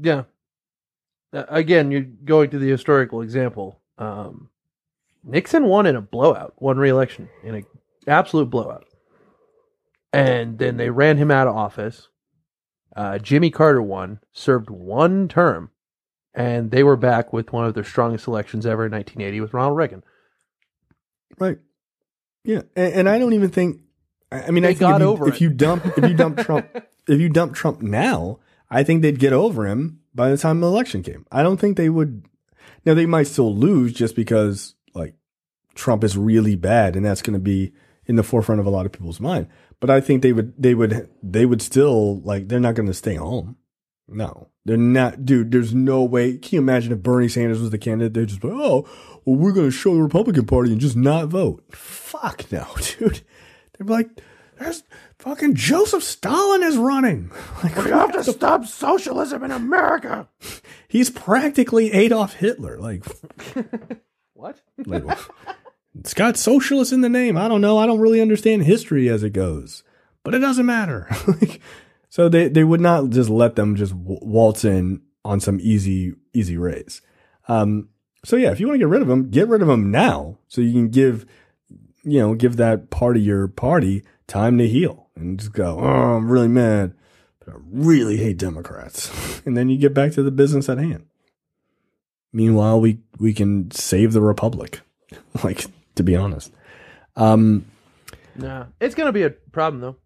Yeah. 0.00 0.24
Uh, 1.32 1.44
again, 1.48 1.90
you're 1.90 2.02
going 2.02 2.50
to 2.50 2.58
the 2.58 2.68
historical 2.68 3.22
example. 3.22 3.80
Um, 3.98 4.50
Nixon 5.24 5.64
won 5.66 5.86
in 5.86 5.96
a 5.96 6.00
blowout, 6.00 6.54
won 6.58 6.78
re-election 6.78 7.28
in 7.42 7.54
an 7.54 7.66
absolute 8.06 8.50
blowout, 8.50 8.84
and 10.12 10.58
then 10.58 10.76
they 10.76 10.90
ran 10.90 11.16
him 11.16 11.30
out 11.30 11.46
of 11.46 11.56
office. 11.56 12.08
Uh, 12.94 13.18
Jimmy 13.18 13.50
Carter 13.50 13.80
won, 13.80 14.20
served 14.32 14.68
one 14.68 15.28
term, 15.28 15.70
and 16.34 16.70
they 16.70 16.82
were 16.82 16.96
back 16.96 17.32
with 17.32 17.52
one 17.52 17.64
of 17.64 17.74
their 17.74 17.84
strongest 17.84 18.26
elections 18.26 18.66
ever 18.66 18.86
in 18.86 18.92
1980 18.92 19.40
with 19.40 19.54
Ronald 19.54 19.76
Reagan. 19.76 20.02
Right. 21.38 21.58
Yeah, 22.44 22.62
and, 22.76 22.94
and 22.94 23.08
I 23.08 23.18
don't 23.18 23.32
even 23.32 23.50
think. 23.50 23.80
I 24.30 24.50
mean, 24.50 24.62
They 24.62 24.70
I 24.70 24.72
think 24.72 24.80
got 24.80 25.00
if, 25.00 25.04
you, 25.04 25.08
over 25.08 25.28
if 25.28 25.40
you 25.40 25.50
dump 25.50 25.86
if 25.86 26.08
you 26.08 26.14
dump 26.14 26.38
Trump 26.44 26.66
if 27.06 27.20
you 27.20 27.28
dump 27.28 27.54
Trump 27.54 27.82
now, 27.82 28.40
I 28.72 28.82
think 28.82 29.02
they'd 29.02 29.18
get 29.18 29.34
over 29.34 29.66
him 29.66 30.00
by 30.14 30.30
the 30.30 30.38
time 30.38 30.60
the 30.60 30.66
election 30.66 31.02
came. 31.02 31.26
I 31.30 31.42
don't 31.42 31.58
think 31.58 31.76
they 31.76 31.90
would. 31.90 32.24
Now 32.86 32.94
they 32.94 33.06
might 33.06 33.26
still 33.26 33.54
lose 33.54 33.92
just 33.92 34.16
because 34.16 34.74
like 34.94 35.14
Trump 35.74 36.02
is 36.02 36.16
really 36.16 36.56
bad, 36.56 36.96
and 36.96 37.04
that's 37.04 37.22
going 37.22 37.34
to 37.34 37.40
be 37.40 37.72
in 38.06 38.16
the 38.16 38.22
forefront 38.22 38.60
of 38.60 38.66
a 38.66 38.70
lot 38.70 38.86
of 38.86 38.92
people's 38.92 39.20
mind. 39.20 39.46
But 39.78 39.90
I 39.90 40.00
think 40.00 40.22
they 40.22 40.32
would 40.32 40.54
they 40.60 40.74
would 40.74 41.08
they 41.22 41.44
would 41.44 41.60
still 41.60 42.20
like 42.22 42.48
they're 42.48 42.60
not 42.60 42.74
going 42.74 42.88
to 42.88 42.94
stay 42.94 43.16
home. 43.16 43.56
No, 44.08 44.48
they're 44.64 44.76
not, 44.76 45.26
dude. 45.26 45.50
There's 45.50 45.74
no 45.74 46.02
way. 46.02 46.38
Can 46.38 46.56
you 46.56 46.60
imagine 46.60 46.92
if 46.92 47.02
Bernie 47.02 47.28
Sanders 47.28 47.60
was 47.60 47.70
the 47.70 47.78
candidate? 47.78 48.14
They'd 48.14 48.28
just 48.28 48.40
be, 48.40 48.48
oh, 48.50 48.88
well, 49.24 49.36
we're 49.36 49.52
going 49.52 49.68
to 49.68 49.76
show 49.76 49.94
the 49.94 50.02
Republican 50.02 50.46
Party 50.46 50.72
and 50.72 50.80
just 50.80 50.96
not 50.96 51.28
vote. 51.28 51.64
Fuck 51.72 52.50
no, 52.50 52.66
dude. 52.98 53.22
They'd 53.78 53.86
be 53.86 53.92
like, 53.92 54.20
there's 54.58 54.82
fucking 55.22 55.54
Joseph 55.54 56.02
Stalin 56.02 56.62
is 56.62 56.76
running. 56.76 57.30
Like, 57.62 57.76
we 57.76 57.90
have 57.90 58.12
to 58.12 58.24
stop 58.24 58.64
socialism 58.66 59.44
in 59.44 59.52
America. 59.52 60.28
He's 60.88 61.10
practically 61.10 61.92
Adolf 61.92 62.34
Hitler. 62.34 62.76
Like, 62.78 63.04
What? 64.34 64.60
like, 64.84 65.04
it's 65.96 66.12
got 66.12 66.36
socialist 66.36 66.92
in 66.92 67.02
the 67.02 67.08
name. 67.08 67.36
I 67.36 67.46
don't 67.46 67.60
know. 67.60 67.78
I 67.78 67.86
don't 67.86 68.00
really 68.00 68.20
understand 68.20 68.64
history 68.64 69.08
as 69.08 69.22
it 69.22 69.30
goes, 69.30 69.84
but 70.24 70.34
it 70.34 70.40
doesn't 70.40 70.66
matter. 70.66 71.06
Like, 71.28 71.60
so 72.08 72.28
they, 72.28 72.48
they 72.48 72.64
would 72.64 72.80
not 72.80 73.10
just 73.10 73.30
let 73.30 73.54
them 73.54 73.76
just 73.76 73.92
w- 73.92 74.18
waltz 74.20 74.64
in 74.64 75.02
on 75.24 75.38
some 75.38 75.60
easy, 75.62 76.14
easy 76.32 76.56
raise. 76.56 77.00
Um, 77.46 77.90
so 78.24 78.34
yeah, 78.34 78.50
if 78.50 78.58
you 78.58 78.66
want 78.66 78.74
to 78.74 78.84
get 78.84 78.88
rid 78.88 79.02
of 79.02 79.08
them, 79.08 79.30
get 79.30 79.46
rid 79.46 79.62
of 79.62 79.68
them 79.68 79.92
now 79.92 80.38
so 80.48 80.60
you 80.60 80.72
can 80.72 80.88
give, 80.88 81.26
you 82.02 82.18
know, 82.18 82.34
give 82.34 82.56
that 82.56 82.90
part 82.90 83.16
of 83.16 83.22
your 83.22 83.46
party 83.46 84.02
time 84.26 84.58
to 84.58 84.66
heal 84.66 85.01
and 85.16 85.38
just 85.38 85.52
go, 85.52 85.78
oh, 85.80 86.16
I'm 86.16 86.30
really 86.30 86.48
mad, 86.48 86.94
but 87.38 87.54
I 87.54 87.58
really 87.70 88.16
hate 88.16 88.38
Democrats. 88.38 89.42
and 89.46 89.56
then 89.56 89.68
you 89.68 89.76
get 89.78 89.94
back 89.94 90.12
to 90.12 90.22
the 90.22 90.30
business 90.30 90.68
at 90.68 90.78
hand. 90.78 91.06
Meanwhile, 92.32 92.80
we, 92.80 93.00
we 93.18 93.34
can 93.34 93.70
save 93.70 94.12
the 94.12 94.22
republic. 94.22 94.80
like, 95.44 95.66
to 95.96 96.02
be 96.02 96.16
honest. 96.16 96.52
Um, 97.16 97.66
Nah, 98.34 98.66
it's 98.80 98.94
going 98.94 99.06
to 99.08 99.12
be 99.12 99.24
a 99.24 99.30
problem 99.30 99.80
though. 99.80 99.96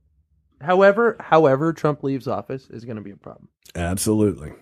However, 0.60 1.16
however 1.20 1.72
Trump 1.72 2.02
leaves 2.02 2.26
office 2.26 2.68
is 2.70 2.84
going 2.84 2.96
to 2.96 3.02
be 3.02 3.10
a 3.12 3.16
problem. 3.16 3.48
absolutely. 3.74 4.52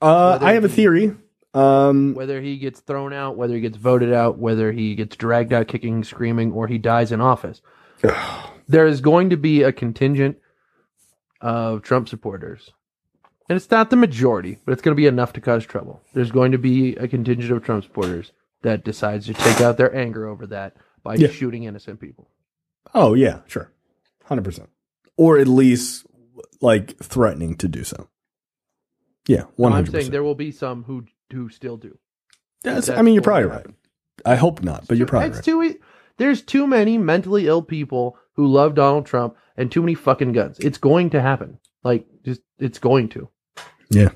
Uh, 0.00 0.38
I 0.40 0.54
have 0.54 0.64
a 0.64 0.68
theory. 0.68 1.14
Um, 1.54 2.14
Whether 2.14 2.40
he 2.40 2.56
gets 2.56 2.80
thrown 2.80 3.12
out, 3.12 3.36
whether 3.36 3.54
he 3.54 3.60
gets 3.60 3.76
voted 3.76 4.12
out, 4.12 4.38
whether 4.38 4.72
he 4.72 4.94
gets 4.94 5.16
dragged 5.16 5.52
out 5.52 5.68
kicking, 5.68 6.02
screaming, 6.02 6.52
or 6.52 6.66
he 6.66 6.78
dies 6.78 7.12
in 7.12 7.20
office, 7.20 7.60
there 8.72 8.86
is 8.86 9.00
going 9.00 9.30
to 9.30 9.36
be 9.36 9.62
a 9.62 9.72
contingent 9.72 10.38
of 11.40 11.82
Trump 11.82 12.08
supporters. 12.08 12.70
And 13.48 13.56
it's 13.56 13.70
not 13.70 13.90
the 13.90 13.96
majority, 13.96 14.58
but 14.64 14.72
it's 14.72 14.82
going 14.82 14.94
to 14.96 15.00
be 15.00 15.06
enough 15.06 15.32
to 15.34 15.40
cause 15.40 15.66
trouble. 15.66 16.00
There's 16.14 16.30
going 16.30 16.52
to 16.52 16.58
be 16.58 16.96
a 16.96 17.06
contingent 17.08 17.52
of 17.52 17.62
Trump 17.64 17.84
supporters 17.84 18.32
that 18.62 18.84
decides 18.84 19.26
to 19.26 19.34
take 19.34 19.60
out 19.60 19.76
their 19.76 19.94
anger 19.94 20.26
over 20.26 20.46
that 20.46 20.76
by 21.02 21.16
Yeah. 21.16 21.28
shooting 21.28 21.64
innocent 21.64 22.00
people. 22.00 22.28
Oh 22.94 23.14
yeah, 23.14 23.40
sure, 23.46 23.72
hundred 24.24 24.44
percent, 24.44 24.68
or 25.16 25.38
at 25.38 25.48
least 25.48 26.06
like 26.60 26.96
threatening 26.98 27.56
to 27.56 27.68
do 27.68 27.84
so. 27.84 28.08
Yeah, 29.26 29.44
one 29.56 29.72
I'm 29.72 29.86
saying 29.86 30.10
there 30.10 30.22
will 30.22 30.34
be 30.34 30.50
some 30.50 30.84
who 30.84 31.04
who 31.32 31.48
still 31.48 31.76
do. 31.76 31.98
That's, 32.62 32.86
That's 32.86 32.98
I 32.98 33.02
mean, 33.02 33.14
you're 33.14 33.22
probably 33.22 33.48
right. 33.48 33.66
I 34.24 34.36
hope 34.36 34.62
not, 34.62 34.86
but 34.88 34.96
you're 34.98 35.06
probably 35.06 35.28
It's 35.28 35.38
right. 35.38 35.44
too. 35.44 35.78
There's 36.18 36.42
too 36.42 36.66
many 36.66 36.98
mentally 36.98 37.46
ill 37.46 37.62
people 37.62 38.18
who 38.34 38.46
love 38.46 38.74
Donald 38.74 39.06
Trump 39.06 39.36
and 39.56 39.70
too 39.70 39.82
many 39.82 39.94
fucking 39.94 40.32
guns. 40.32 40.58
It's 40.58 40.78
going 40.78 41.10
to 41.10 41.20
happen. 41.20 41.58
Like, 41.84 42.06
just 42.24 42.40
it's 42.58 42.78
going 42.78 43.08
to. 43.10 43.28
Yeah. 43.90 44.10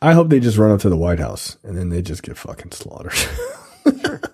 I 0.00 0.12
hope 0.12 0.28
they 0.28 0.40
just 0.40 0.58
run 0.58 0.70
up 0.70 0.80
to 0.80 0.88
the 0.88 0.96
White 0.96 1.18
House 1.18 1.56
and 1.62 1.76
then 1.76 1.88
they 1.88 2.02
just 2.02 2.22
get 2.22 2.36
fucking 2.36 2.72
slaughtered. 2.72 3.14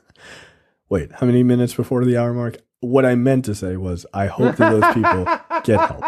Wait, 0.88 1.12
how 1.12 1.26
many 1.26 1.42
minutes 1.42 1.74
before 1.74 2.04
the 2.04 2.16
hour 2.16 2.34
mark? 2.34 2.58
What 2.80 3.06
I 3.06 3.14
meant 3.14 3.44
to 3.46 3.54
say 3.54 3.76
was 3.76 4.04
I 4.12 4.26
hope 4.26 4.56
that 4.56 4.70
those 4.70 4.94
people 4.94 5.24
get 5.62 5.80
help. 5.80 6.04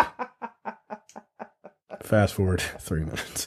Fast 2.03 2.35
forward 2.35 2.61
three 2.61 3.05
minutes. 3.05 3.47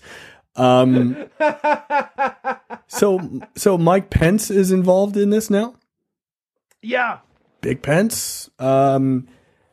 Um, 0.55 1.29
so 2.87 3.41
so 3.55 3.77
Mike 3.77 4.09
Pence 4.09 4.49
is 4.49 4.71
involved 4.71 5.15
in 5.15 5.29
this 5.29 5.49
now. 5.49 5.75
Yeah. 6.81 7.19
Big 7.61 7.81
Pence. 7.81 8.49
Um, 8.59 9.27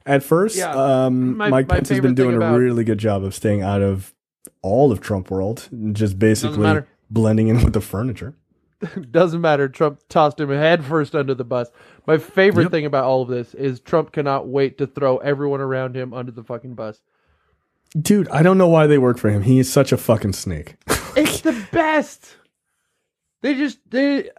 at 0.07 0.23
first, 0.23 0.57
Yeah. 0.57 0.73
um, 1.07 1.37
My- 1.37 1.49
Mike 1.49 1.69
my 1.69 1.75
Pence 1.77 1.89
has 1.91 2.01
been 2.01 2.15
doing 2.15 2.41
a 2.41 2.59
really 2.59 2.85
good 2.85 2.99
job 2.99 3.25
of 3.25 3.35
staying 3.35 3.63
out 3.63 3.83
of 3.83 4.15
all 4.63 4.91
of 4.93 5.01
Trump 5.01 5.31
world, 5.31 5.69
just 5.93 6.19
basically 6.19 6.83
blending 7.11 7.49
in 7.49 7.63
with 7.63 7.73
the 7.73 7.81
furniture. 7.81 8.35
Doesn't 9.11 9.41
matter. 9.41 9.69
Trump 9.69 10.01
tossed 10.09 10.39
him 10.41 10.51
head 10.51 10.85
first 10.85 11.15
under 11.15 11.35
the 11.35 11.45
bus. 11.45 11.71
My 12.07 12.19
favorite 12.19 12.65
Yep. 12.65 12.73
thing 12.73 12.87
about 12.87 13.05
all 13.05 13.23
of 13.23 13.29
this 13.29 13.55
is 13.55 13.81
Trump 13.81 14.13
cannot 14.13 14.47
wait 14.49 14.77
to 14.79 14.87
throw 14.87 15.19
everyone 15.19 15.61
around 15.61 15.97
him 15.97 16.13
under 16.13 16.33
the 16.33 16.43
fucking 16.43 16.75
bus. 16.75 17.01
Dude, 17.99 18.29
I 18.29 18.43
don't 18.43 18.59
know 18.59 18.69
why 18.69 18.87
they 18.87 18.99
work 18.99 19.19
for 19.19 19.31
him. 19.31 19.43
He 19.43 19.59
is 19.59 19.73
such 19.73 19.93
a 19.93 19.97
fucking 19.97 20.33
snake. 20.35 20.77
It's 21.17 21.41
the 21.43 21.53
best. 21.73 22.37
They 23.41 23.55
just 23.55 23.79
they 23.91 24.31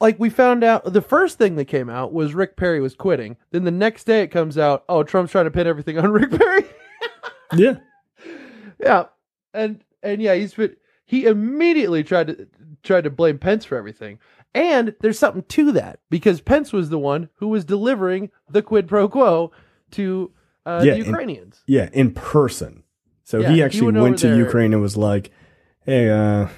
like 0.00 0.18
we 0.18 0.28
found 0.30 0.64
out 0.64 0.92
the 0.92 1.00
first 1.00 1.38
thing 1.38 1.56
that 1.56 1.66
came 1.66 1.88
out 1.88 2.12
was 2.12 2.34
Rick 2.34 2.56
Perry 2.56 2.80
was 2.80 2.94
quitting. 2.94 3.36
Then 3.52 3.64
the 3.64 3.70
next 3.70 4.04
day 4.04 4.22
it 4.22 4.28
comes 4.28 4.58
out, 4.58 4.84
oh 4.88 5.02
Trump's 5.02 5.32
trying 5.32 5.44
to 5.46 5.50
pin 5.50 5.66
everything 5.66 5.98
on 5.98 6.10
Rick 6.12 6.30
Perry. 6.32 6.64
yeah. 7.56 7.76
Yeah. 8.80 9.04
And 9.52 9.82
and 10.02 10.20
yeah, 10.20 10.34
he's 10.34 10.54
been 10.54 10.76
he 11.06 11.26
immediately 11.26 12.02
tried 12.02 12.26
to 12.28 12.48
tried 12.82 13.04
to 13.04 13.10
blame 13.10 13.38
Pence 13.38 13.64
for 13.64 13.76
everything. 13.76 14.18
And 14.54 14.94
there's 15.00 15.18
something 15.18 15.42
to 15.42 15.72
that 15.72 15.98
because 16.10 16.40
Pence 16.40 16.72
was 16.72 16.88
the 16.90 16.98
one 16.98 17.28
who 17.36 17.48
was 17.48 17.64
delivering 17.64 18.30
the 18.48 18.62
quid 18.62 18.86
pro 18.86 19.08
quo 19.08 19.50
to 19.92 20.30
uh, 20.66 20.80
the 20.82 20.92
in- 20.92 21.04
Ukrainians. 21.04 21.62
yeah, 21.66 21.88
in 21.92 22.12
person. 22.12 22.82
So 23.24 23.40
Yeah, 23.40 23.48
he 23.48 23.54
he 23.56 23.62
actually 23.62 23.92
went 23.92 23.98
went, 24.02 24.18
to 24.18 24.28
there- 24.28 24.36
Ukraine 24.36 24.72
and 24.72 24.82
was 24.82 24.96
like, 24.96 25.30
"Hey, 25.80 26.08
uh, 26.10 26.48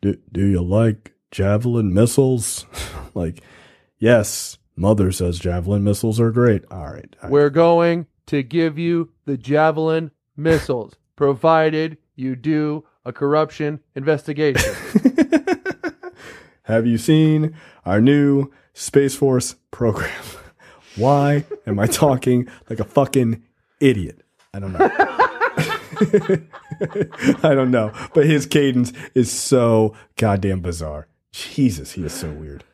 do 0.00 0.16
do 0.32 0.46
you 0.46 0.62
like 0.62 1.12
javelin 1.30 1.92
missiles?" 1.92 2.66
like, 3.14 3.42
yes. 3.98 4.58
Mother 4.78 5.10
says 5.10 5.38
javelin 5.38 5.82
missiles 5.82 6.20
are 6.20 6.30
great. 6.30 6.62
All 6.70 6.84
right. 6.84 7.16
all 7.16 7.22
right. 7.22 7.30
We're 7.30 7.48
going 7.48 8.06
to 8.26 8.42
give 8.42 8.78
you 8.78 9.10
the 9.24 9.36
Javelin 9.36 10.10
missiles, 10.36 10.94
provided 11.16 11.98
you 12.14 12.36
do 12.36 12.84
a 13.04 13.12
corruption 13.12 13.80
investigation. 13.94 14.74
Have 16.64 16.86
you 16.86 16.98
seen 16.98 17.56
our 17.84 18.00
new 18.00 18.50
Space 18.74 19.14
Force 19.14 19.54
program? 19.70 20.10
Why 20.96 21.44
am 21.66 21.78
I 21.78 21.86
talking 21.86 22.48
like 22.68 22.80
a 22.80 22.84
fucking 22.84 23.44
idiot? 23.80 24.22
I 24.52 24.58
don't 24.58 24.72
know. 24.72 24.90
I 27.48 27.54
don't 27.54 27.70
know. 27.70 27.92
But 28.14 28.26
his 28.26 28.46
cadence 28.46 28.92
is 29.14 29.30
so 29.30 29.94
goddamn 30.16 30.60
bizarre. 30.60 31.06
Jesus, 31.36 31.92
he 31.92 32.04
is 32.04 32.14
so 32.14 32.30
weird. 32.30 32.64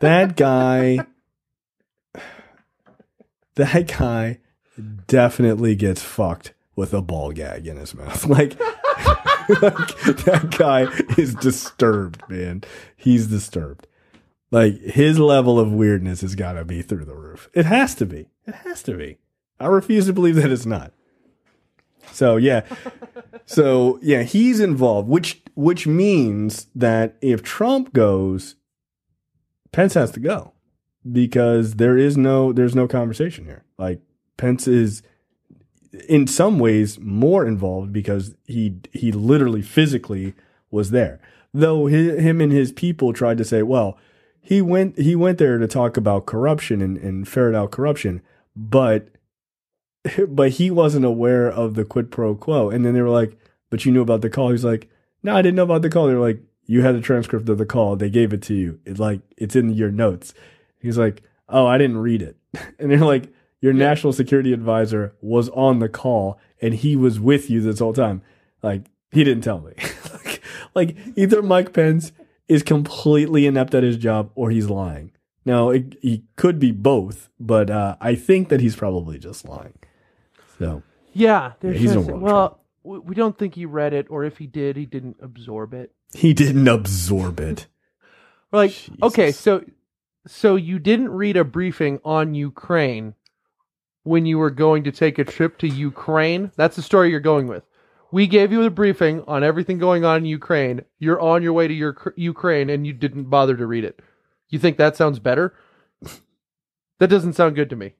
That 0.00 0.36
guy 0.36 1.06
that 3.54 3.96
guy 3.96 4.38
definitely 5.06 5.76
gets 5.76 6.02
fucked 6.02 6.52
with 6.74 6.92
a 6.92 7.00
ball 7.00 7.30
gag 7.30 7.66
in 7.66 7.76
his 7.76 7.94
mouth. 7.94 8.26
Like 8.28 8.58
like, 9.48 9.96
that 10.24 10.56
guy 10.58 10.88
is 11.16 11.36
disturbed, 11.36 12.20
man. 12.28 12.64
He's 12.96 13.28
disturbed. 13.28 13.86
Like 14.50 14.80
his 14.80 15.20
level 15.20 15.60
of 15.60 15.72
weirdness 15.72 16.22
has 16.22 16.34
got 16.34 16.54
to 16.54 16.64
be 16.64 16.82
through 16.82 17.04
the 17.04 17.14
roof. 17.14 17.48
It 17.54 17.66
has 17.66 17.94
to 17.96 18.06
be. 18.06 18.26
It 18.46 18.54
has 18.56 18.82
to 18.84 18.94
be. 18.94 19.18
I 19.60 19.66
refuse 19.66 20.06
to 20.06 20.12
believe 20.12 20.34
that 20.34 20.50
it's 20.50 20.66
not. 20.66 20.92
So 22.12 22.36
yeah, 22.36 22.62
so 23.44 23.98
yeah, 24.02 24.22
he's 24.22 24.60
involved, 24.60 25.08
which 25.08 25.42
which 25.54 25.86
means 25.86 26.66
that 26.74 27.16
if 27.20 27.42
Trump 27.42 27.92
goes, 27.92 28.56
Pence 29.72 29.94
has 29.94 30.10
to 30.12 30.20
go 30.20 30.52
because 31.10 31.74
there 31.74 31.96
is 31.96 32.16
no 32.16 32.52
there's 32.52 32.74
no 32.74 32.88
conversation 32.88 33.44
here. 33.44 33.64
Like 33.78 34.00
Pence 34.36 34.66
is 34.66 35.02
in 36.08 36.26
some 36.26 36.58
ways 36.58 36.98
more 37.00 37.46
involved 37.46 37.92
because 37.92 38.34
he 38.44 38.76
he 38.92 39.12
literally 39.12 39.62
physically 39.62 40.34
was 40.70 40.90
there. 40.90 41.20
Though 41.52 41.88
hi 41.88 41.96
him 41.96 42.40
and 42.40 42.52
his 42.52 42.72
people 42.72 43.12
tried 43.12 43.38
to 43.38 43.44
say, 43.44 43.62
well, 43.62 43.98
he 44.40 44.60
went 44.62 44.98
he 44.98 45.16
went 45.16 45.38
there 45.38 45.58
to 45.58 45.66
talk 45.66 45.96
about 45.96 46.26
corruption 46.26 46.82
and, 46.82 46.96
and 46.98 47.26
ferret 47.26 47.54
out 47.54 47.70
corruption, 47.70 48.22
but 48.54 49.08
but 50.28 50.52
he 50.52 50.70
wasn't 50.70 51.04
aware 51.04 51.50
of 51.50 51.74
the 51.74 51.84
quid 51.84 52.10
pro 52.10 52.34
quo. 52.34 52.70
And 52.70 52.84
then 52.84 52.94
they 52.94 53.02
were 53.02 53.08
like, 53.08 53.36
but 53.70 53.84
you 53.84 53.92
knew 53.92 54.02
about 54.02 54.20
the 54.20 54.30
call. 54.30 54.50
He's 54.50 54.64
like, 54.64 54.88
no, 55.22 55.34
I 55.34 55.42
didn't 55.42 55.56
know 55.56 55.64
about 55.64 55.82
the 55.82 55.90
call. 55.90 56.06
They 56.06 56.14
were 56.14 56.26
like, 56.26 56.42
you 56.66 56.82
had 56.82 56.96
the 56.96 57.00
transcript 57.00 57.48
of 57.48 57.58
the 57.58 57.66
call. 57.66 57.96
They 57.96 58.10
gave 58.10 58.32
it 58.32 58.42
to 58.42 58.54
you. 58.54 58.80
It's 58.84 59.00
like 59.00 59.20
it's 59.36 59.56
in 59.56 59.72
your 59.72 59.90
notes. 59.90 60.34
He's 60.80 60.98
like, 60.98 61.22
oh, 61.48 61.66
I 61.66 61.78
didn't 61.78 61.98
read 61.98 62.22
it. 62.22 62.36
And 62.78 62.90
they're 62.90 62.98
like, 62.98 63.32
your 63.60 63.72
national 63.72 64.12
security 64.12 64.52
advisor 64.52 65.14
was 65.20 65.48
on 65.50 65.78
the 65.78 65.88
call 65.88 66.38
and 66.60 66.74
he 66.74 66.94
was 66.96 67.18
with 67.18 67.50
you 67.50 67.60
this 67.60 67.78
whole 67.78 67.92
time. 67.92 68.22
Like 68.62 68.86
he 69.12 69.24
didn't 69.24 69.44
tell 69.44 69.60
me. 69.60 69.72
like, 70.24 70.42
like 70.74 70.96
either 71.16 71.42
Mike 71.42 71.72
Pence 71.72 72.12
is 72.48 72.62
completely 72.62 73.46
inept 73.46 73.74
at 73.74 73.82
his 73.82 73.96
job 73.96 74.30
or 74.34 74.50
he's 74.50 74.70
lying. 74.70 75.12
Now 75.44 75.70
it, 75.70 75.96
he 76.02 76.24
could 76.36 76.58
be 76.58 76.72
both, 76.72 77.30
but 77.38 77.70
uh, 77.70 77.96
I 78.00 78.14
think 78.14 78.48
that 78.48 78.60
he's 78.60 78.76
probably 78.76 79.18
just 79.18 79.46
lying. 79.46 79.78
So 80.58 80.82
yeah, 81.12 81.52
there's 81.60 81.78
he's 81.78 81.92
a 81.92 81.94
just, 81.94 82.08
world 82.08 82.22
well, 82.22 82.60
we 82.82 82.98
we 82.98 83.14
don't 83.14 83.36
think 83.38 83.54
he 83.54 83.66
read 83.66 83.92
it, 83.92 84.06
or 84.10 84.24
if 84.24 84.38
he 84.38 84.46
did, 84.46 84.76
he 84.76 84.86
didn't 84.86 85.16
absorb 85.20 85.74
it. 85.74 85.92
he 86.14 86.34
didn't 86.34 86.68
absorb 86.68 87.40
it. 87.40 87.66
We're 88.50 88.58
like, 88.66 88.74
okay, 89.02 89.32
so 89.32 89.64
so 90.26 90.56
you 90.56 90.78
didn't 90.78 91.10
read 91.10 91.36
a 91.36 91.44
briefing 91.44 92.00
on 92.04 92.34
Ukraine 92.34 93.14
when 94.02 94.26
you 94.26 94.38
were 94.38 94.50
going 94.50 94.84
to 94.84 94.92
take 94.92 95.18
a 95.18 95.24
trip 95.24 95.58
to 95.58 95.68
Ukraine. 95.68 96.52
That's 96.56 96.76
the 96.76 96.82
story 96.82 97.10
you're 97.10 97.20
going 97.20 97.48
with. 97.48 97.64
We 98.12 98.26
gave 98.26 98.52
you 98.52 98.62
a 98.62 98.70
briefing 98.70 99.24
on 99.26 99.42
everything 99.42 99.78
going 99.78 100.04
on 100.04 100.18
in 100.18 100.24
Ukraine. 100.26 100.84
You're 100.98 101.20
on 101.20 101.42
your 101.42 101.52
way 101.52 101.66
to 101.66 101.74
your 101.74 102.14
Ukraine, 102.16 102.70
and 102.70 102.86
you 102.86 102.92
didn't 102.92 103.24
bother 103.24 103.56
to 103.56 103.66
read 103.66 103.84
it. 103.84 104.00
You 104.48 104.58
think 104.58 104.76
that 104.76 104.96
sounds 104.96 105.18
better? 105.18 105.54
That 106.98 107.10
doesn't 107.10 107.34
sound 107.34 107.56
good 107.56 107.68
to 107.68 107.76
me. 107.76 107.92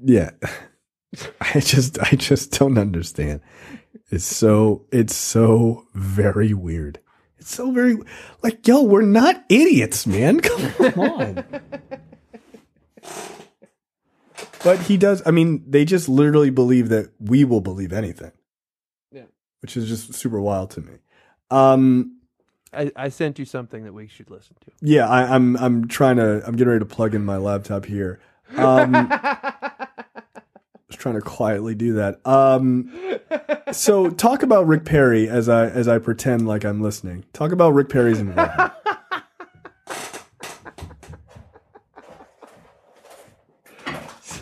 Yeah. 0.00 0.30
I 1.40 1.60
just 1.60 1.98
I 2.00 2.10
just 2.16 2.58
don't 2.58 2.78
understand. 2.78 3.40
It's 4.10 4.24
so 4.24 4.84
it's 4.92 5.14
so 5.14 5.86
very 5.94 6.54
weird. 6.54 7.00
It's 7.38 7.54
so 7.54 7.70
very 7.70 7.96
like 8.42 8.66
yo, 8.66 8.82
we're 8.82 9.02
not 9.02 9.44
idiots, 9.48 10.06
man. 10.06 10.40
Come 10.42 11.00
on. 11.00 11.44
but 14.64 14.78
he 14.80 14.96
does 14.96 15.22
I 15.26 15.30
mean, 15.30 15.64
they 15.68 15.84
just 15.84 16.08
literally 16.08 16.50
believe 16.50 16.88
that 16.88 17.10
we 17.20 17.44
will 17.44 17.60
believe 17.60 17.92
anything. 17.92 18.32
Yeah. 19.12 19.24
Which 19.60 19.76
is 19.76 19.88
just 19.88 20.14
super 20.14 20.40
wild 20.40 20.70
to 20.72 20.80
me. 20.80 20.94
Um 21.50 22.14
I, 22.70 22.92
I 22.96 23.08
sent 23.08 23.38
you 23.38 23.46
something 23.46 23.84
that 23.84 23.94
we 23.94 24.08
should 24.08 24.30
listen 24.30 24.54
to. 24.66 24.72
yeah, 24.82 25.08
I, 25.08 25.34
I'm 25.34 25.56
I'm 25.56 25.88
trying 25.88 26.16
to 26.16 26.42
I'm 26.46 26.54
getting 26.54 26.68
ready 26.68 26.80
to 26.80 26.86
plug 26.86 27.14
in 27.14 27.24
my 27.24 27.38
laptop 27.38 27.86
here. 27.86 28.20
Um 28.56 28.92
just 30.88 31.00
trying 31.00 31.14
to 31.16 31.20
quietly 31.20 31.74
do 31.74 31.94
that. 31.94 32.20
Um 32.26 32.90
so 33.72 34.10
talk 34.10 34.42
about 34.42 34.66
Rick 34.66 34.84
Perry 34.84 35.28
as 35.28 35.48
I 35.48 35.66
as 35.66 35.88
I 35.88 35.98
pretend 35.98 36.46
like 36.46 36.64
I'm 36.64 36.80
listening. 36.82 37.24
Talk 37.32 37.52
about 37.52 37.74
Rick 37.74 37.88
Perry's 37.88 38.18
involvement. 38.20 38.72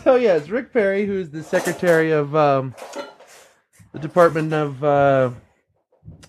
So 0.07 0.15
yes, 0.15 0.47
Rick 0.47 0.71
Perry, 0.71 1.05
who's 1.05 1.31
the 1.31 1.43
secretary 1.43 2.11
of 2.11 2.33
um, 2.33 2.73
the 3.91 3.99
Department 3.99 4.53
of 4.53 4.81
uh, 4.81 5.31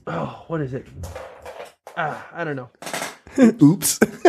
oh, 0.09 0.45
what 0.49 0.61
is 0.61 0.75
it? 0.75 0.85
Ah, 1.97 2.27
I 2.33 2.43
don't 2.43 2.57
know. 2.57 2.71
Oops. 3.63 4.01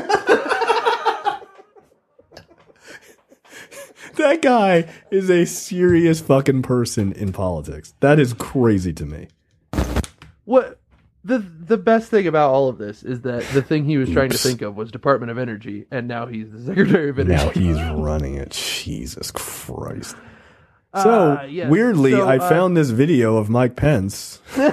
that 4.19 4.41
guy 4.41 4.87
is 5.11 5.29
a 5.29 5.45
serious 5.45 6.21
fucking 6.21 6.61
person 6.61 7.11
in 7.13 7.33
politics. 7.33 7.93
That 7.99 8.19
is 8.19 8.33
crazy 8.33 8.93
to 8.93 9.05
me. 9.05 9.27
What 10.45 10.79
the 11.23 11.39
the 11.39 11.77
best 11.77 12.09
thing 12.09 12.27
about 12.27 12.51
all 12.51 12.69
of 12.69 12.77
this 12.77 13.03
is 13.03 13.21
that 13.21 13.43
the 13.53 13.61
thing 13.61 13.85
he 13.85 13.97
was 13.97 14.09
trying 14.09 14.29
to 14.29 14.37
think 14.37 14.61
of 14.61 14.75
was 14.75 14.91
Department 14.91 15.31
of 15.31 15.37
Energy, 15.37 15.85
and 15.91 16.07
now 16.07 16.25
he's 16.27 16.51
the 16.51 16.61
Secretary 16.61 17.09
of 17.09 17.19
Energy. 17.19 17.35
Now 17.35 17.49
he's 17.49 17.77
running 17.97 18.35
it. 18.35 18.51
Jesus 18.51 19.31
Christ. 19.31 20.15
So 20.95 21.33
Uh, 21.33 21.43
yes. 21.49 21.69
weirdly, 21.69 22.11
So, 22.11 22.27
I 22.27 22.37
uh, 22.37 22.49
found 22.49 22.75
this 22.75 22.89
video 22.89 23.37
of 23.37 23.49
Mike 23.49 23.75
Pence. 23.75 24.41
you 24.57 24.71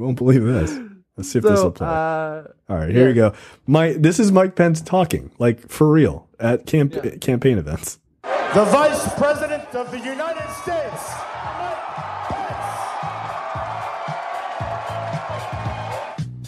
won't 0.00 0.16
believe 0.16 0.44
this. 0.44 0.78
Let's 1.16 1.30
see 1.30 1.38
if 1.38 1.44
this 1.44 1.58
So, 1.58 1.64
will 1.64 1.70
play. 1.72 1.86
uh, 1.86 2.42
All 2.68 2.76
right, 2.76 2.90
here 2.90 3.02
yeah. 3.02 3.06
we 3.08 3.14
go. 3.14 3.32
My 3.66 3.92
this 3.92 4.20
is 4.20 4.30
Mike 4.32 4.54
Pence 4.54 4.80
talking, 4.82 5.30
like 5.38 5.68
for 5.68 5.90
real, 5.90 6.28
at 6.38 6.66
camp- 6.66 7.20
campaign 7.20 7.56
events. 7.58 7.98
The 8.22 8.64
Vice 8.70 9.14
President 9.14 9.64
of 9.74 9.90
the 9.90 9.98
United 9.98 10.48
States. 10.62 11.12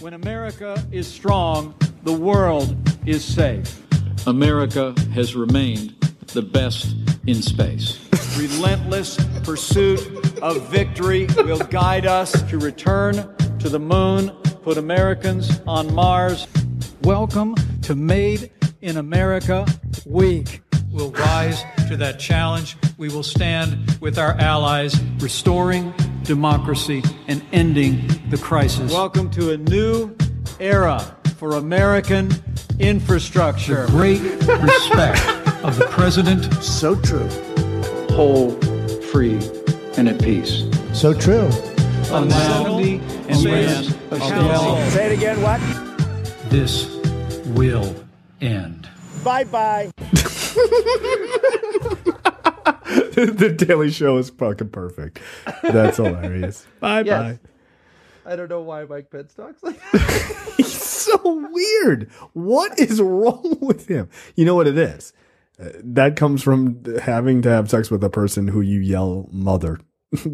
When 0.01 0.14
America 0.14 0.83
is 0.93 1.07
strong, 1.09 1.75
the 2.05 2.12
world 2.12 2.77
is 3.05 3.25
safe. 3.25 3.83
America 4.27 4.95
has 5.12 5.35
remained 5.35 5.95
the 6.29 6.43
best 6.43 6.95
in 7.27 7.43
space. 7.43 7.99
Relentless 8.39 9.16
pursuit 9.43 10.01
of 10.41 10.69
victory 10.71 11.27
will 11.39 11.59
guide 11.59 12.07
us 12.07 12.31
to 12.49 12.59
return 12.59 13.14
to 13.59 13.69
the 13.69 13.81
moon, 13.81 14.31
put 14.69 14.77
Americans 14.77 15.62
on 15.66 15.95
Mars. 15.95 16.47
Welcome 17.01 17.55
to 17.81 17.95
Made 17.95 18.51
in 18.83 18.99
America 18.99 19.66
Week. 20.05 20.61
We'll 20.91 21.11
rise 21.11 21.64
to 21.89 21.97
that 21.97 22.21
challenge. 22.21 22.77
We 22.99 23.09
will 23.09 23.23
stand 23.23 23.97
with 24.03 24.19
our 24.19 24.33
allies, 24.33 24.95
restoring 25.21 25.95
democracy 26.23 27.03
and 27.29 27.43
ending 27.51 28.07
the 28.29 28.37
crisis. 28.37 28.93
Welcome 28.93 29.31
to 29.31 29.53
a 29.53 29.57
new 29.57 30.14
era 30.61 31.16
for 31.39 31.53
American 31.53 32.31
infrastructure. 32.79 33.87
The 33.87 33.93
great 33.93 34.21
respect 34.61 35.27
of 35.64 35.79
the 35.79 35.87
president. 35.89 36.45
So 36.62 36.95
true. 36.95 37.27
Whole, 38.14 38.51
free, 39.01 39.41
and 39.97 40.11
at 40.11 40.23
peace. 40.23 40.64
So 40.93 41.14
true. 41.14 41.49
A 42.11 42.25
melody 42.25 43.01
and 43.29 43.45
land 43.45 43.87
of 44.11 44.23
stability. 44.23 44.91
Say 44.91 45.07
it 45.13 45.19
again, 45.19 45.43
what? 45.43 45.61
This 46.51 46.89
will 47.49 47.95
end. 48.41 48.89
Bye 49.23 49.45
bye. 49.45 49.91
the 53.19 53.55
Daily 53.57 53.91
Show 53.91 54.17
is 54.19 54.31
fucking 54.31 54.71
perfect. 54.71 55.21
That's 55.63 55.99
hilarious. 55.99 56.67
Bye 56.81 57.03
Yes. 57.03 57.39
bye. 58.25 58.33
I 58.33 58.37
don't 58.37 58.49
know 58.49 58.63
why 58.63 58.85
Mike 58.85 59.11
Pence 59.11 59.35
talks 59.35 59.63
like 59.63 59.79
that. 59.93 60.53
He's 60.57 60.73
so 60.73 61.19
weird. 61.51 62.11
What 62.33 62.79
is 62.79 63.01
wrong 63.03 63.59
with 63.61 63.87
him? 63.89 64.09
You 64.37 64.45
know 64.45 64.55
what 64.55 64.67
it 64.67 64.77
is? 64.79 65.13
Uh, 65.61 65.71
that 65.83 66.17
comes 66.17 66.43
from 66.43 66.83
having 67.03 67.43
to 67.43 67.49
have 67.51 67.69
sex 67.71 67.91
with 67.91 68.03
a 68.05 68.11
person 68.11 68.49
who 68.49 68.61
you 68.61 68.81
yell 68.81 69.29
mother 69.33 69.79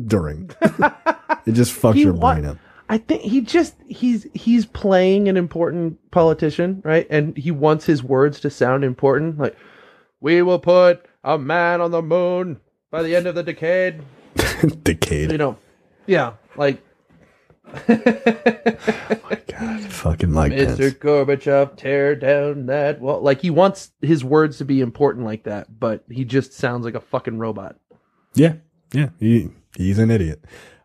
during. 0.07 0.51
It 1.47 1.53
just 1.53 1.72
fucks 1.81 1.97
your 1.97 2.12
wa- 2.12 2.35
brain 2.35 2.47
up. 2.47 2.59
I 2.89 2.99
think 2.99 3.22
he 3.22 3.41
just 3.41 3.75
he's 3.89 4.27
he's 4.35 4.66
playing 4.66 5.29
an 5.29 5.37
important 5.37 5.99
politician, 6.11 6.83
right? 6.85 7.07
And 7.09 7.37
he 7.37 7.51
wants 7.51 7.87
his 7.87 8.03
words 8.03 8.41
to 8.41 8.51
sound 8.51 8.85
important. 8.85 9.39
Like, 9.39 9.57
we 10.20 10.43
will 10.43 10.59
put 10.59 11.07
a 11.22 11.39
man 11.39 11.81
on 11.81 11.91
the 11.91 12.03
moon 12.03 12.61
by 12.91 13.03
the 13.03 13.16
end 13.16 13.27
of 13.27 13.35
the 13.35 13.43
decade. 13.43 14.03
Decade. 14.83 15.33
You 15.33 15.39
know, 15.39 15.57
yeah, 16.07 16.35
like 16.57 16.83
oh 17.66 17.83
my 19.31 19.41
god! 19.47 19.81
Fucking 19.83 20.31
Mike 20.31 20.53
Mr. 20.53 20.91
Gorbachev, 20.91 21.77
tear 21.77 22.14
down 22.14 22.66
that 22.66 23.01
wall. 23.01 23.20
Like 23.20 23.41
he 23.41 23.51
wants 23.51 23.93
his 24.03 24.25
words 24.25 24.59
to 24.59 24.64
be 24.64 24.81
important 24.81 25.25
like 25.25 25.45
that, 25.45 25.79
but 25.81 26.05
he 26.11 26.25
just 26.25 26.53
sounds 26.53 26.85
like 26.85 26.95
a 26.95 27.01
fucking 27.01 27.39
robot. 27.39 27.77
Yeah, 28.35 28.55
yeah, 28.93 29.11
he 29.18 29.51
he's 29.77 29.99
an 29.99 30.11
idiot. 30.11 30.45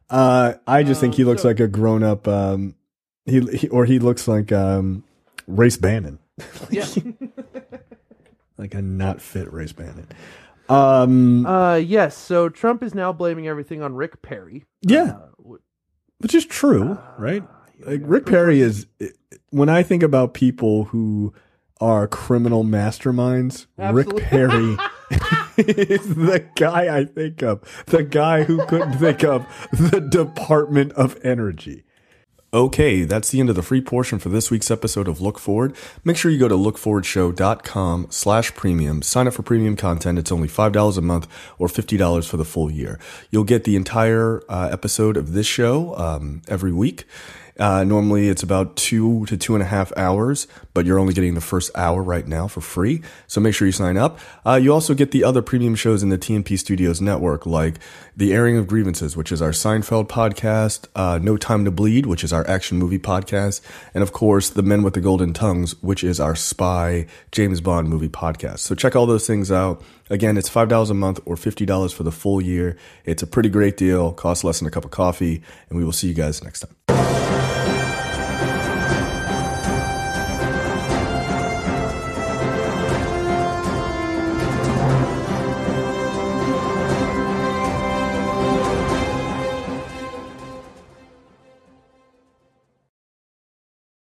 Uh, 0.10 0.54
I 0.68 0.84
just 0.84 1.00
think 1.02 1.16
he 1.16 1.24
looks 1.24 1.42
so- 1.44 1.48
like 1.50 1.60
a 1.60 1.68
grown 1.68 2.04
up. 2.04 2.28
Um, 2.28 2.76
he, 3.26 3.42
he 3.56 3.68
or 3.70 3.86
he 3.86 4.00
looks 4.00 4.28
like 4.28 4.52
um, 4.52 5.04
Race 5.48 5.78
Bannon, 5.78 6.20
Yeah. 6.72 6.88
like 8.58 8.74
a 8.74 8.82
not 8.82 9.22
fit 9.22 9.52
Race 9.54 9.72
Bannon. 9.72 10.08
Um, 10.68 11.46
uh, 11.46 11.76
yes. 11.76 12.18
So 12.18 12.50
Trump 12.50 12.84
is 12.84 12.94
now 12.94 13.12
blaming 13.14 13.48
everything 13.48 13.82
on 13.82 13.96
Rick 13.96 14.22
Perry. 14.22 14.66
yeah, 14.82 15.14
which 16.20 16.36
is 16.36 16.46
true, 16.46 16.98
right? 17.18 17.44
Like 17.82 18.02
Rick 18.04 18.26
Perry 18.26 18.62
is. 18.62 18.88
When 19.52 19.70
I 19.70 19.82
think 19.84 20.04
about 20.04 20.34
people 20.34 20.86
who 20.86 21.34
are 21.82 22.08
criminal 22.08 22.64
masterminds, 22.64 23.66
Rick 23.78 24.16
Perry 24.18 24.78
is 25.58 26.16
the 26.16 26.46
guy 26.56 26.98
I 26.98 27.06
think 27.06 27.42
of. 27.42 27.84
The 27.88 28.04
guy 28.04 28.44
who 28.44 28.66
couldn't 28.66 28.94
think 28.94 29.24
of 29.24 29.46
the 29.72 30.00
Department 30.00 30.92
of 30.94 31.18
Energy. 31.24 31.84
Okay, 32.52 33.04
that's 33.04 33.30
the 33.30 33.40
end 33.40 33.52
of 33.52 33.56
the 33.56 33.62
free 33.62 33.82
portion 33.82 34.18
for 34.18 34.30
this 34.30 34.50
week's 34.50 34.72
episode 34.72 35.08
of 35.08 35.22
Look 35.22 35.38
Forward. 35.38 35.76
Make 36.04 36.18
sure 36.18 36.32
you 36.32 36.40
go 36.40 36.48
to 36.48 36.56
lookforwardshow.com 36.56 38.08
slash 38.10 38.56
premium. 38.56 39.04
Sign 39.04 39.28
up 39.28 39.36
for 39.36 39.44
premium 39.44 39.76
content. 39.76 40.18
It's 40.18 40.32
only 40.32 40.48
$5 40.48 40.98
a 40.98 41.02
month 41.02 41.28
or 41.60 41.68
$50 41.68 42.28
for 42.28 42.38
the 42.38 42.46
full 42.46 42.72
year. 42.72 43.00
You'll 43.30 43.44
get 43.44 43.66
the 43.66 43.76
entire 43.76 44.42
uh, 44.50 44.68
episode 44.72 45.16
of 45.16 45.34
this 45.34 45.46
show 45.46 45.96
um, 45.96 46.42
every 46.48 46.72
week. 46.74 47.06
Uh, 47.60 47.84
normally 47.84 48.30
it's 48.30 48.42
about 48.42 48.76
two 48.78 49.26
to 49.26 49.38
two 49.38 49.54
and 49.54 49.62
a 49.62 49.66
half 49.66 49.92
hours, 49.98 50.48
but 50.74 50.86
you're 50.86 50.98
only 50.98 51.14
getting 51.14 51.34
the 51.36 51.42
first 51.42 51.70
hour 51.76 52.02
right 52.02 52.26
now 52.26 52.48
for 52.48 52.62
free. 52.62 53.02
So 53.28 53.42
make 53.42 53.54
sure 53.54 53.68
you 53.68 53.74
sign 53.74 53.98
up. 53.98 54.18
Uh, 54.46 54.56
you 54.56 54.74
also 54.74 54.94
get 54.94 55.12
the 55.12 55.26
other 55.26 55.42
premium 55.42 55.76
shows 55.76 56.02
in 56.02 56.10
the 56.10 56.18
TNP 56.18 56.58
Studios 56.58 57.02
network, 57.02 57.46
like 57.46 57.76
The 58.16 58.34
Airing 58.34 58.58
of 58.58 58.68
Grievances, 58.68 59.18
which 59.18 59.32
is 59.32 59.42
our 59.42 59.52
Seinfeld 59.52 60.08
podcast, 60.08 60.88
uh, 60.96 61.20
No 61.22 61.36
Time 61.36 61.66
to 61.66 61.72
Bleed, 61.72 62.06
which 62.06 62.24
is 62.24 62.32
our 62.32 62.48
action 62.48 62.78
movie 62.78 63.00
podcast, 63.00 63.62
and 63.94 64.02
of 64.02 64.14
course, 64.14 64.50
The 64.50 64.64
Men 64.64 64.82
with 64.82 64.94
the 64.94 65.02
Golden 65.02 65.34
Tongues, 65.34 65.76
which 65.84 66.04
is 66.04 66.20
our 66.20 66.36
spy 66.36 67.08
James 67.32 67.60
Bond 67.60 67.90
movie 67.90 68.10
podcast. 68.10 68.60
So 68.60 68.74
check 68.74 68.96
all 68.96 69.06
those 69.06 69.28
things 69.28 69.52
out. 69.52 69.84
Again, 70.10 70.38
it's 70.38 70.50
$5 70.50 70.90
a 70.90 70.94
month 70.94 71.20
or 71.26 71.36
$50 71.36 71.94
for 71.94 72.04
the 72.04 72.12
full 72.12 72.42
year. 72.42 72.78
It's 73.06 73.22
a 73.22 73.28
pretty 73.28 73.50
great 73.50 73.78
deal, 73.78 74.12
costs 74.14 74.44
less 74.44 74.60
than 74.60 74.68
a 74.68 74.72
cup 74.72 74.86
of 74.86 74.92
coffee, 74.92 75.44
and 75.70 75.78
we 75.78 75.84
will 75.84 75.92
see 75.92 76.08
you 76.08 76.14
guys 76.14 76.44
next 76.44 76.62
time. 76.88 77.49